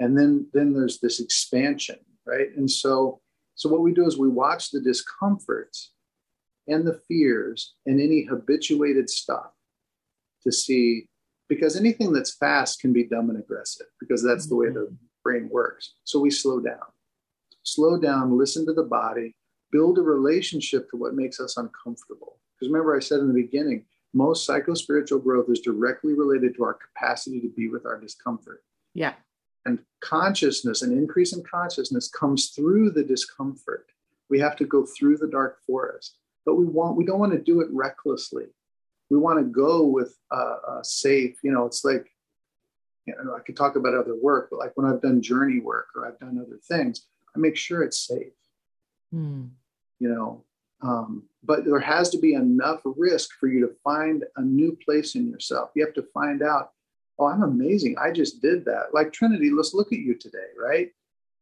and 0.00 0.16
then 0.18 0.46
then 0.52 0.72
there's 0.72 0.98
this 0.98 1.20
expansion 1.20 1.96
right 2.26 2.48
and 2.56 2.68
so 2.68 3.20
so 3.60 3.68
what 3.68 3.82
we 3.82 3.92
do 3.92 4.06
is 4.06 4.16
we 4.16 4.26
watch 4.26 4.70
the 4.70 4.80
discomforts 4.80 5.92
and 6.66 6.86
the 6.86 6.98
fears 7.06 7.74
and 7.84 8.00
any 8.00 8.24
habituated 8.24 9.10
stuff 9.10 9.52
to 10.42 10.50
see 10.50 11.06
because 11.46 11.76
anything 11.76 12.10
that's 12.10 12.36
fast 12.36 12.80
can 12.80 12.90
be 12.90 13.04
dumb 13.04 13.28
and 13.28 13.38
aggressive 13.38 13.86
because 14.00 14.22
that's 14.22 14.46
the 14.46 14.56
way 14.56 14.68
the 14.68 14.80
mm-hmm. 14.80 14.94
brain 15.22 15.48
works 15.52 15.92
so 16.04 16.18
we 16.18 16.30
slow 16.30 16.58
down 16.58 16.88
slow 17.62 18.00
down 18.00 18.38
listen 18.38 18.64
to 18.64 18.72
the 18.72 18.82
body 18.82 19.34
build 19.70 19.98
a 19.98 20.02
relationship 20.02 20.88
to 20.88 20.96
what 20.96 21.14
makes 21.14 21.38
us 21.38 21.58
uncomfortable 21.58 22.38
because 22.54 22.72
remember 22.72 22.96
i 22.96 23.00
said 23.00 23.20
in 23.20 23.28
the 23.28 23.42
beginning 23.42 23.84
most 24.12 24.48
psychospiritual 24.48 25.22
growth 25.22 25.48
is 25.48 25.60
directly 25.60 26.14
related 26.14 26.54
to 26.56 26.64
our 26.64 26.74
capacity 26.74 27.40
to 27.40 27.48
be 27.48 27.68
with 27.68 27.86
our 27.86 28.00
discomfort. 28.00 28.64
Yeah. 28.94 29.14
And 29.66 29.80
consciousness, 30.00 30.82
an 30.82 30.96
increase 30.96 31.32
in 31.34 31.42
consciousness 31.42 32.08
comes 32.08 32.50
through 32.50 32.90
the 32.90 33.04
discomfort. 33.04 33.86
We 34.28 34.38
have 34.40 34.56
to 34.56 34.64
go 34.64 34.86
through 34.86 35.18
the 35.18 35.28
dark 35.28 35.58
forest, 35.66 36.16
but 36.46 36.54
we 36.54 36.64
want 36.64 36.96
we 36.96 37.04
don't 37.04 37.18
want 37.18 37.32
to 37.32 37.38
do 37.38 37.60
it 37.60 37.68
recklessly. 37.70 38.46
We 39.10 39.18
want 39.18 39.38
to 39.40 39.44
go 39.44 39.84
with 39.84 40.16
a, 40.30 40.36
a 40.36 40.80
safe, 40.82 41.38
you 41.42 41.50
know, 41.50 41.66
it's 41.66 41.84
like 41.84 42.10
you 43.06 43.14
know, 43.24 43.34
I 43.34 43.40
could 43.40 43.56
talk 43.56 43.76
about 43.76 43.94
other 43.94 44.14
work, 44.14 44.48
but 44.50 44.58
like 44.58 44.72
when 44.76 44.86
I've 44.86 45.02
done 45.02 45.22
journey 45.22 45.60
work 45.60 45.88
or 45.94 46.06
I've 46.06 46.18
done 46.18 46.38
other 46.40 46.58
things, 46.62 47.06
I 47.34 47.38
make 47.38 47.56
sure 47.56 47.82
it's 47.82 48.06
safe. 48.06 48.32
Mm. 49.14 49.50
You 49.98 50.08
know, 50.08 50.44
um, 50.82 51.24
but 51.42 51.64
there 51.64 51.80
has 51.80 52.10
to 52.10 52.18
be 52.18 52.34
enough 52.34 52.80
risk 52.84 53.30
for 53.38 53.48
you 53.48 53.60
to 53.60 53.74
find 53.84 54.24
a 54.36 54.42
new 54.42 54.76
place 54.84 55.14
in 55.14 55.28
yourself. 55.28 55.70
You 55.74 55.84
have 55.84 55.94
to 55.94 56.06
find 56.14 56.42
out 56.42 56.72
oh, 57.20 57.26
I'm 57.26 57.42
amazing. 57.42 57.96
I 58.00 58.10
just 58.10 58.40
did 58.40 58.64
that. 58.64 58.94
Like 58.94 59.12
Trinity, 59.12 59.50
let's 59.50 59.74
look 59.74 59.92
at 59.92 59.98
you 59.98 60.14
today, 60.14 60.38
right? 60.58 60.88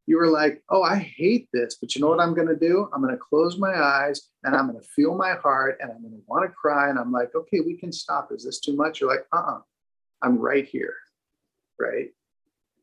You 0.07 0.17
were 0.17 0.29
like, 0.29 0.63
oh, 0.71 0.83
I 0.83 0.97
hate 0.97 1.49
this, 1.53 1.77
but 1.81 1.95
you 1.95 2.01
know 2.01 2.09
what 2.09 2.21
I'm 2.21 2.35
going 2.35 2.49
to 2.49 2.57
do? 2.57 2.89
I'm 2.93 3.01
going 3.01 3.15
to 3.15 3.21
close 3.21 3.59
my 3.59 3.75
eyes 3.75 4.29
and 4.43 4.57
I'm 4.57 4.69
going 4.69 4.81
to 4.81 4.89
feel 4.89 5.15
my 5.15 5.35
heart 5.35 5.79
and 5.81 5.93
I'm 5.93 6.01
going 6.01 6.15
to 6.15 6.23
want 6.27 6.45
to 6.45 6.53
cry. 6.53 6.89
And 6.91 6.99
I'm 6.99 7.13
like, 7.13 7.35
okay, 7.35 7.61
we 7.61 7.77
can 7.77 7.93
stop. 7.93 8.31
Is 8.33 8.45
this 8.45 8.59
too 8.59 8.75
much? 8.75 9.01
You're 9.01 9.11
like, 9.11 9.27
uh 9.33 9.37
uh-uh. 9.37 9.57
uh, 9.59 9.61
i 10.23 10.27
am 10.27 10.39
right 10.39 10.67
here, 10.67 10.95
right? 11.79 12.09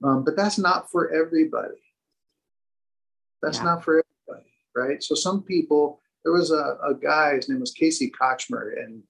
Um, 0.04 0.24
but 0.24 0.38
that's 0.38 0.58
not 0.58 0.90
for 0.90 1.14
everybody. 1.14 1.82
That's 3.42 3.58
yeah. 3.58 3.64
not 3.64 3.84
for 3.84 4.04
everybody, 4.28 4.52
right? 4.76 5.04
So 5.04 5.16
some 5.16 5.44
people, 5.44 6.00
there 6.24 6.34
was 6.34 6.52
a, 6.52 6.78
a 6.88 6.94
guy, 6.94 7.36
his 7.36 7.50
name 7.50 7.60
was 7.60 7.72
Casey 7.72 8.12
Kochmer, 8.12 8.84
and 8.84 9.04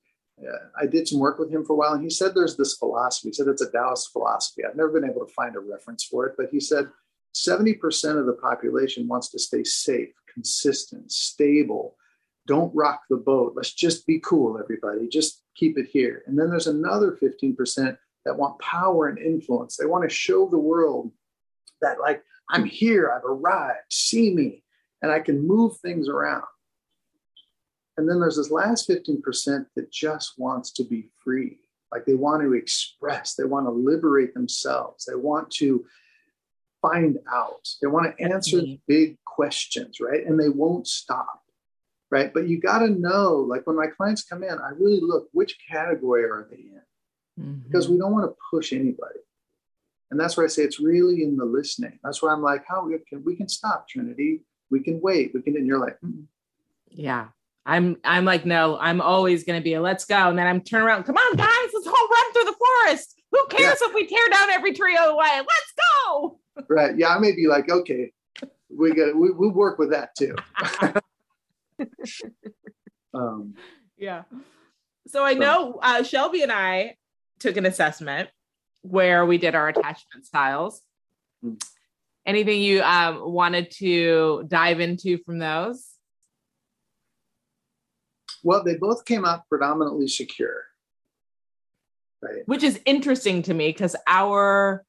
I 0.80 0.86
did 0.86 1.08
some 1.08 1.20
work 1.20 1.40
with 1.40 1.50
him 1.50 1.64
for 1.64 1.74
a 1.74 1.76
while, 1.78 1.94
and 1.94 2.04
he 2.04 2.10
said 2.10 2.34
there's 2.34 2.58
this 2.58 2.78
philosophy. 2.78 3.30
He 3.30 3.34
said 3.34 3.48
it's 3.48 3.62
a 3.62 3.72
Taoist 3.72 4.12
philosophy. 4.12 4.64
I've 4.66 4.76
never 4.76 4.92
been 4.92 5.10
able 5.10 5.26
to 5.26 5.34
find 5.34 5.56
a 5.56 5.60
reference 5.60 6.04
for 6.04 6.26
it, 6.26 6.36
but 6.38 6.50
he 6.52 6.60
said 6.60 6.90
70% 7.34 8.20
of 8.20 8.26
the 8.26 8.38
population 8.42 9.08
wants 9.08 9.30
to 9.30 9.40
stay 9.40 9.64
safe, 9.64 10.10
consistent, 10.34 11.12
stable. 11.12 11.98
Don't 12.48 12.76
rock 12.76 13.02
the 13.10 13.18
boat. 13.18 13.54
Let's 13.56 13.74
just 13.74 14.06
be 14.06 14.20
cool, 14.20 14.60
everybody. 14.60 15.08
Just 15.08 15.42
keep 15.56 15.78
it 15.78 15.88
here. 15.88 16.24
And 16.28 16.38
then 16.38 16.50
there's 16.50 16.68
another 16.68 17.18
15% 17.22 17.98
that 18.26 18.38
want 18.38 18.60
power 18.60 19.08
and 19.08 19.18
influence. 19.18 19.78
They 19.78 19.86
want 19.86 20.04
to 20.04 20.16
show 20.16 20.48
the 20.48 20.58
world 20.58 21.12
that, 21.82 22.00
like, 22.00 22.24
I'm 22.50 22.66
here, 22.66 23.12
I've 23.12 23.26
arrived, 23.26 23.80
see 23.90 24.34
me, 24.34 24.64
and 25.02 25.12
I 25.12 25.20
can 25.20 25.48
move 25.48 25.78
things 25.78 26.08
around. 26.08 26.44
And 27.98 28.10
then 28.10 28.20
there's 28.20 28.38
this 28.38 28.52
last 28.52 28.90
15% 28.90 29.66
that 29.76 29.92
just 29.92 30.34
wants 30.38 30.72
to 30.74 30.84
be 30.84 31.10
free. 31.24 31.60
Like 31.92 32.06
they 32.06 32.14
want 32.14 32.44
to 32.44 32.54
express, 32.54 33.36
they 33.36 33.46
want 33.46 33.68
to 33.68 33.72
liberate 33.72 34.34
themselves, 34.34 35.06
they 35.06 35.16
want 35.16 35.50
to 35.52 35.86
find 36.82 37.18
out, 37.32 37.68
they 37.82 37.88
want 37.88 38.18
to 38.18 38.24
answer 38.24 38.58
mm-hmm. 38.58 38.76
big 38.88 39.18
questions, 39.26 40.00
right? 40.02 40.26
And 40.26 40.40
they 40.40 40.50
won't 40.50 40.88
stop, 40.88 41.44
right? 42.10 42.34
But 42.34 42.50
you 42.50 42.60
got 42.60 42.80
to 42.80 42.90
know, 42.90 43.36
like 43.36 43.66
when 43.66 43.78
my 43.78 43.88
clients 43.88 44.24
come 44.24 44.44
in, 44.44 44.60
I 44.60 44.72
really 44.78 45.00
look 45.00 45.30
which 45.32 45.58
category 45.72 46.26
are 46.26 46.48
they 46.50 46.58
in? 46.58 46.82
Mm-hmm. 47.40 47.68
Because 47.68 47.88
we 47.88 47.98
don't 47.98 48.12
want 48.12 48.30
to 48.30 48.36
push 48.52 48.74
anybody. 48.74 49.20
And 50.12 50.20
that's 50.20 50.36
where 50.36 50.46
I 50.46 50.50
say 50.50 50.64
it's 50.64 50.80
really 50.80 51.24
in 51.24 51.38
the 51.38 51.46
listening. 51.46 52.00
That's 52.04 52.22
where 52.22 52.32
I'm 52.32 52.42
like, 52.44 52.66
how 52.68 52.86
we 52.86 52.98
can 53.08 53.24
we 53.24 53.36
can 53.36 53.50
stop 53.50 53.88
Trinity. 53.88 54.42
We 54.70 54.82
can 54.82 55.02
wait. 55.02 55.32
We 55.34 55.42
can, 55.42 55.56
and 55.56 55.66
you're 55.66 55.80
like, 55.80 55.98
mm 56.02 56.26
yeah. 56.96 57.28
I'm 57.66 57.98
I'm 58.04 58.26
like, 58.26 58.46
no, 58.46 58.78
I'm 58.78 59.02
always 59.02 59.44
gonna 59.44 59.62
be 59.62 59.74
a 59.74 59.82
let's 59.82 60.06
go. 60.06 60.30
And 60.30 60.38
then 60.38 60.46
I'm 60.46 60.62
turn 60.62 60.84
around, 60.84 61.04
come 61.04 61.18
on, 61.18 61.36
guys, 61.36 61.70
let's 61.74 61.88
all 61.88 61.94
run 61.94 62.34
through 62.34 62.44
the 62.44 62.56
forest. 62.58 63.22
Who 63.32 63.46
cares 63.48 63.80
yeah. 63.82 63.88
if 63.88 63.94
we 63.94 64.06
tear 64.06 64.30
down 64.32 64.52
every 64.52 64.74
tree 64.74 64.96
on 64.96 65.08
the 65.08 65.16
way? 65.16 65.38
Let's 65.38 65.74
go. 66.06 66.40
Right. 66.70 66.98
Yeah, 66.98 67.10
I 67.10 67.20
may 67.20 67.34
be 67.34 67.48
like, 67.48 67.70
okay, 67.70 68.12
we 68.70 68.94
got 68.94 69.16
we 69.16 69.32
we 69.32 69.48
work 69.48 69.80
with 69.80 69.92
that 69.92 70.16
too. 70.16 70.36
um 73.14 73.56
yeah. 73.98 74.24
So 75.08 75.24
I 75.24 75.34
know 75.34 75.80
uh, 75.82 76.04
Shelby 76.04 76.44
and 76.44 76.52
I 76.52 76.96
took 77.40 77.58
an 77.58 77.66
assessment 77.66 78.30
where 78.82 79.26
we 79.26 79.38
did 79.38 79.56
our 79.56 79.70
attachment 79.70 80.26
styles. 80.26 80.82
Mm. 81.44 81.62
Anything 82.26 82.62
you 82.62 82.82
um, 82.82 83.32
wanted 83.32 83.70
to 83.78 84.46
dive 84.48 84.80
into 84.80 85.20
from 85.20 85.38
those? 85.38 85.95
Well, 88.46 88.64
they 88.64 88.76
both 88.76 89.06
came 89.06 89.26
out 89.26 89.50
predominantly 89.50 90.08
secure. 90.08 90.66
Right. 92.22 92.44
Which 92.46 92.62
is 92.62 92.80
interesting 92.86 93.42
to 93.44 93.56
me 93.56 93.70
because 93.70 93.96
our 94.06 94.86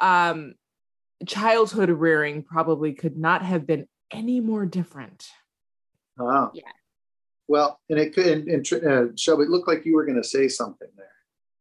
um, 0.00 0.56
childhood 1.24 1.90
rearing 1.90 2.42
probably 2.42 2.92
could 2.92 3.16
not 3.16 3.42
have 3.42 3.68
been 3.68 3.86
any 4.10 4.40
more 4.40 4.66
different. 4.66 5.28
Oh. 6.18 6.50
Yeah. 6.54 6.64
Well, 7.46 7.78
and 7.88 8.00
it 8.00 8.14
could, 8.14 8.26
and, 8.26 8.48
and 8.48 8.84
uh, 8.84 9.16
Shelby, 9.16 9.44
it 9.44 9.50
looked 9.50 9.68
like 9.68 9.86
you 9.86 9.94
were 9.94 10.04
going 10.04 10.20
to 10.20 10.28
say 10.28 10.48
something 10.48 10.88
there. 10.96 11.06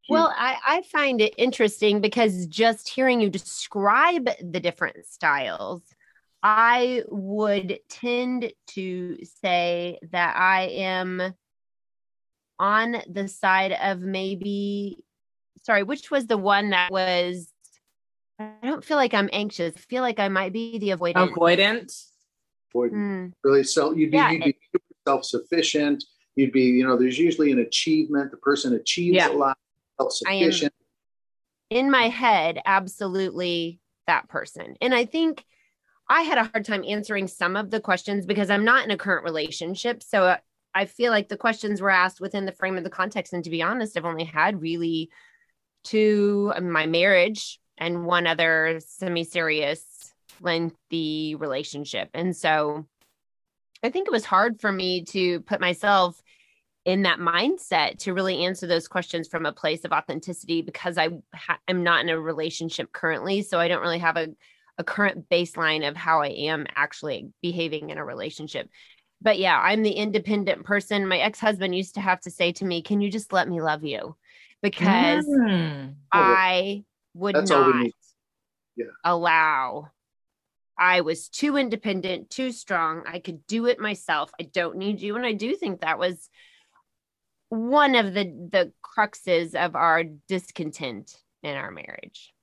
Well, 0.09 0.33
I, 0.35 0.57
I 0.65 0.81
find 0.81 1.21
it 1.21 1.35
interesting 1.37 2.01
because 2.01 2.47
just 2.47 2.89
hearing 2.89 3.21
you 3.21 3.29
describe 3.29 4.27
the 4.41 4.59
different 4.59 5.05
styles, 5.05 5.83
I 6.43 7.03
would 7.07 7.79
tend 7.89 8.51
to 8.69 9.17
say 9.41 9.99
that 10.11 10.35
I 10.35 10.63
am 10.63 11.35
on 12.57 12.97
the 13.09 13.27
side 13.27 13.73
of 13.73 13.99
maybe, 13.99 15.03
sorry, 15.63 15.83
which 15.83 16.09
was 16.09 16.27
the 16.27 16.37
one 16.37 16.71
that 16.71 16.91
was, 16.91 17.47
I 18.39 18.53
don't 18.63 18.83
feel 18.83 18.97
like 18.97 19.13
I'm 19.13 19.29
anxious. 19.31 19.75
I 19.75 19.79
feel 19.79 20.01
like 20.01 20.19
I 20.19 20.29
might 20.29 20.53
be 20.53 20.79
the 20.79 20.89
avoidant. 20.89 21.33
Avoidant? 21.33 22.05
Avoidant. 22.73 22.93
Mm. 22.93 23.33
Really, 23.43 23.63
so 23.63 23.93
you'd 23.93 24.11
be, 24.11 24.17
yeah, 24.17 24.31
you'd 24.31 24.43
be 24.43 24.57
self 25.07 25.25
sufficient. 25.25 26.03
You'd 26.35 26.51
be, 26.51 26.63
you 26.63 26.87
know, 26.87 26.97
there's 26.97 27.19
usually 27.19 27.51
an 27.51 27.59
achievement. 27.59 28.31
The 28.31 28.37
person 28.37 28.73
achieves 28.73 29.15
yeah. 29.15 29.29
a 29.29 29.33
lot 29.33 29.57
self-sufficient. 29.99 30.73
in 31.69 31.91
my 31.91 32.07
head, 32.07 32.59
absolutely 32.65 33.79
that 34.07 34.29
person. 34.29 34.75
And 34.81 34.95
I 34.95 35.05
think 35.05 35.45
I 36.11 36.23
had 36.23 36.37
a 36.37 36.43
hard 36.43 36.65
time 36.65 36.83
answering 36.85 37.29
some 37.29 37.55
of 37.55 37.71
the 37.71 37.79
questions 37.79 38.25
because 38.25 38.49
I'm 38.49 38.65
not 38.65 38.83
in 38.83 38.91
a 38.91 38.97
current 38.97 39.23
relationship. 39.23 40.03
So 40.03 40.25
uh, 40.25 40.37
I 40.75 40.83
feel 40.83 41.09
like 41.09 41.29
the 41.29 41.37
questions 41.37 41.79
were 41.79 41.89
asked 41.89 42.19
within 42.19 42.45
the 42.45 42.51
frame 42.51 42.77
of 42.77 42.83
the 42.83 42.89
context. 42.89 43.31
And 43.31 43.45
to 43.45 43.49
be 43.49 43.61
honest, 43.61 43.97
I've 43.97 44.03
only 44.03 44.25
had 44.25 44.61
really 44.61 45.09
two 45.85 46.51
um, 46.53 46.69
my 46.69 46.85
marriage 46.85 47.61
and 47.77 48.05
one 48.05 48.27
other 48.27 48.81
semi 48.85 49.23
serious, 49.23 50.13
lengthy 50.41 51.35
relationship. 51.35 52.09
And 52.13 52.35
so 52.35 52.85
I 53.81 53.89
think 53.89 54.05
it 54.05 54.11
was 54.11 54.25
hard 54.25 54.59
for 54.59 54.69
me 54.69 55.05
to 55.05 55.39
put 55.39 55.61
myself 55.61 56.21
in 56.83 57.03
that 57.03 57.19
mindset 57.19 57.99
to 57.99 58.13
really 58.13 58.43
answer 58.43 58.67
those 58.67 58.89
questions 58.89 59.29
from 59.29 59.45
a 59.45 59.53
place 59.53 59.85
of 59.85 59.93
authenticity 59.93 60.61
because 60.61 60.97
I 60.97 61.07
ha- 61.33 61.59
am 61.69 61.83
not 61.83 62.01
in 62.01 62.09
a 62.09 62.19
relationship 62.19 62.91
currently. 62.91 63.43
So 63.43 63.61
I 63.61 63.69
don't 63.69 63.81
really 63.81 63.99
have 63.99 64.17
a, 64.17 64.27
a 64.81 64.83
current 64.83 65.29
baseline 65.29 65.87
of 65.87 65.95
how 65.95 66.21
I 66.21 66.29
am 66.29 66.65
actually 66.75 67.29
behaving 67.39 67.91
in 67.91 67.99
a 67.99 68.03
relationship. 68.03 68.67
But 69.21 69.37
yeah, 69.37 69.57
I'm 69.59 69.83
the 69.83 69.91
independent 69.91 70.65
person. 70.65 71.07
My 71.07 71.19
ex 71.19 71.39
husband 71.39 71.75
used 71.75 71.93
to 71.93 72.01
have 72.01 72.19
to 72.21 72.31
say 72.31 72.51
to 72.53 72.65
me, 72.65 72.81
Can 72.81 72.99
you 72.99 73.11
just 73.11 73.31
let 73.31 73.47
me 73.47 73.61
love 73.61 73.83
you? 73.83 74.15
Because 74.63 75.25
mm. 75.25 75.93
I 76.11 76.83
would 77.13 77.35
That's 77.35 77.51
not 77.51 77.85
yeah. 78.75 78.85
allow 79.05 79.91
I 80.77 81.01
was 81.01 81.29
too 81.29 81.57
independent, 81.57 82.31
too 82.31 82.51
strong. 82.51 83.03
I 83.05 83.19
could 83.19 83.45
do 83.45 83.67
it 83.67 83.79
myself. 83.79 84.31
I 84.39 84.43
don't 84.45 84.77
need 84.77 84.99
you. 84.99 85.15
And 85.15 85.23
I 85.23 85.33
do 85.33 85.55
think 85.55 85.81
that 85.81 85.99
was 85.99 86.27
one 87.49 87.93
of 87.93 88.15
the 88.15 88.23
the 88.23 88.71
cruxes 88.83 89.53
of 89.53 89.75
our 89.75 90.03
discontent 90.27 91.15
in 91.43 91.55
our 91.55 91.69
marriage 91.69 92.33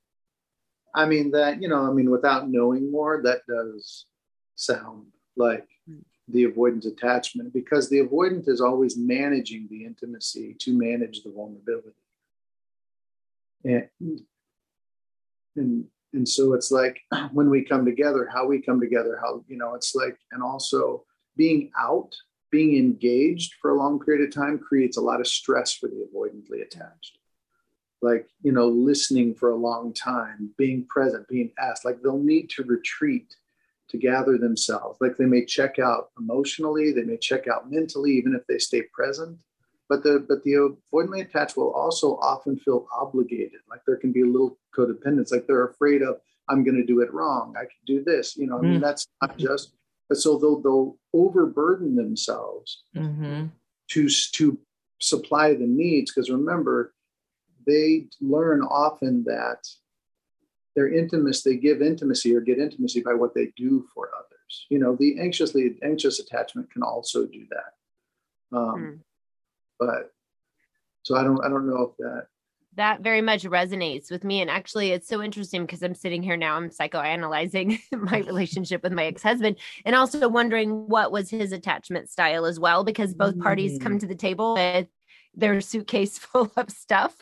i 0.95 1.07
mean 1.07 1.31
that 1.31 1.61
you 1.61 1.69
know 1.69 1.89
i 1.89 1.93
mean 1.93 2.11
without 2.11 2.49
knowing 2.49 2.91
more 2.91 3.21
that 3.23 3.41
does 3.47 4.07
sound 4.55 5.07
like 5.37 5.67
mm. 5.91 6.01
the 6.29 6.45
avoidant 6.45 6.87
attachment 6.87 7.53
because 7.53 7.89
the 7.89 8.01
avoidant 8.01 8.49
is 8.49 8.61
always 8.61 8.97
managing 8.97 9.67
the 9.71 9.85
intimacy 9.85 10.55
to 10.59 10.73
manage 10.73 11.23
the 11.23 11.31
vulnerability 11.31 11.95
and 13.65 13.89
and 15.57 15.85
and 16.15 16.29
so 16.29 16.55
it's 16.55 16.71
like 16.71 17.01
when 17.33 17.51
we 17.51 17.63
come 17.63 17.85
together 17.85 18.29
how 18.33 18.47
we 18.47 18.61
come 18.61 18.81
together 18.81 19.19
how 19.23 19.45
you 19.49 19.57
know 19.57 19.75
it's 19.75 19.95
like 19.95 20.19
and 20.33 20.43
also 20.43 21.05
being 21.37 21.71
out 21.79 22.15
being 22.51 22.77
engaged 22.77 23.55
for 23.61 23.71
a 23.71 23.77
long 23.77 23.99
period 23.99 24.27
of 24.27 24.35
time 24.35 24.59
creates 24.59 24.97
a 24.97 25.01
lot 25.01 25.21
of 25.21 25.27
stress 25.27 25.73
for 25.73 25.89
the 25.89 26.07
avoidantly 26.13 26.63
attached. 26.63 27.18
Like, 28.01 28.29
you 28.43 28.53
know, 28.53 28.69
listening 28.69 29.35
for 29.35 29.51
a 29.51 29.57
long 29.57 29.93
time, 29.93 30.51
being 30.57 30.87
present, 30.87 31.27
being 31.29 31.51
asked, 31.59 31.85
like 31.85 32.01
they'll 32.01 32.19
need 32.19 32.49
to 32.51 32.63
retreat 32.63 33.35
to 33.89 33.99
gather 33.99 34.39
themselves. 34.39 34.99
Like 35.01 35.17
they 35.17 35.25
may 35.25 35.45
check 35.45 35.79
out 35.79 36.11
emotionally, 36.19 36.93
they 36.93 37.03
may 37.03 37.17
check 37.17 37.49
out 37.49 37.71
mentally, 37.71 38.13
even 38.13 38.35
if 38.35 38.47
they 38.47 38.59
stay 38.59 38.83
present. 38.93 39.39
But 39.89 40.03
the 40.03 40.25
but 40.29 40.45
the 40.45 40.53
avoidantly 40.93 41.23
attached 41.23 41.57
will 41.57 41.73
also 41.73 42.19
often 42.19 42.59
feel 42.59 42.87
obligated. 42.95 43.61
Like 43.71 43.81
there 43.87 43.97
can 43.97 44.13
be 44.13 44.21
a 44.21 44.27
little 44.27 44.59
codependence, 44.77 45.33
like 45.33 45.47
they're 45.47 45.67
afraid 45.67 46.03
of, 46.03 46.21
I'm 46.49 46.63
gonna 46.63 46.85
do 46.85 47.01
it 47.01 47.13
wrong. 47.13 47.55
I 47.57 47.63
can 47.63 47.81
do 47.87 48.05
this. 48.05 48.37
You 48.37 48.47
know, 48.47 48.59
I 48.59 48.61
mean, 48.61 48.79
mm. 48.79 48.83
that's 48.83 49.09
not 49.23 49.39
just 49.39 49.73
but 50.09 50.19
so 50.19 50.39
they'll, 50.39 50.61
they'll 50.61 50.97
overburden 51.13 51.95
themselves 51.95 52.83
mm-hmm. 52.97 53.47
to, 53.89 54.09
to 54.09 54.59
supply 55.01 55.55
the 55.55 55.67
needs. 55.67 56.13
Because 56.13 56.31
remember, 56.31 56.95
they 57.69 58.07
learn 58.21 58.63
often 58.63 59.23
that 59.25 59.69
their 60.75 60.93
intimacy, 60.93 61.51
they 61.51 61.57
give 61.57 61.83
intimacy 61.83 62.35
or 62.35 62.41
get 62.41 62.59
intimacy 62.59 63.03
by 63.03 63.15
what 63.15 63.35
they 63.35 63.53
do 63.57 63.87
for 63.95 64.11
others. 64.17 64.67
You 64.71 64.79
know, 64.79 64.97
the 64.97 65.21
anxiously 65.21 65.77
anxious 65.83 66.19
attachment 66.19 66.71
can 66.73 66.83
also 66.83 67.27
do 67.27 67.47
that. 67.51 68.57
Um, 68.57 68.75
mm. 68.77 68.99
But 69.79 70.13
so 71.03 71.17
I 71.17 71.23
don't, 71.23 71.45
I 71.45 71.49
don't 71.49 71.69
know 71.69 71.83
if 71.83 71.97
that 71.99 72.27
that 72.79 73.01
very 73.01 73.21
much 73.21 73.43
resonates 73.43 74.11
with 74.11 74.25
me. 74.25 74.41
And 74.41 74.49
actually, 74.49 74.93
it's 74.93 75.09
so 75.09 75.21
interesting 75.21 75.63
because 75.67 75.83
I'm 75.83 75.95
sitting 75.95 76.23
here 76.23 76.37
now, 76.37 76.55
I'm 76.55 76.71
psychoanalyzing 76.71 77.81
my 77.93 78.19
relationship 78.19 78.83
with 78.83 78.93
my 78.93 79.05
ex 79.05 79.23
husband 79.23 79.57
and 79.85 79.95
also 79.95 80.29
wondering 80.29 80.89
what 80.89 81.13
was 81.13 81.29
his 81.29 81.53
attachment 81.53 82.09
style 82.09 82.47
as 82.47 82.59
well, 82.59 82.85
because 82.85 83.15
both 83.15 83.39
parties 83.39 83.79
come 83.83 83.97
mm. 83.97 84.01
to 84.01 84.07
the 84.07 84.15
table 84.15 84.55
with 84.55 84.87
their 85.39 85.61
suitcase 85.61 86.19
full 86.19 86.51
of 86.57 86.71
stuff, 86.71 87.17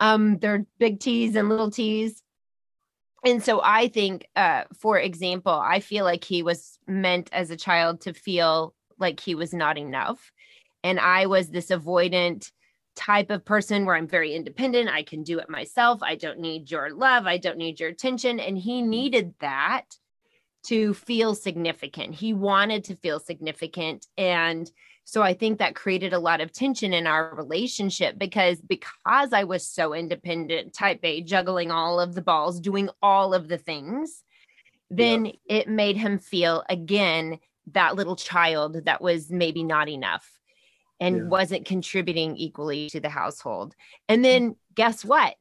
um, 0.00 0.38
their 0.38 0.66
big 0.78 1.00
T's 1.00 1.36
and 1.36 1.48
little 1.48 1.70
T's. 1.70 2.22
And 3.24 3.42
so 3.42 3.60
I 3.62 3.88
think, 3.88 4.26
uh, 4.36 4.64
for 4.78 4.98
example, 4.98 5.52
I 5.52 5.80
feel 5.80 6.04
like 6.04 6.24
he 6.24 6.42
was 6.42 6.78
meant 6.86 7.30
as 7.32 7.50
a 7.50 7.56
child 7.56 8.02
to 8.02 8.12
feel 8.12 8.74
like 8.98 9.18
he 9.18 9.34
was 9.34 9.54
not 9.54 9.78
enough. 9.78 10.30
And 10.82 11.00
I 11.00 11.26
was 11.26 11.48
this 11.48 11.68
avoidant, 11.68 12.50
type 12.94 13.30
of 13.30 13.44
person 13.44 13.84
where 13.84 13.96
I'm 13.96 14.06
very 14.06 14.34
independent. 14.34 14.88
I 14.88 15.02
can 15.02 15.22
do 15.22 15.38
it 15.38 15.50
myself. 15.50 16.02
I 16.02 16.14
don't 16.14 16.38
need 16.38 16.70
your 16.70 16.90
love. 16.90 17.26
I 17.26 17.38
don't 17.38 17.58
need 17.58 17.80
your 17.80 17.88
attention. 17.88 18.40
And 18.40 18.56
he 18.56 18.82
mm. 18.82 18.86
needed 18.86 19.34
that 19.40 19.84
to 20.66 20.94
feel 20.94 21.34
significant. 21.34 22.14
He 22.14 22.32
wanted 22.32 22.84
to 22.84 22.96
feel 22.96 23.20
significant. 23.20 24.06
And 24.16 24.70
so 25.04 25.22
I 25.22 25.34
think 25.34 25.58
that 25.58 25.74
created 25.74 26.12
a 26.12 26.18
lot 26.18 26.40
of 26.40 26.52
tension 26.52 26.92
in 26.92 27.06
our 27.06 27.34
relationship 27.34 28.18
because 28.18 28.60
because 28.60 29.32
I 29.32 29.44
was 29.44 29.66
so 29.66 29.94
independent, 29.94 30.72
type 30.72 31.00
A, 31.02 31.20
juggling 31.20 31.70
all 31.70 32.00
of 32.00 32.14
the 32.14 32.22
balls, 32.22 32.60
doing 32.60 32.88
all 33.02 33.34
of 33.34 33.48
the 33.48 33.58
things, 33.58 34.22
then 34.90 35.32
it 35.46 35.68
made 35.68 35.96
him 35.96 36.18
feel 36.18 36.64
again 36.68 37.38
that 37.72 37.96
little 37.96 38.16
child 38.16 38.84
that 38.86 39.02
was 39.02 39.30
maybe 39.30 39.62
not 39.62 39.88
enough 39.88 40.30
and 41.00 41.16
yeah. 41.16 41.22
wasn't 41.24 41.66
contributing 41.66 42.36
equally 42.36 42.88
to 42.90 43.00
the 43.00 43.08
household. 43.08 43.74
And 44.08 44.20
mm. 44.20 44.24
then 44.24 44.56
guess 44.74 45.04
what? 45.04 45.36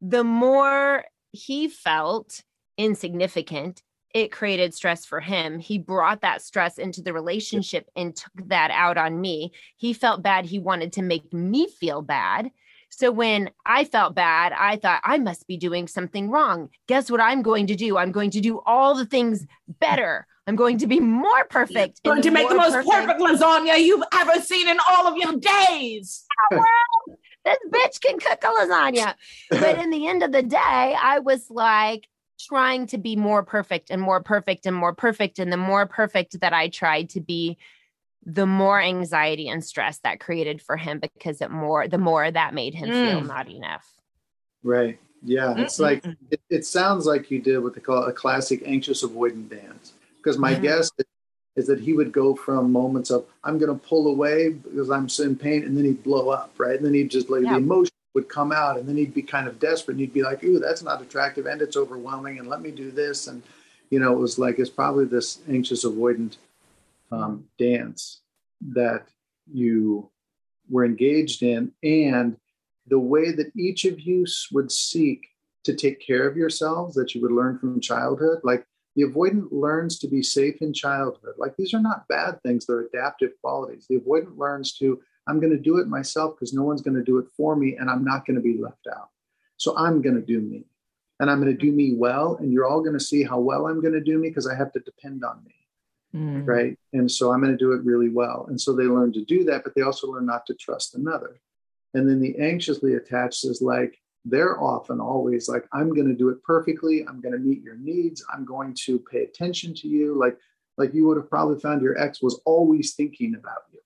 The 0.00 0.24
more 0.24 1.04
he 1.32 1.68
felt 1.68 2.42
insignificant, 2.78 3.82
it 4.14 4.30
created 4.30 4.74
stress 4.74 5.06
for 5.06 5.20
him. 5.20 5.58
He 5.58 5.78
brought 5.78 6.20
that 6.20 6.42
stress 6.42 6.78
into 6.78 7.02
the 7.02 7.12
relationship 7.12 7.88
and 7.96 8.14
took 8.14 8.48
that 8.48 8.70
out 8.70 8.98
on 8.98 9.20
me. 9.20 9.52
He 9.76 9.92
felt 9.92 10.22
bad. 10.22 10.44
He 10.44 10.58
wanted 10.58 10.92
to 10.94 11.02
make 11.02 11.32
me 11.32 11.68
feel 11.68 12.02
bad. 12.02 12.50
So 12.90 13.10
when 13.10 13.50
I 13.64 13.84
felt 13.84 14.14
bad, 14.14 14.52
I 14.52 14.76
thought 14.76 15.00
I 15.02 15.16
must 15.16 15.46
be 15.46 15.56
doing 15.56 15.88
something 15.88 16.28
wrong. 16.28 16.68
Guess 16.88 17.10
what 17.10 17.20
I'm 17.20 17.40
going 17.40 17.66
to 17.68 17.74
do? 17.74 17.96
I'm 17.96 18.12
going 18.12 18.30
to 18.32 18.40
do 18.40 18.60
all 18.66 18.94
the 18.94 19.06
things 19.06 19.46
better. 19.80 20.26
I'm 20.46 20.56
going 20.56 20.76
to 20.78 20.86
be 20.86 21.00
more 21.00 21.44
perfect. 21.48 22.00
You're 22.04 22.14
going 22.14 22.22
to 22.22 22.30
make 22.30 22.48
the 22.50 22.54
most 22.54 22.74
perfect. 22.74 22.90
perfect. 22.90 23.20
lasagna 23.20 23.78
you've 23.82 24.04
ever 24.12 24.40
seen 24.42 24.68
in 24.68 24.76
all 24.90 25.06
of 25.06 25.16
your 25.16 25.36
days. 25.38 26.24
well, 26.50 27.18
this 27.46 27.58
bitch 27.70 28.00
can 28.02 28.18
cook 28.18 28.42
a 28.44 28.46
lasagna. 28.46 29.14
But 29.50 29.78
in 29.78 29.90
the 29.90 30.06
end 30.06 30.22
of 30.22 30.32
the 30.32 30.42
day, 30.42 30.58
I 31.00 31.20
was 31.20 31.46
like 31.48 32.08
trying 32.46 32.86
to 32.88 32.98
be 32.98 33.16
more 33.16 33.42
perfect 33.42 33.90
and 33.90 34.00
more 34.00 34.22
perfect 34.22 34.66
and 34.66 34.74
more 34.74 34.94
perfect. 34.94 35.38
And 35.38 35.52
the 35.52 35.56
more 35.56 35.86
perfect 35.86 36.40
that 36.40 36.52
I 36.52 36.68
tried 36.68 37.10
to 37.10 37.20
be, 37.20 37.58
the 38.24 38.46
more 38.46 38.80
anxiety 38.80 39.48
and 39.48 39.64
stress 39.64 39.98
that 39.98 40.20
created 40.20 40.62
for 40.62 40.76
him 40.76 41.00
because 41.00 41.40
it 41.40 41.50
more 41.50 41.88
the 41.88 41.98
more 41.98 42.30
that 42.30 42.54
made 42.54 42.74
him 42.74 42.88
mm. 42.88 43.10
feel 43.10 43.20
not 43.22 43.48
enough. 43.48 43.88
Right. 44.62 44.98
Yeah. 45.24 45.54
It's 45.56 45.78
mm 45.78 45.80
like 45.80 46.04
it, 46.30 46.40
it, 46.50 46.66
sounds 46.66 47.06
like 47.06 47.30
you 47.30 47.40
did 47.40 47.58
what 47.58 47.74
they 47.74 47.80
call 47.80 48.04
a 48.04 48.12
classic 48.12 48.62
anxious 48.64 49.04
avoidant 49.04 49.50
dance 49.50 49.92
because 50.16 50.38
my 50.38 50.52
mm-hmm. 50.52 50.62
guess 50.62 50.90
is 51.56 51.66
that 51.66 51.80
he 51.80 51.92
would 51.92 52.12
go 52.12 52.34
from 52.34 52.72
moments 52.72 53.10
of 53.10 53.26
I'm 53.44 53.58
going 53.58 53.76
to 53.76 53.86
pull 53.86 54.08
away 54.08 54.50
because 54.50 54.90
I'm 54.90 55.08
in 55.18 55.36
pain, 55.36 55.64
and 55.64 55.76
then 55.76 55.84
he'd 55.84 56.02
blow 56.02 56.30
up, 56.30 56.52
right? 56.58 56.76
And 56.76 56.84
then 56.84 56.94
he'd 56.94 57.10
just 57.10 57.28
like 57.28 57.42
yeah. 57.42 57.52
the 57.52 57.56
emotion 57.58 57.92
would 58.14 58.28
come 58.28 58.52
out, 58.52 58.78
and 58.78 58.88
then 58.88 58.96
he'd 58.96 59.14
be 59.14 59.22
kind 59.22 59.48
of 59.48 59.58
desperate, 59.58 59.94
and 59.94 60.00
he'd 60.00 60.12
be 60.12 60.22
like, 60.22 60.44
"Ooh, 60.44 60.58
that's 60.58 60.82
not 60.82 61.02
attractive, 61.02 61.46
and 61.46 61.62
it's 61.62 61.76
overwhelming, 61.76 62.38
and 62.38 62.48
let 62.48 62.60
me 62.60 62.70
do 62.70 62.90
this." 62.90 63.26
And 63.26 63.42
you 63.90 63.98
know, 63.98 64.12
it 64.12 64.18
was 64.18 64.38
like 64.38 64.58
it's 64.58 64.70
probably 64.70 65.04
this 65.04 65.40
anxious 65.48 65.84
avoidant 65.84 66.36
um, 67.10 67.44
dance 67.58 68.20
that 68.72 69.06
you 69.52 70.08
were 70.68 70.84
engaged 70.84 71.42
in, 71.42 71.72
and 71.82 72.36
the 72.86 72.98
way 72.98 73.32
that 73.32 73.52
each 73.56 73.84
of 73.84 74.00
you 74.00 74.26
would 74.52 74.70
seek 74.70 75.28
to 75.64 75.74
take 75.74 76.04
care 76.04 76.28
of 76.28 76.36
yourselves 76.36 76.94
that 76.94 77.14
you 77.14 77.22
would 77.22 77.32
learn 77.32 77.58
from 77.58 77.80
childhood, 77.80 78.40
like 78.42 78.66
the 78.96 79.04
avoidant 79.04 79.48
learns 79.50 79.98
to 80.00 80.08
be 80.08 80.22
safe 80.22 80.60
in 80.60 80.72
childhood. 80.72 81.34
Like 81.38 81.56
these 81.56 81.72
are 81.72 81.80
not 81.80 82.08
bad 82.08 82.42
things, 82.42 82.66
they're 82.66 82.80
adaptive 82.80 83.32
qualities. 83.40 83.86
The 83.88 83.98
avoidant 83.98 84.36
learns 84.36 84.72
to, 84.78 85.00
I'm 85.28 85.40
going 85.40 85.52
to 85.52 85.62
do 85.62 85.78
it 85.78 85.88
myself 85.88 86.34
because 86.34 86.52
no 86.52 86.62
one's 86.62 86.82
going 86.82 86.96
to 86.96 87.02
do 87.02 87.18
it 87.18 87.26
for 87.36 87.56
me 87.56 87.76
and 87.76 87.88
I'm 87.88 88.04
not 88.04 88.26
going 88.26 88.36
to 88.36 88.42
be 88.42 88.58
left 88.58 88.86
out. 88.94 89.10
So 89.56 89.76
I'm 89.76 90.02
going 90.02 90.16
to 90.16 90.22
do 90.22 90.40
me 90.40 90.64
and 91.20 91.30
I'm 91.30 91.40
going 91.40 91.56
to 91.56 91.66
do 91.66 91.72
me 91.72 91.94
well. 91.94 92.36
And 92.40 92.52
you're 92.52 92.66
all 92.66 92.80
going 92.80 92.98
to 92.98 93.04
see 93.04 93.22
how 93.22 93.38
well 93.38 93.66
I'm 93.66 93.80
going 93.80 93.94
to 93.94 94.00
do 94.00 94.18
me 94.18 94.28
because 94.28 94.48
I 94.48 94.56
have 94.56 94.72
to 94.72 94.80
depend 94.80 95.24
on 95.24 95.42
me. 95.44 95.54
Mm. 96.14 96.46
Right. 96.46 96.78
And 96.92 97.10
so 97.10 97.32
I'm 97.32 97.40
going 97.40 97.52
to 97.52 97.58
do 97.58 97.72
it 97.72 97.84
really 97.84 98.10
well. 98.10 98.46
And 98.48 98.60
so 98.60 98.74
they 98.74 98.84
learn 98.84 99.12
to 99.14 99.24
do 99.24 99.44
that, 99.44 99.64
but 99.64 99.74
they 99.74 99.82
also 99.82 100.08
learn 100.08 100.26
not 100.26 100.44
to 100.46 100.54
trust 100.54 100.94
another. 100.94 101.40
And 101.94 102.08
then 102.08 102.20
the 102.20 102.36
anxiously 102.38 102.94
attached 102.94 103.44
is 103.44 103.62
like, 103.62 103.98
they're 104.24 104.60
often 104.60 105.00
always 105.00 105.48
like, 105.48 105.66
I'm 105.72 105.94
going 105.94 106.08
to 106.08 106.14
do 106.14 106.28
it 106.28 106.42
perfectly. 106.44 107.04
I'm 107.08 107.20
going 107.20 107.32
to 107.32 107.38
meet 107.38 107.62
your 107.62 107.76
needs. 107.76 108.24
I'm 108.32 108.44
going 108.44 108.74
to 108.84 108.98
pay 108.98 109.24
attention 109.24 109.74
to 109.74 109.88
you. 109.88 110.18
Like, 110.18 110.36
like 110.78 110.94
you 110.94 111.06
would 111.06 111.16
have 111.16 111.30
probably 111.30 111.60
found 111.60 111.82
your 111.82 111.98
ex 111.98 112.22
was 112.22 112.40
always 112.44 112.94
thinking 112.94 113.34
about 113.34 113.62
you. 113.72 113.80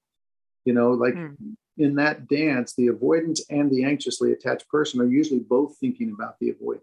You 0.66 0.74
know, 0.74 0.90
like 0.90 1.14
mm. 1.14 1.36
in 1.78 1.94
that 1.94 2.28
dance, 2.28 2.74
the 2.74 2.88
avoidant 2.88 3.40
and 3.48 3.70
the 3.70 3.84
anxiously 3.84 4.32
attached 4.32 4.68
person 4.68 5.00
are 5.00 5.06
usually 5.06 5.40
both 5.40 5.78
thinking 5.78 6.12
about 6.12 6.38
the 6.38 6.52
avoidant 6.52 6.82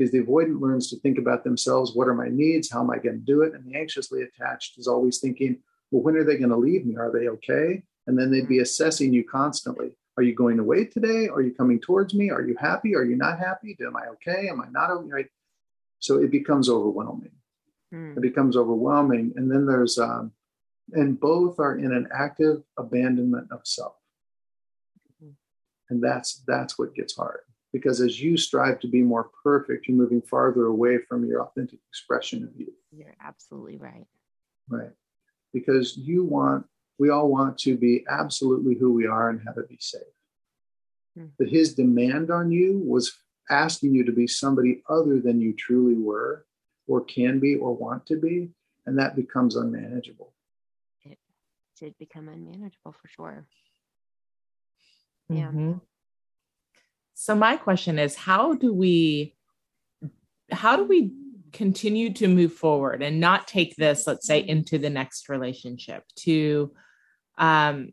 because 0.00 0.12
the 0.12 0.22
avoidant 0.22 0.60
learns 0.62 0.88
to 0.88 0.98
think 1.00 1.18
about 1.18 1.44
themselves. 1.44 1.94
What 1.94 2.08
are 2.08 2.14
my 2.14 2.28
needs? 2.30 2.70
How 2.70 2.80
am 2.80 2.90
I 2.90 2.96
going 2.96 3.18
to 3.18 3.24
do 3.24 3.42
it? 3.42 3.52
And 3.52 3.66
the 3.66 3.76
anxiously 3.76 4.22
attached 4.22 4.78
is 4.78 4.86
always 4.86 5.18
thinking, 5.18 5.58
well, 5.90 6.02
when 6.02 6.16
are 6.16 6.24
they 6.24 6.38
going 6.38 6.48
to 6.48 6.56
leave 6.56 6.86
me? 6.86 6.96
Are 6.96 7.12
they 7.12 7.28
okay? 7.28 7.82
And 8.06 8.18
then 8.18 8.30
they'd 8.30 8.48
be 8.48 8.56
hmm. 8.56 8.62
assessing 8.62 9.12
you 9.12 9.24
constantly. 9.24 9.90
Are 10.16 10.22
you 10.22 10.34
going 10.34 10.58
away 10.58 10.86
today? 10.86 11.28
Are 11.28 11.42
you 11.42 11.52
coming 11.52 11.80
towards 11.80 12.14
me? 12.14 12.30
Are 12.30 12.42
you 12.42 12.56
happy? 12.58 12.94
Are 12.94 13.04
you 13.04 13.16
not 13.16 13.38
happy? 13.38 13.76
Am 13.80 13.96
I 13.96 14.06
okay? 14.12 14.48
Am 14.48 14.60
I 14.60 14.68
not 14.70 14.90
okay? 14.90 15.10
Right? 15.10 15.26
So 15.98 16.16
it 16.18 16.30
becomes 16.30 16.70
overwhelming. 16.70 17.32
Mm. 17.92 18.16
It 18.16 18.20
becomes 18.20 18.56
overwhelming. 18.56 19.34
And 19.36 19.50
then 19.50 19.66
there's, 19.66 19.98
um, 19.98 20.32
and 20.92 21.18
both 21.18 21.58
are 21.58 21.76
in 21.76 21.92
an 21.92 22.08
active 22.12 22.62
abandonment 22.78 23.48
of 23.50 23.60
self. 23.64 23.96
Mm. 25.22 25.32
And 25.88 26.02
that's 26.02 26.42
that's 26.46 26.78
what 26.78 26.94
gets 26.94 27.16
hard 27.16 27.40
because 27.72 28.00
as 28.00 28.20
you 28.20 28.36
strive 28.36 28.80
to 28.80 28.88
be 28.88 29.02
more 29.02 29.30
perfect, 29.44 29.86
you're 29.86 29.96
moving 29.96 30.22
farther 30.22 30.66
away 30.66 30.98
from 31.08 31.24
your 31.24 31.42
authentic 31.42 31.78
expression 31.88 32.42
of 32.42 32.50
you. 32.58 32.72
You're 32.90 33.14
absolutely 33.22 33.76
right. 33.76 34.06
Right. 34.68 34.90
Because 35.52 35.96
you 35.96 36.24
want 36.24 36.66
we 36.98 37.08
all 37.08 37.30
want 37.30 37.56
to 37.58 37.76
be 37.76 38.04
absolutely 38.10 38.74
who 38.74 38.92
we 38.92 39.06
are 39.06 39.30
and 39.30 39.40
have 39.46 39.56
it 39.56 39.68
be 39.68 39.78
safe. 39.80 40.02
Mm-hmm. 41.18 41.28
But 41.38 41.48
his 41.48 41.74
demand 41.74 42.30
on 42.30 42.52
you 42.52 42.82
was 42.84 43.16
asking 43.48 43.94
you 43.94 44.04
to 44.04 44.12
be 44.12 44.26
somebody 44.26 44.82
other 44.88 45.18
than 45.18 45.40
you 45.40 45.54
truly 45.54 45.94
were 45.94 46.44
or 46.86 47.00
can 47.02 47.40
be 47.40 47.56
or 47.56 47.74
want 47.74 48.04
to 48.06 48.16
be. 48.16 48.50
And 48.84 48.98
that 48.98 49.16
becomes 49.16 49.56
unmanageable. 49.56 50.29
Did 51.80 51.96
become 51.98 52.28
unmanageable 52.28 52.92
for 52.92 53.08
sure. 53.08 53.46
Yeah. 55.28 55.46
Mm-hmm. 55.46 55.72
So 57.14 57.34
my 57.34 57.56
question 57.56 57.98
is 57.98 58.14
how 58.14 58.54
do 58.54 58.72
we 58.74 59.34
how 60.50 60.76
do 60.76 60.84
we 60.84 61.12
continue 61.52 62.12
to 62.14 62.28
move 62.28 62.52
forward 62.52 63.02
and 63.02 63.18
not 63.18 63.48
take 63.48 63.74
this 63.76 64.06
let's 64.06 64.26
say 64.26 64.40
into 64.40 64.78
the 64.78 64.90
next 64.90 65.28
relationship 65.28 66.04
to 66.16 66.72
um, 67.38 67.92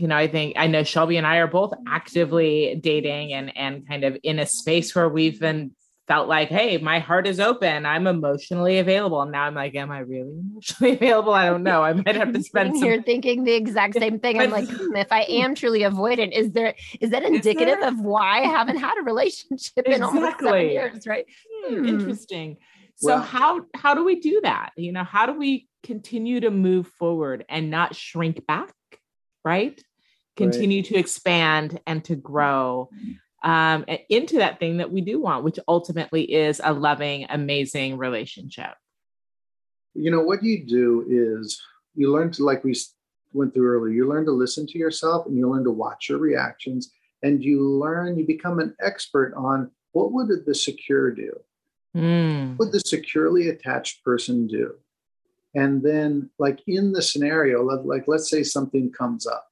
you 0.00 0.08
know, 0.08 0.16
I 0.16 0.28
think 0.28 0.54
I 0.56 0.66
know 0.66 0.82
Shelby 0.82 1.18
and 1.18 1.26
I 1.26 1.36
are 1.38 1.46
both 1.46 1.74
actively 1.86 2.80
dating 2.82 3.34
and 3.34 3.54
and 3.54 3.86
kind 3.86 4.04
of 4.04 4.16
in 4.22 4.38
a 4.38 4.46
space 4.46 4.94
where 4.94 5.10
we've 5.10 5.38
been 5.38 5.72
felt 6.06 6.28
like, 6.28 6.48
hey, 6.48 6.78
my 6.78 6.98
heart 6.98 7.26
is 7.26 7.38
open. 7.38 7.86
I'm 7.86 8.06
emotionally 8.06 8.78
available. 8.78 9.22
And 9.22 9.30
now 9.30 9.44
I'm 9.44 9.54
like, 9.54 9.74
am 9.74 9.90
I 9.90 10.00
really 10.00 10.40
emotionally 10.40 10.92
available? 10.96 11.32
I 11.32 11.46
don't 11.46 11.62
know. 11.62 11.82
I 11.82 11.92
might 11.92 12.16
have 12.16 12.32
to 12.32 12.42
spend 12.42 12.76
some 12.76 12.88
You're 12.88 13.02
thinking 13.02 13.44
the 13.44 13.52
exact 13.52 13.94
same 13.94 14.18
thing. 14.18 14.40
I'm 14.40 14.50
like, 14.50 14.68
hmm, 14.68 14.96
if 14.96 15.12
I 15.12 15.22
am 15.22 15.54
truly 15.54 15.80
avoidant, 15.80 16.36
is 16.36 16.50
there 16.52 16.74
is 17.00 17.10
that 17.10 17.22
indicative 17.22 17.78
there... 17.80 17.88
of 17.88 18.00
why 18.00 18.40
I 18.40 18.46
haven't 18.46 18.78
had 18.78 18.98
a 18.98 19.02
relationship 19.02 19.86
exactly. 19.86 19.94
in 19.94 20.02
almost 20.02 20.40
seven 20.40 20.70
years? 20.70 21.06
Right. 21.06 21.26
Hmm. 21.64 21.84
Interesting. 21.84 22.56
So 22.96 23.06
well, 23.06 23.22
how 23.22 23.62
how 23.74 23.94
do 23.94 24.04
we 24.04 24.20
do 24.20 24.40
that? 24.42 24.70
You 24.76 24.92
know, 24.92 25.04
how 25.04 25.26
do 25.26 25.38
we 25.38 25.68
continue 25.82 26.40
to 26.40 26.50
move 26.50 26.86
forward 26.86 27.44
and 27.48 27.70
not 27.70 27.94
shrink 27.94 28.46
back, 28.46 28.74
right? 29.44 29.80
Continue 30.36 30.78
right. 30.78 30.86
to 30.86 30.96
expand 30.96 31.80
and 31.86 32.04
to 32.04 32.16
grow 32.16 32.90
um, 33.42 33.84
into 34.08 34.36
that 34.36 34.58
thing 34.58 34.78
that 34.78 34.92
we 34.92 35.00
do 35.00 35.20
want, 35.20 35.44
which 35.44 35.58
ultimately 35.66 36.22
is 36.22 36.60
a 36.62 36.72
loving, 36.72 37.26
amazing 37.30 37.96
relationship. 37.96 38.74
You 39.94 40.10
know, 40.10 40.20
what 40.20 40.42
you 40.42 40.64
do 40.64 41.04
is 41.08 41.60
you 41.94 42.12
learn 42.12 42.30
to, 42.32 42.44
like 42.44 42.62
we 42.64 42.74
went 43.32 43.54
through 43.54 43.68
earlier, 43.68 43.92
you 43.92 44.08
learn 44.08 44.24
to 44.26 44.32
listen 44.32 44.66
to 44.68 44.78
yourself 44.78 45.26
and 45.26 45.36
you 45.36 45.50
learn 45.50 45.64
to 45.64 45.70
watch 45.70 46.08
your 46.08 46.18
reactions 46.18 46.92
and 47.22 47.42
you 47.42 47.62
learn, 47.62 48.18
you 48.18 48.26
become 48.26 48.60
an 48.60 48.74
expert 48.80 49.34
on 49.36 49.70
what 49.92 50.12
would 50.12 50.28
the 50.46 50.54
secure 50.54 51.10
do? 51.10 51.32
Mm. 51.96 52.56
What 52.56 52.66
would 52.66 52.72
the 52.72 52.80
securely 52.80 53.48
attached 53.48 54.04
person 54.04 54.46
do? 54.46 54.74
And 55.54 55.82
then, 55.82 56.30
like 56.38 56.60
in 56.68 56.92
the 56.92 57.02
scenario, 57.02 57.64
like 57.64 58.04
let's 58.06 58.30
say 58.30 58.44
something 58.44 58.92
comes 58.92 59.26
up, 59.26 59.49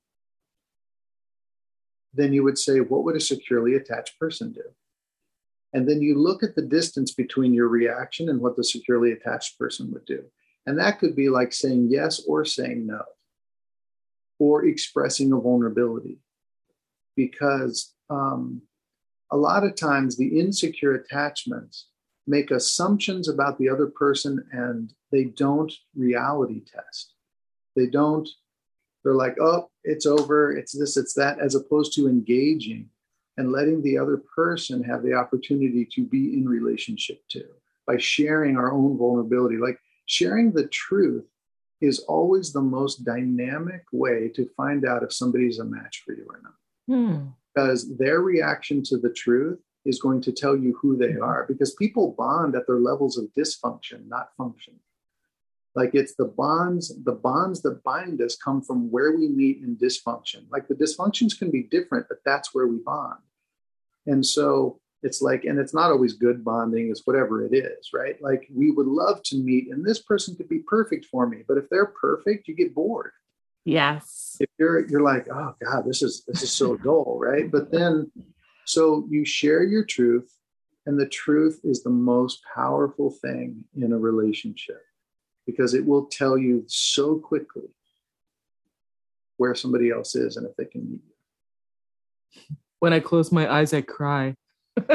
then 2.15 2.33
you 2.33 2.43
would 2.45 2.59
say, 2.59 2.81
What 2.81 3.05
would 3.05 3.17
a 3.17 3.21
securely 3.21 3.75
attached 3.75 4.19
person 4.19 4.53
do? 4.53 4.63
And 5.73 5.89
then 5.89 6.01
you 6.01 6.19
look 6.19 6.43
at 6.43 6.55
the 6.55 6.63
distance 6.63 7.13
between 7.13 7.53
your 7.53 7.69
reaction 7.69 8.29
and 8.29 8.41
what 8.41 8.57
the 8.57 8.65
securely 8.65 9.13
attached 9.13 9.59
person 9.59 9.93
would 9.93 10.07
do. 10.07 10.25
And 10.67 10.79
that 10.79 10.99
could 10.99 11.15
be 11.15 11.29
like 11.29 11.53
saying 11.53 11.89
yes 11.91 12.23
or 12.27 12.45
saying 12.45 12.87
no, 12.87 13.03
or 14.39 14.65
expressing 14.65 15.33
a 15.33 15.37
vulnerability. 15.41 16.19
Because 17.17 17.93
um, 18.09 18.63
a 19.31 19.37
lot 19.37 19.65
of 19.65 19.75
times 19.75 20.17
the 20.17 20.41
insecure 20.41 20.95
attachments 20.95 21.89
make 22.27 22.51
assumptions 22.51 23.29
about 23.29 23.59
the 23.59 23.69
other 23.69 23.87
person 23.87 24.45
and 24.53 24.93
they 25.11 25.25
don't 25.25 25.73
reality 25.97 26.61
test. 26.61 27.15
They 27.75 27.87
don't, 27.87 28.29
they're 29.03 29.15
like, 29.15 29.37
oh, 29.41 29.71
it's 29.85 30.07
over, 30.07 30.53
it's 30.53 30.77
this, 30.77 30.97
it's 30.97 31.15
that, 31.15 31.39
as 31.39 31.55
opposed 31.55 31.95
to 31.95 32.09
engaging 32.09 32.89
and 33.37 33.53
letting 33.53 33.83
the 33.83 33.97
other 33.97 34.23
person 34.35 34.83
have 34.83 35.03
the 35.03 35.15
opportunity 35.15 35.87
to 35.93 36.05
be 36.05 36.35
in 36.35 36.49
relationship 36.49 37.21
to 37.29 37.45
by 37.87 37.97
sharing 37.97 38.57
our 38.57 38.73
own 38.73 38.99
vulnerability. 38.99 39.57
Like 39.57 39.79
sharing 40.07 40.53
the 40.53 40.67
truth 40.67 41.25
is 41.81 42.01
always 42.01 42.53
the 42.53 42.61
most 42.61 43.05
dynamic 43.05 43.85
way 43.93 44.29
to 44.35 44.49
find 44.57 44.85
out 44.85 45.05
if 45.05 45.13
somebody's 45.13 45.61
a 45.61 45.65
match 45.65 46.03
for 46.05 46.13
you 46.13 46.27
or 46.29 46.41
not. 46.43 46.55
Hmm. 46.87 47.27
Because 47.55 47.97
their 47.97 48.21
reaction 48.21 48.83
to 48.85 48.99
the 48.99 49.11
truth 49.11 49.61
is 49.85 50.01
going 50.01 50.21
to 50.23 50.33
tell 50.33 50.57
you 50.57 50.77
who 50.81 50.97
they 50.97 51.15
are 51.17 51.47
because 51.49 51.75
people 51.75 52.15
bond 52.19 52.55
at 52.55 52.67
their 52.67 52.79
levels 52.79 53.17
of 53.17 53.27
dysfunction, 53.37 54.09
not 54.09 54.35
function. 54.37 54.75
Like 55.79 55.95
it's 55.95 56.17
the 56.17 56.25
bonds, 56.25 56.93
the 57.05 57.13
bonds 57.13 57.63
that 57.63 57.85
bind 57.85 58.21
us 58.21 58.35
come 58.35 58.63
from 58.63 58.91
where 58.91 59.13
we 59.13 59.29
meet 59.29 59.59
in 59.59 59.77
dysfunction. 59.77 60.45
Like 60.51 60.67
the 60.67 60.75
dysfunctions 60.75 61.39
can 61.39 61.53
be 61.53 61.63
different, 61.63 62.07
but 62.09 62.19
that's 62.25 62.53
where 62.53 62.67
we 62.67 62.79
bond. 62.79 63.21
And 64.05 64.27
so 64.27 64.81
it's 65.05 65.23
like, 65.23 65.45
and 65.45 65.57
it's 65.57 65.73
not 65.73 65.93
always 65.93 66.15
good 66.15 66.45
bonding, 66.45 66.91
it's 66.91 67.07
whatever 67.07 67.47
it 67.47 67.55
is, 67.55 67.91
right? 67.95 68.21
Like 68.21 68.49
we 68.53 68.73
would 68.73 68.89
love 68.89 69.23
to 69.27 69.37
meet, 69.37 69.69
and 69.71 69.85
this 69.85 70.01
person 70.01 70.35
could 70.35 70.49
be 70.49 70.65
perfect 70.67 71.05
for 71.05 71.29
me, 71.29 71.45
but 71.47 71.59
if 71.59 71.71
they're 71.71 71.95
perfect, 72.01 72.49
you 72.49 72.57
get 72.57 72.75
bored. 72.75 73.13
Yes. 73.65 74.37
If 74.41 74.49
you're 74.59 74.85
you're 74.89 75.03
like, 75.03 75.29
oh 75.33 75.55
God, 75.65 75.85
this 75.87 76.03
is 76.03 76.25
this 76.27 76.43
is 76.43 76.51
so 76.51 76.77
dull, 76.85 77.21
right? 77.21 77.49
But 77.49 77.71
then 77.71 78.11
so 78.65 79.07
you 79.09 79.25
share 79.25 79.63
your 79.63 79.85
truth, 79.85 80.29
and 80.87 80.99
the 80.99 81.09
truth 81.09 81.61
is 81.63 81.85
the 81.85 81.91
most 81.91 82.41
powerful 82.53 83.13
thing 83.13 83.63
in 83.77 83.93
a 83.93 83.99
relationship 83.99 84.83
because 85.49 85.73
it 85.73 85.85
will 85.87 86.05
tell 86.05 86.37
you 86.37 86.63
so 86.67 87.17
quickly 87.17 87.71
where 89.39 89.55
somebody 89.55 89.91
else 89.91 90.15
is 90.15 90.37
and 90.37 90.47
if 90.47 90.55
they 90.57 90.67
can 90.67 90.83
meet 90.91 91.01
you. 91.09 92.57
When 92.81 92.93
I 92.93 93.01
close 93.01 93.33
my 93.33 93.51
eyes, 93.51 93.73
I 93.73 93.81
cry. 93.81 94.35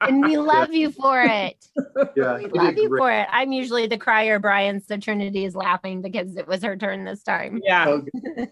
and 0.00 0.22
we 0.24 0.36
love 0.36 0.74
you 0.74 0.90
for 0.90 1.22
it. 1.22 1.56
Yeah, 2.16 2.36
We 2.38 2.48
love 2.48 2.76
you 2.76 2.88
great. 2.88 2.98
for 2.98 3.10
it. 3.12 3.28
I'm 3.30 3.52
usually 3.52 3.86
the 3.86 3.96
crier, 3.96 4.38
Brian. 4.38 4.82
So 4.82 4.96
Trinity 4.96 5.44
is 5.44 5.54
laughing 5.54 6.02
because 6.02 6.36
it 6.36 6.46
was 6.48 6.62
her 6.62 6.76
turn 6.76 7.04
this 7.04 7.22
time. 7.22 7.60
yeah. 7.64 7.86
Oh, 7.88 8.02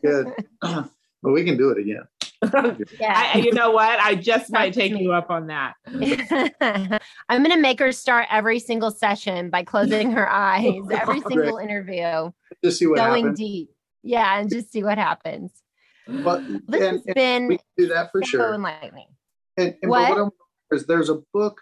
good. 0.02 0.28
but 0.62 1.32
we 1.32 1.44
can 1.44 1.56
do 1.56 1.70
it 1.70 1.78
again. 1.78 2.04
Yeah. 2.98 3.30
I, 3.34 3.38
you 3.38 3.52
know 3.52 3.70
what? 3.70 4.00
I 4.00 4.14
just 4.14 4.50
might 4.50 4.72
take 4.72 4.92
you 4.92 5.12
up 5.12 5.30
on 5.30 5.48
that. 5.48 5.74
I'm 7.28 7.42
going 7.42 7.54
to 7.54 7.60
make 7.60 7.78
her 7.80 7.92
start 7.92 8.26
every 8.30 8.58
single 8.58 8.90
session 8.90 9.50
by 9.50 9.62
closing 9.62 10.12
her 10.12 10.28
eyes, 10.30 10.80
every 10.90 11.20
single 11.20 11.58
interview, 11.58 12.30
Just 12.64 12.78
see 12.78 12.86
what 12.86 12.96
going 12.96 13.24
happens. 13.24 13.38
deep. 13.38 13.70
Yeah, 14.02 14.38
and 14.38 14.48
just 14.50 14.72
see 14.72 14.82
what 14.82 14.96
happens. 14.96 15.52
But 16.08 16.42
This 16.66 16.80
and, 16.80 16.82
has 16.82 17.02
and 17.06 17.14
been 17.14 17.46
we 17.48 17.56
can 17.58 17.66
do 17.76 17.86
that 17.88 18.10
for 18.10 18.22
so 18.22 18.28
sure. 18.28 18.54
enlightening. 18.54 19.08
And, 19.58 19.74
and 19.82 19.90
What? 19.90 20.08
But 20.08 20.16
what 20.16 20.32
I'm, 20.72 20.76
is 20.76 20.86
there's 20.86 21.10
a 21.10 21.20
book, 21.34 21.60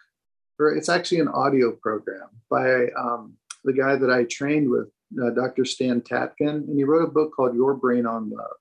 or 0.60 0.74
it's 0.74 0.88
actually 0.88 1.20
an 1.20 1.28
audio 1.28 1.72
program 1.72 2.28
by 2.48 2.86
um, 2.98 3.34
the 3.64 3.72
guy 3.72 3.96
that 3.96 4.10
I 4.10 4.24
trained 4.24 4.70
with, 4.70 4.88
uh, 5.20 5.30
Dr. 5.30 5.64
Stan 5.64 6.02
Tatkin, 6.02 6.68
and 6.68 6.76
he 6.76 6.84
wrote 6.84 7.02
a 7.08 7.10
book 7.10 7.32
called 7.34 7.54
Your 7.56 7.74
Brain 7.74 8.06
on 8.06 8.30
Love. 8.30 8.56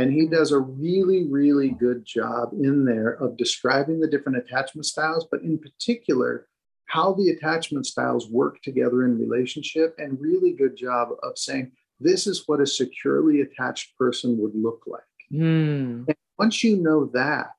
And 0.00 0.10
he 0.10 0.26
does 0.26 0.50
a 0.50 0.58
really, 0.58 1.28
really 1.28 1.68
good 1.68 2.06
job 2.06 2.54
in 2.54 2.86
there 2.86 3.10
of 3.22 3.36
describing 3.36 4.00
the 4.00 4.08
different 4.08 4.38
attachment 4.38 4.86
styles, 4.86 5.26
but 5.30 5.42
in 5.42 5.58
particular, 5.58 6.46
how 6.86 7.12
the 7.12 7.28
attachment 7.28 7.84
styles 7.84 8.30
work 8.30 8.62
together 8.62 9.04
in 9.04 9.18
relationship, 9.18 9.94
and 9.98 10.18
really 10.18 10.52
good 10.52 10.74
job 10.74 11.10
of 11.22 11.36
saying 11.36 11.72
this 12.00 12.26
is 12.26 12.44
what 12.46 12.62
a 12.62 12.66
securely 12.66 13.42
attached 13.42 13.98
person 13.98 14.38
would 14.38 14.54
look 14.54 14.84
like 14.86 15.02
Hmm. 15.30 16.04
once 16.38 16.64
you 16.64 16.78
know 16.78 17.04
that, 17.12 17.54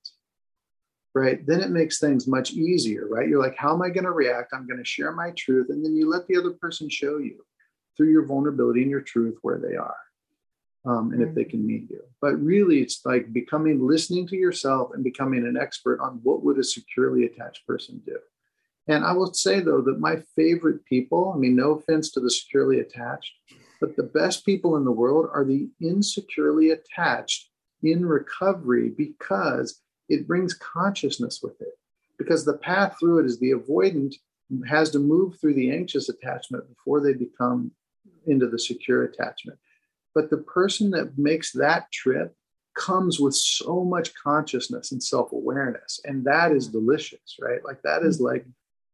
right, 1.13 1.45
then 1.45 1.61
it 1.61 1.69
makes 1.69 1.99
things 1.99 2.27
much 2.27 2.53
easier, 2.53 3.07
right? 3.07 3.29
You're 3.29 3.39
like, 3.39 3.55
how 3.55 3.71
am 3.75 3.83
I 3.83 3.89
going 3.89 4.05
to 4.05 4.11
react? 4.11 4.51
I'm 4.51 4.65
going 4.65 4.79
to 4.79 4.83
share 4.83 5.11
my 5.11 5.29
truth. 5.37 5.67
And 5.69 5.85
then 5.85 5.95
you 5.95 6.09
let 6.09 6.25
the 6.27 6.37
other 6.37 6.51
person 6.51 6.89
show 6.89 7.19
you 7.19 7.45
through 7.95 8.11
your 8.11 8.25
vulnerability 8.25 8.81
and 8.81 8.89
your 8.89 9.01
truth 9.01 9.37
where 9.43 9.59
they 9.59 9.75
are. 9.75 9.95
Um, 10.83 11.11
and 11.11 11.21
if 11.21 11.35
they 11.35 11.43
can 11.43 11.65
meet 11.65 11.91
you. 11.91 12.01
But 12.21 12.41
really, 12.41 12.79
it's 12.81 13.05
like 13.05 13.31
becoming, 13.31 13.85
listening 13.85 14.25
to 14.27 14.35
yourself 14.35 14.89
and 14.95 15.03
becoming 15.03 15.45
an 15.45 15.55
expert 15.55 15.99
on 16.01 16.19
what 16.23 16.43
would 16.43 16.57
a 16.57 16.63
securely 16.63 17.25
attached 17.25 17.67
person 17.67 18.01
do. 18.03 18.17
And 18.87 19.05
I 19.05 19.11
will 19.11 19.31
say, 19.31 19.59
though, 19.59 19.81
that 19.81 19.99
my 19.99 20.23
favorite 20.35 20.83
people, 20.85 21.33
I 21.35 21.37
mean, 21.37 21.55
no 21.55 21.73
offense 21.73 22.09
to 22.11 22.19
the 22.19 22.31
securely 22.31 22.79
attached, 22.79 23.31
but 23.79 23.95
the 23.95 24.03
best 24.03 24.43
people 24.43 24.75
in 24.75 24.83
the 24.83 24.91
world 24.91 25.29
are 25.31 25.45
the 25.45 25.69
insecurely 25.81 26.71
attached 26.71 27.49
in 27.83 28.05
recovery 28.05 28.89
because 28.89 29.81
it 30.09 30.27
brings 30.27 30.53
consciousness 30.55 31.41
with 31.43 31.61
it. 31.61 31.77
Because 32.17 32.43
the 32.43 32.57
path 32.57 32.95
through 32.99 33.19
it 33.19 33.25
is 33.25 33.39
the 33.39 33.51
avoidant 33.51 34.15
has 34.67 34.89
to 34.91 34.99
move 34.99 35.39
through 35.39 35.53
the 35.53 35.71
anxious 35.71 36.09
attachment 36.09 36.67
before 36.67 37.01
they 37.01 37.13
become 37.13 37.71
into 38.27 38.47
the 38.47 38.59
secure 38.59 39.03
attachment. 39.03 39.57
But 40.13 40.29
the 40.29 40.37
person 40.37 40.91
that 40.91 41.17
makes 41.17 41.51
that 41.53 41.91
trip 41.91 42.35
comes 42.73 43.19
with 43.19 43.35
so 43.35 43.83
much 43.83 44.13
consciousness 44.15 44.91
and 44.91 45.01
self 45.01 45.31
awareness. 45.31 45.99
And 46.05 46.25
that 46.25 46.51
is 46.51 46.67
delicious, 46.67 47.37
right? 47.39 47.63
Like, 47.63 47.81
that 47.83 48.03
is 48.03 48.19
like 48.21 48.45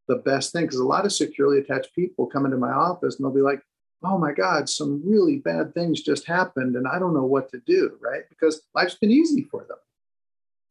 the 0.07 0.18
best 0.18 0.51
thing. 0.51 0.65
Because 0.65 0.80
a 0.80 0.86
lot 0.86 1.05
of 1.05 1.13
securely 1.13 1.59
attached 1.59 1.93
people 1.95 2.28
come 2.28 2.45
into 2.45 2.57
my 2.57 2.72
office 2.72 3.15
and 3.15 3.26
they'll 3.26 3.34
be 3.34 3.41
like, 3.41 3.61
oh 4.03 4.18
my 4.18 4.32
God, 4.32 4.70
some 4.70 5.01
really 5.03 5.38
bad 5.38 5.74
things 5.74 6.01
just 6.01 6.28
happened 6.28 6.76
and 6.76 6.88
I 6.88 6.99
don't 6.99 7.13
know 7.13 7.26
what 7.26 7.49
to 7.51 7.61
do, 7.65 7.97
right? 7.99 8.24
Because 8.30 8.61
life's 8.76 8.95
been 8.95 9.11
easy 9.11 9.47
for 9.49 9.65
them. 9.68 9.78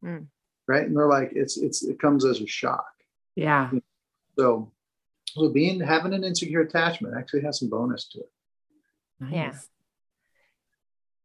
Mm. 0.03 0.27
Right. 0.67 0.83
And 0.85 0.95
they're 0.95 1.07
like, 1.07 1.31
it's 1.33 1.57
it's 1.57 1.83
it 1.83 1.99
comes 1.99 2.25
as 2.25 2.41
a 2.41 2.47
shock. 2.47 2.91
Yeah. 3.35 3.71
So 4.37 4.71
so 5.27 5.49
being 5.49 5.79
having 5.79 6.13
an 6.13 6.23
insecure 6.23 6.61
attachment 6.61 7.15
actually 7.17 7.41
has 7.41 7.59
some 7.59 7.69
bonus 7.69 8.05
to 8.09 8.19
it. 8.19 8.31
Yeah. 9.31 9.53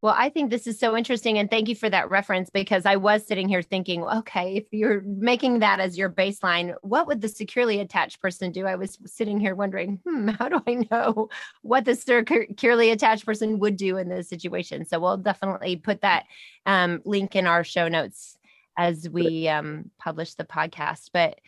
Well, 0.02 0.16
I 0.18 0.30
think 0.30 0.50
this 0.50 0.66
is 0.66 0.80
so 0.80 0.96
interesting. 0.96 1.38
And 1.38 1.48
thank 1.48 1.68
you 1.68 1.76
for 1.76 1.88
that 1.88 2.10
reference 2.10 2.50
because 2.50 2.86
I 2.86 2.96
was 2.96 3.24
sitting 3.24 3.48
here 3.48 3.62
thinking, 3.62 4.02
okay, 4.02 4.56
if 4.56 4.64
you're 4.72 5.00
making 5.02 5.60
that 5.60 5.78
as 5.78 5.96
your 5.96 6.10
baseline, 6.10 6.74
what 6.82 7.06
would 7.06 7.20
the 7.20 7.28
securely 7.28 7.78
attached 7.78 8.20
person 8.20 8.50
do? 8.50 8.66
I 8.66 8.74
was 8.74 8.98
sitting 9.06 9.38
here 9.38 9.54
wondering, 9.54 10.00
hmm, 10.04 10.28
how 10.40 10.48
do 10.48 10.60
I 10.66 10.84
know 10.90 11.28
what 11.62 11.84
the 11.84 11.94
securely 11.94 12.90
attached 12.90 13.24
person 13.24 13.60
would 13.60 13.76
do 13.76 13.96
in 13.96 14.08
this 14.08 14.28
situation? 14.28 14.84
So 14.86 14.98
we'll 14.98 15.18
definitely 15.18 15.76
put 15.76 16.00
that 16.00 16.24
um, 16.66 17.00
link 17.04 17.36
in 17.36 17.46
our 17.46 17.62
show 17.62 17.86
notes 17.86 18.36
as 18.76 19.08
we 19.08 19.46
um, 19.48 19.88
publish 20.00 20.34
the 20.34 20.44
podcast. 20.44 21.10
But 21.12 21.38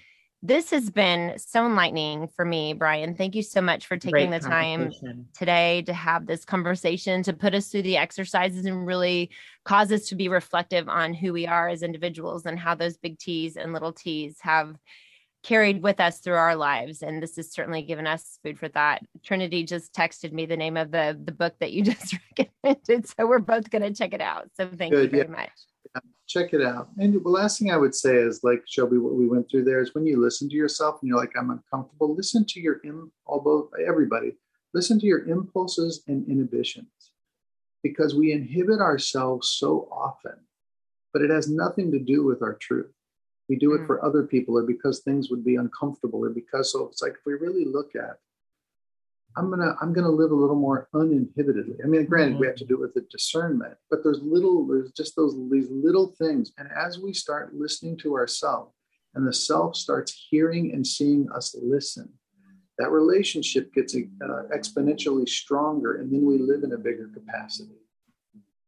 this 0.44 0.70
has 0.72 0.90
been 0.90 1.38
so 1.38 1.64
enlightening 1.64 2.28
for 2.36 2.44
me, 2.44 2.74
Brian. 2.74 3.14
Thank 3.14 3.34
you 3.34 3.42
so 3.42 3.62
much 3.62 3.86
for 3.86 3.96
taking 3.96 4.28
Great 4.28 4.42
the 4.42 4.46
time 4.46 4.92
today 5.32 5.80
to 5.86 5.94
have 5.94 6.26
this 6.26 6.44
conversation, 6.44 7.22
to 7.22 7.32
put 7.32 7.54
us 7.54 7.68
through 7.68 7.82
the 7.82 7.96
exercises 7.96 8.66
and 8.66 8.86
really 8.86 9.30
cause 9.64 9.90
us 9.90 10.06
to 10.08 10.14
be 10.14 10.28
reflective 10.28 10.86
on 10.86 11.14
who 11.14 11.32
we 11.32 11.46
are 11.46 11.70
as 11.70 11.82
individuals 11.82 12.44
and 12.44 12.58
how 12.58 12.74
those 12.74 12.98
big 12.98 13.18
T's 13.18 13.56
and 13.56 13.72
little 13.72 13.94
T's 13.94 14.36
have 14.42 14.76
carried 15.42 15.82
with 15.82 15.98
us 15.98 16.18
through 16.18 16.34
our 16.34 16.56
lives. 16.56 17.00
And 17.00 17.22
this 17.22 17.36
has 17.36 17.50
certainly 17.50 17.80
given 17.80 18.06
us 18.06 18.38
food 18.42 18.58
for 18.58 18.68
thought. 18.68 19.00
Trinity 19.22 19.64
just 19.64 19.94
texted 19.94 20.32
me 20.32 20.44
the 20.44 20.58
name 20.58 20.76
of 20.76 20.90
the, 20.90 21.18
the 21.24 21.32
book 21.32 21.54
that 21.60 21.72
you 21.72 21.82
just 21.84 22.18
recommended. 22.38 23.08
So 23.08 23.26
we're 23.26 23.38
both 23.38 23.70
going 23.70 23.82
to 23.82 23.94
check 23.94 24.12
it 24.12 24.20
out. 24.20 24.50
So 24.58 24.68
thank 24.68 24.92
Good, 24.92 25.04
you 25.04 25.10
very 25.10 25.24
yeah. 25.24 25.36
much. 25.36 25.50
Check 26.26 26.54
it 26.54 26.62
out. 26.62 26.88
And 26.98 27.12
the 27.22 27.28
last 27.28 27.58
thing 27.58 27.70
I 27.70 27.76
would 27.76 27.94
say 27.94 28.16
is 28.16 28.42
like 28.42 28.62
Shelby, 28.66 28.96
what 28.98 29.14
we 29.14 29.28
went 29.28 29.48
through 29.50 29.64
there 29.64 29.80
is 29.82 29.94
when 29.94 30.06
you 30.06 30.20
listen 30.20 30.48
to 30.48 30.54
yourself 30.56 30.98
and 31.00 31.08
you're 31.08 31.18
like, 31.18 31.32
I'm 31.38 31.50
uncomfortable, 31.50 32.14
listen 32.14 32.44
to 32.46 32.60
your 32.60 32.80
Im- 32.84 33.12
although 33.26 33.70
everybody, 33.86 34.36
listen 34.72 34.98
to 35.00 35.06
your 35.06 35.26
impulses 35.26 36.02
and 36.08 36.26
inhibitions. 36.26 36.88
Because 37.82 38.14
we 38.14 38.32
inhibit 38.32 38.80
ourselves 38.80 39.50
so 39.50 39.88
often 39.92 40.34
but 41.12 41.22
it 41.22 41.30
has 41.30 41.48
nothing 41.48 41.92
to 41.92 42.00
do 42.00 42.24
with 42.24 42.42
our 42.42 42.54
truth. 42.54 42.90
We 43.48 43.54
do 43.54 43.74
it 43.74 43.82
Mm. 43.82 43.86
for 43.86 44.04
other 44.04 44.24
people 44.24 44.58
or 44.58 44.64
because 44.64 44.98
things 44.98 45.30
would 45.30 45.44
be 45.44 45.54
uncomfortable 45.54 46.24
or 46.24 46.30
because 46.30 46.72
so 46.72 46.88
it's 46.88 47.02
like 47.02 47.12
if 47.12 47.24
we 47.24 47.34
really 47.34 47.64
look 47.64 47.94
at 47.94 48.18
I'm 49.36 49.50
gonna 49.50 49.74
I'm 49.80 49.92
gonna 49.92 50.10
live 50.10 50.30
a 50.30 50.34
little 50.34 50.56
more 50.56 50.88
uninhibitedly. 50.94 51.76
I 51.82 51.86
mean, 51.86 52.06
granted, 52.06 52.38
we 52.38 52.46
have 52.46 52.56
to 52.56 52.64
do 52.64 52.74
it 52.74 52.80
with 52.80 53.04
a 53.04 53.06
discernment, 53.10 53.74
but 53.90 54.00
there's 54.04 54.20
little 54.22 54.66
there's 54.66 54.92
just 54.92 55.16
those 55.16 55.34
these 55.50 55.68
little 55.70 56.14
things. 56.18 56.52
And 56.58 56.68
as 56.74 56.98
we 56.98 57.12
start 57.12 57.54
listening 57.54 57.96
to 57.98 58.14
ourselves, 58.14 58.72
and 59.14 59.26
the 59.26 59.32
self 59.32 59.76
starts 59.76 60.26
hearing 60.30 60.72
and 60.72 60.86
seeing 60.86 61.28
us 61.34 61.54
listen, 61.60 62.12
that 62.78 62.90
relationship 62.90 63.72
gets 63.74 63.94
uh, 63.96 64.42
exponentially 64.54 65.28
stronger, 65.28 65.94
and 65.94 66.12
then 66.12 66.24
we 66.24 66.38
live 66.38 66.62
in 66.62 66.72
a 66.72 66.78
bigger 66.78 67.10
capacity. 67.12 67.80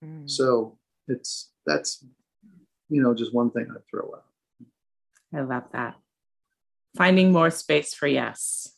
Mm. 0.04 0.28
So 0.28 0.78
it's 1.06 1.52
that's 1.64 2.04
you 2.88 3.02
know 3.02 3.14
just 3.14 3.32
one 3.32 3.50
thing 3.50 3.68
I'd 3.70 3.86
throw 3.88 4.14
out. 4.14 4.24
I 5.32 5.40
love 5.42 5.64
that. 5.72 5.96
Finding 6.96 7.30
more 7.30 7.50
space 7.50 7.94
for 7.94 8.06
yes. 8.06 8.75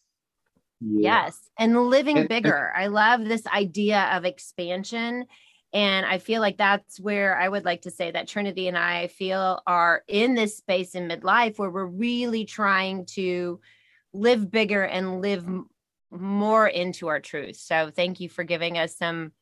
Yeah. 0.80 1.24
Yes. 1.24 1.50
And 1.58 1.88
living 1.88 2.16
And- 2.18 2.20
and- 2.20 2.28
bigger. 2.28 2.72
I 2.76 2.86
love 2.86 3.24
this 3.24 3.46
idea 3.46 4.10
of 4.12 4.24
expansion. 4.24 5.26
And 5.74 6.06
I 6.06 6.16
feel 6.18 6.40
like 6.40 6.56
that's 6.56 6.98
where 6.98 7.36
I 7.36 7.46
would 7.46 7.64
like 7.66 7.82
to 7.82 7.90
say 7.90 8.10
that 8.10 8.26
Trinity 8.26 8.68
and 8.68 8.78
I 8.78 9.08
feel 9.08 9.60
are 9.66 10.02
in 10.08 10.34
this 10.34 10.56
space 10.56 10.94
in 10.94 11.08
midlife 11.08 11.58
where 11.58 11.68
we're 11.70 11.84
really 11.84 12.46
trying 12.46 13.04
to 13.06 13.60
live 14.14 14.50
bigger 14.50 14.82
and 14.82 15.20
live 15.20 15.46
more 16.10 16.66
into 16.66 17.08
our 17.08 17.20
truth. 17.20 17.56
So 17.56 17.90
thank 17.94 18.18
you 18.18 18.30
for 18.30 18.44
giving 18.44 18.78
us 18.78 18.96
some, 18.96 19.32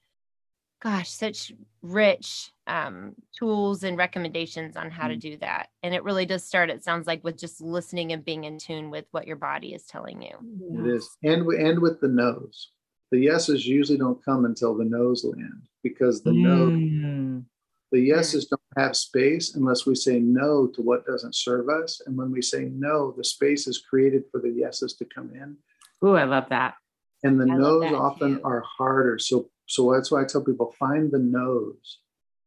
gosh, 0.83 1.11
such 1.11 1.53
rich 1.83 2.53
um, 2.67 3.15
tools 3.37 3.83
and 3.83 3.97
recommendations 3.97 4.77
on 4.77 4.91
how 4.91 5.09
to 5.09 5.17
do 5.17 5.37
that. 5.39 5.69
And 5.83 5.95
it 5.95 6.05
really 6.05 6.27
does 6.27 6.45
start, 6.45 6.71
it 6.71 6.85
sounds 6.85 7.07
like, 7.07 7.25
with 7.25 7.39
just 7.39 7.61
listening 7.61 8.13
and 8.13 8.25
being 8.25 8.45
in 8.45 8.59
tune 8.59 8.91
with 8.91 9.07
what 9.11 9.27
your 9.27 9.37
body 9.37 9.75
is 9.75 9.85
telling 9.85 10.23
you. 10.23 10.37
It 10.73 10.95
is, 10.95 11.17
and 11.23 11.47
we 11.47 11.63
and 11.63 11.81
with 11.81 12.01
the 12.01 12.09
no's. 12.09 12.71
The 13.13 13.21
yeses 13.21 13.67
usually 13.67 13.99
don't 13.99 14.23
come 14.25 14.45
until 14.45 14.77
the 14.77 14.85
no's 14.85 15.25
land 15.25 15.69
because 15.83 16.23
the 16.23 16.33
no 16.33 16.71
Mm. 16.71 17.45
the 17.93 18.01
yeses 18.01 18.47
don't 18.47 18.61
have 18.77 18.97
space 18.97 19.55
unless 19.55 19.87
we 19.87 19.95
say 19.95 20.19
no 20.19 20.67
to 20.67 20.83
what 20.83 21.07
doesn't 21.07 21.37
serve 21.37 21.69
us. 21.69 22.03
And 22.05 22.17
when 22.17 22.33
we 22.33 22.43
say 22.43 22.65
no, 22.65 23.13
the 23.17 23.23
space 23.23 23.69
is 23.69 23.79
created 23.79 24.25
for 24.31 24.41
the 24.41 24.51
yeses 24.51 24.95
to 24.95 25.05
come 25.05 25.31
in. 25.35 25.57
Ooh, 26.05 26.17
I 26.17 26.25
love 26.25 26.49
that. 26.51 26.75
And 27.23 27.41
the 27.41 27.45
I 27.45 27.57
no's 27.57 27.93
often 27.93 28.37
too. 28.37 28.41
are 28.45 28.61
harder. 28.61 29.19
So 29.19 29.49
so 29.67 29.93
that's 29.93 30.11
why 30.11 30.23
I 30.23 30.25
tell 30.25 30.43
people 30.43 30.75
find 30.79 31.11
the 31.11 31.19
no's. 31.19 31.99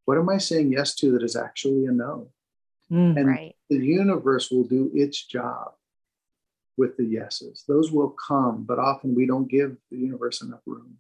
What 0.06 0.18
am 0.18 0.30
I 0.30 0.38
saying 0.38 0.72
yes 0.72 0.96
to 0.96 1.12
that 1.12 1.24
is 1.24 1.36
actually 1.36 1.86
a 1.86 1.92
no? 1.92 2.30
Mm. 2.92 3.18
And 3.18 3.28
right. 3.28 3.56
the 3.70 3.78
universe 3.78 4.50
will 4.50 4.64
do 4.64 4.90
its 4.94 5.24
job 5.24 5.74
with 6.78 6.98
the 6.98 7.06
yeses. 7.06 7.64
Those 7.68 7.92
will 7.92 8.10
come, 8.10 8.64
but 8.64 8.80
often 8.80 9.14
we 9.14 9.28
don't 9.28 9.48
give 9.48 9.78
the 9.92 9.98
universe 9.98 10.42
enough 10.42 10.62
room. 10.66 10.98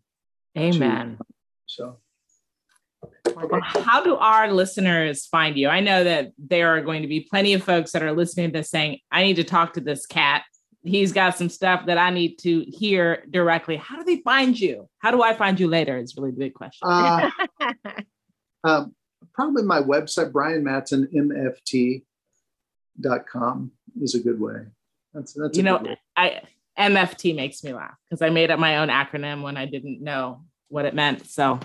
Amen. 0.57 1.17
So 1.65 1.97
Well, 3.35 3.61
how 3.63 4.03
do 4.03 4.15
our 4.15 4.51
listeners 4.51 5.25
find 5.25 5.57
you? 5.57 5.69
I 5.69 5.79
know 5.79 6.03
that 6.03 6.33
there 6.37 6.75
are 6.75 6.81
going 6.81 7.01
to 7.01 7.07
be 7.07 7.21
plenty 7.21 7.53
of 7.53 7.63
folks 7.63 7.91
that 7.93 8.03
are 8.03 8.11
listening 8.11 8.51
to 8.51 8.59
this 8.59 8.69
saying, 8.69 8.99
I 9.11 9.23
need 9.23 9.37
to 9.37 9.43
talk 9.43 9.73
to 9.73 9.81
this 9.81 10.05
cat. 10.05 10.43
He's 10.83 11.11
got 11.11 11.37
some 11.37 11.49
stuff 11.49 11.85
that 11.87 11.97
I 11.97 12.09
need 12.09 12.37
to 12.39 12.61
hear 12.61 13.25
directly. 13.29 13.75
How 13.75 13.97
do 13.97 14.03
they 14.05 14.21
find 14.21 14.57
you? 14.57 14.87
How 14.99 15.11
do 15.11 15.21
I 15.21 15.33
find 15.33 15.59
you 15.59 15.67
later? 15.67 15.97
Is 15.97 16.15
really 16.15 16.31
the 16.31 16.37
big 16.37 16.53
question. 16.53 16.87
uh, 16.87 17.29
um, 18.63 18.95
probably 19.33 19.63
my 19.63 19.81
website, 19.81 20.31
Brian 20.31 20.63
Mattson, 20.63 21.13
MFT.com 23.03 23.71
is 24.01 24.15
a 24.15 24.19
good 24.19 24.39
way. 24.39 24.67
That's 25.13 25.33
that's 25.33 25.57
you 25.57 25.61
a 25.61 25.65
know, 25.65 25.79
good. 25.79 25.97
I 26.15 26.43
MFT 26.77 27.35
makes 27.35 27.63
me 27.63 27.73
laugh 27.73 27.95
because 28.09 28.21
I 28.21 28.29
made 28.29 28.51
up 28.51 28.59
my 28.59 28.77
own 28.77 28.87
acronym 28.87 29.41
when 29.41 29.57
I 29.57 29.65
didn't 29.65 30.01
know 30.01 30.43
what 30.69 30.85
it 30.85 30.93
meant. 30.93 31.29
So 31.29 31.59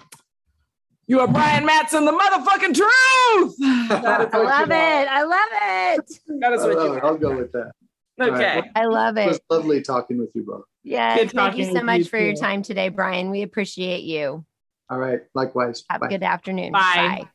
you 1.07 1.21
are 1.21 1.29
Brian 1.29 1.67
Mattson, 1.67 2.05
the 2.05 2.13
motherfucking 2.13 2.75
truth. 2.75 3.55
I 3.63 4.39
love 4.39 4.71
it. 4.71 5.09
I 5.09 5.23
love 5.23 5.49
it. 5.53 6.41
That 6.41 6.53
is 6.55 6.63
what 6.63 6.77
love 6.77 6.87
you 6.87 6.93
are. 6.95 7.05
I'll 7.05 7.19
go 7.19 7.37
with 7.37 7.53
that. 7.53 7.73
Okay. 8.21 8.61
right. 8.61 8.71
I 8.75 8.85
love 8.87 9.17
It 9.17 9.23
It 9.23 9.29
was 9.29 9.41
lovely 9.51 9.83
talking 9.83 10.19
with 10.19 10.31
you 10.35 10.45
both. 10.45 10.65
Yeah. 10.83 11.17
Good 11.17 11.33
Thank 11.33 11.57
you 11.57 11.65
so 11.73 11.83
much 11.83 12.01
you 12.01 12.05
for 12.05 12.19
your 12.19 12.35
time 12.35 12.63
today, 12.63 12.89
Brian. 12.89 13.31
We 13.31 13.43
appreciate 13.43 14.05
you. 14.05 14.45
All 14.91 14.99
right. 14.99 15.21
Likewise. 15.35 15.85
Have 15.91 16.01
Bye. 16.01 16.07
a 16.07 16.11
good 16.11 16.23
afternoon. 16.23 16.73
Bye. 16.73 17.29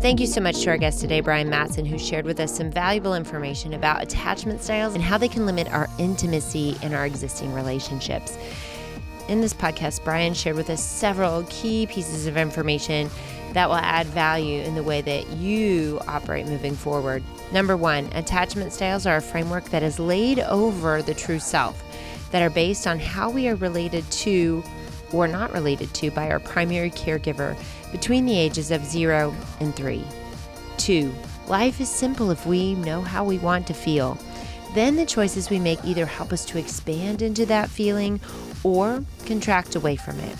Thank 0.00 0.20
you 0.20 0.26
so 0.26 0.40
much 0.40 0.60
to 0.62 0.70
our 0.70 0.76
guest 0.76 1.00
today, 1.00 1.20
Brian 1.20 1.50
Mattson, 1.50 1.86
who 1.86 1.98
shared 1.98 2.26
with 2.26 2.38
us 2.38 2.56
some 2.56 2.70
valuable 2.70 3.14
information 3.14 3.74
about 3.74 4.02
attachment 4.02 4.62
styles 4.62 4.94
and 4.94 5.02
how 5.02 5.18
they 5.18 5.28
can 5.28 5.46
limit 5.46 5.68
our 5.72 5.88
intimacy 5.98 6.76
in 6.82 6.94
our 6.94 7.06
existing 7.06 7.52
relationships. 7.52 8.36
In 9.28 9.40
this 9.40 9.54
podcast, 9.54 10.04
Brian 10.04 10.34
shared 10.34 10.56
with 10.56 10.70
us 10.70 10.84
several 10.84 11.44
key 11.48 11.86
pieces 11.86 12.26
of 12.26 12.36
information 12.36 13.10
that 13.56 13.70
will 13.70 13.76
add 13.76 14.06
value 14.08 14.60
in 14.62 14.74
the 14.74 14.82
way 14.82 15.00
that 15.00 15.28
you 15.30 15.98
operate 16.06 16.46
moving 16.46 16.74
forward. 16.74 17.22
Number 17.52 17.74
one, 17.74 18.04
attachment 18.12 18.72
styles 18.72 19.06
are 19.06 19.16
a 19.16 19.22
framework 19.22 19.64
that 19.70 19.82
is 19.82 19.98
laid 19.98 20.40
over 20.40 21.00
the 21.00 21.14
true 21.14 21.38
self, 21.38 21.82
that 22.32 22.42
are 22.42 22.50
based 22.50 22.86
on 22.86 22.98
how 22.98 23.30
we 23.30 23.48
are 23.48 23.54
related 23.54 24.08
to 24.10 24.62
or 25.10 25.26
not 25.26 25.52
related 25.54 25.92
to 25.94 26.10
by 26.10 26.30
our 26.30 26.40
primary 26.40 26.90
caregiver 26.90 27.56
between 27.92 28.26
the 28.26 28.36
ages 28.36 28.70
of 28.70 28.84
zero 28.84 29.34
and 29.60 29.74
three. 29.74 30.04
Two, 30.76 31.14
life 31.46 31.80
is 31.80 31.88
simple 31.88 32.30
if 32.30 32.44
we 32.44 32.74
know 32.74 33.00
how 33.00 33.24
we 33.24 33.38
want 33.38 33.66
to 33.68 33.72
feel. 33.72 34.18
Then 34.74 34.96
the 34.96 35.06
choices 35.06 35.48
we 35.48 35.58
make 35.58 35.82
either 35.82 36.04
help 36.04 36.30
us 36.30 36.44
to 36.46 36.58
expand 36.58 37.22
into 37.22 37.46
that 37.46 37.70
feeling 37.70 38.20
or 38.62 39.02
contract 39.24 39.76
away 39.76 39.96
from 39.96 40.20
it. 40.20 40.36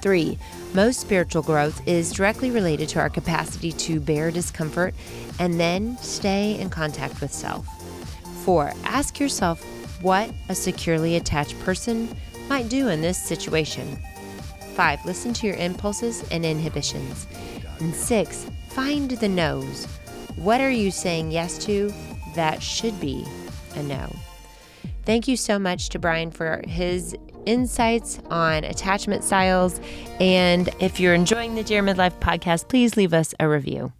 Three, 0.00 0.38
most 0.74 1.00
spiritual 1.00 1.42
growth 1.42 1.86
is 1.86 2.12
directly 2.12 2.50
related 2.50 2.88
to 2.90 2.98
our 2.98 3.08
capacity 3.08 3.72
to 3.72 4.00
bear 4.00 4.30
discomfort 4.30 4.94
and 5.38 5.58
then 5.58 5.96
stay 5.98 6.58
in 6.58 6.70
contact 6.70 7.20
with 7.20 7.32
self. 7.32 7.66
Four, 8.44 8.72
ask 8.84 9.18
yourself 9.18 9.62
what 10.02 10.30
a 10.48 10.54
securely 10.54 11.16
attached 11.16 11.58
person 11.60 12.08
might 12.48 12.68
do 12.68 12.88
in 12.88 13.00
this 13.00 13.20
situation. 13.20 13.98
Five, 14.74 15.04
listen 15.04 15.32
to 15.34 15.46
your 15.46 15.56
impulses 15.56 16.22
and 16.30 16.44
inhibitions. 16.44 17.26
And 17.80 17.94
six, 17.94 18.46
find 18.68 19.10
the 19.10 19.28
no's. 19.28 19.86
What 20.36 20.60
are 20.60 20.70
you 20.70 20.90
saying 20.90 21.32
yes 21.32 21.58
to 21.64 21.92
that 22.34 22.62
should 22.62 23.00
be 23.00 23.24
a 23.74 23.82
no? 23.82 24.14
Thank 25.04 25.28
you 25.28 25.36
so 25.36 25.58
much 25.58 25.88
to 25.90 25.98
Brian 25.98 26.30
for 26.30 26.62
his 26.66 27.16
insights 27.46 28.20
on 28.30 28.64
attachment 28.64 29.24
styles. 29.24 29.80
And 30.20 30.68
if 30.80 31.00
you're 31.00 31.14
enjoying 31.14 31.54
the 31.54 31.62
Dear 31.62 31.82
Midlife 31.82 32.18
podcast, 32.20 32.68
please 32.68 32.96
leave 32.96 33.14
us 33.14 33.34
a 33.40 33.48
review. 33.48 33.92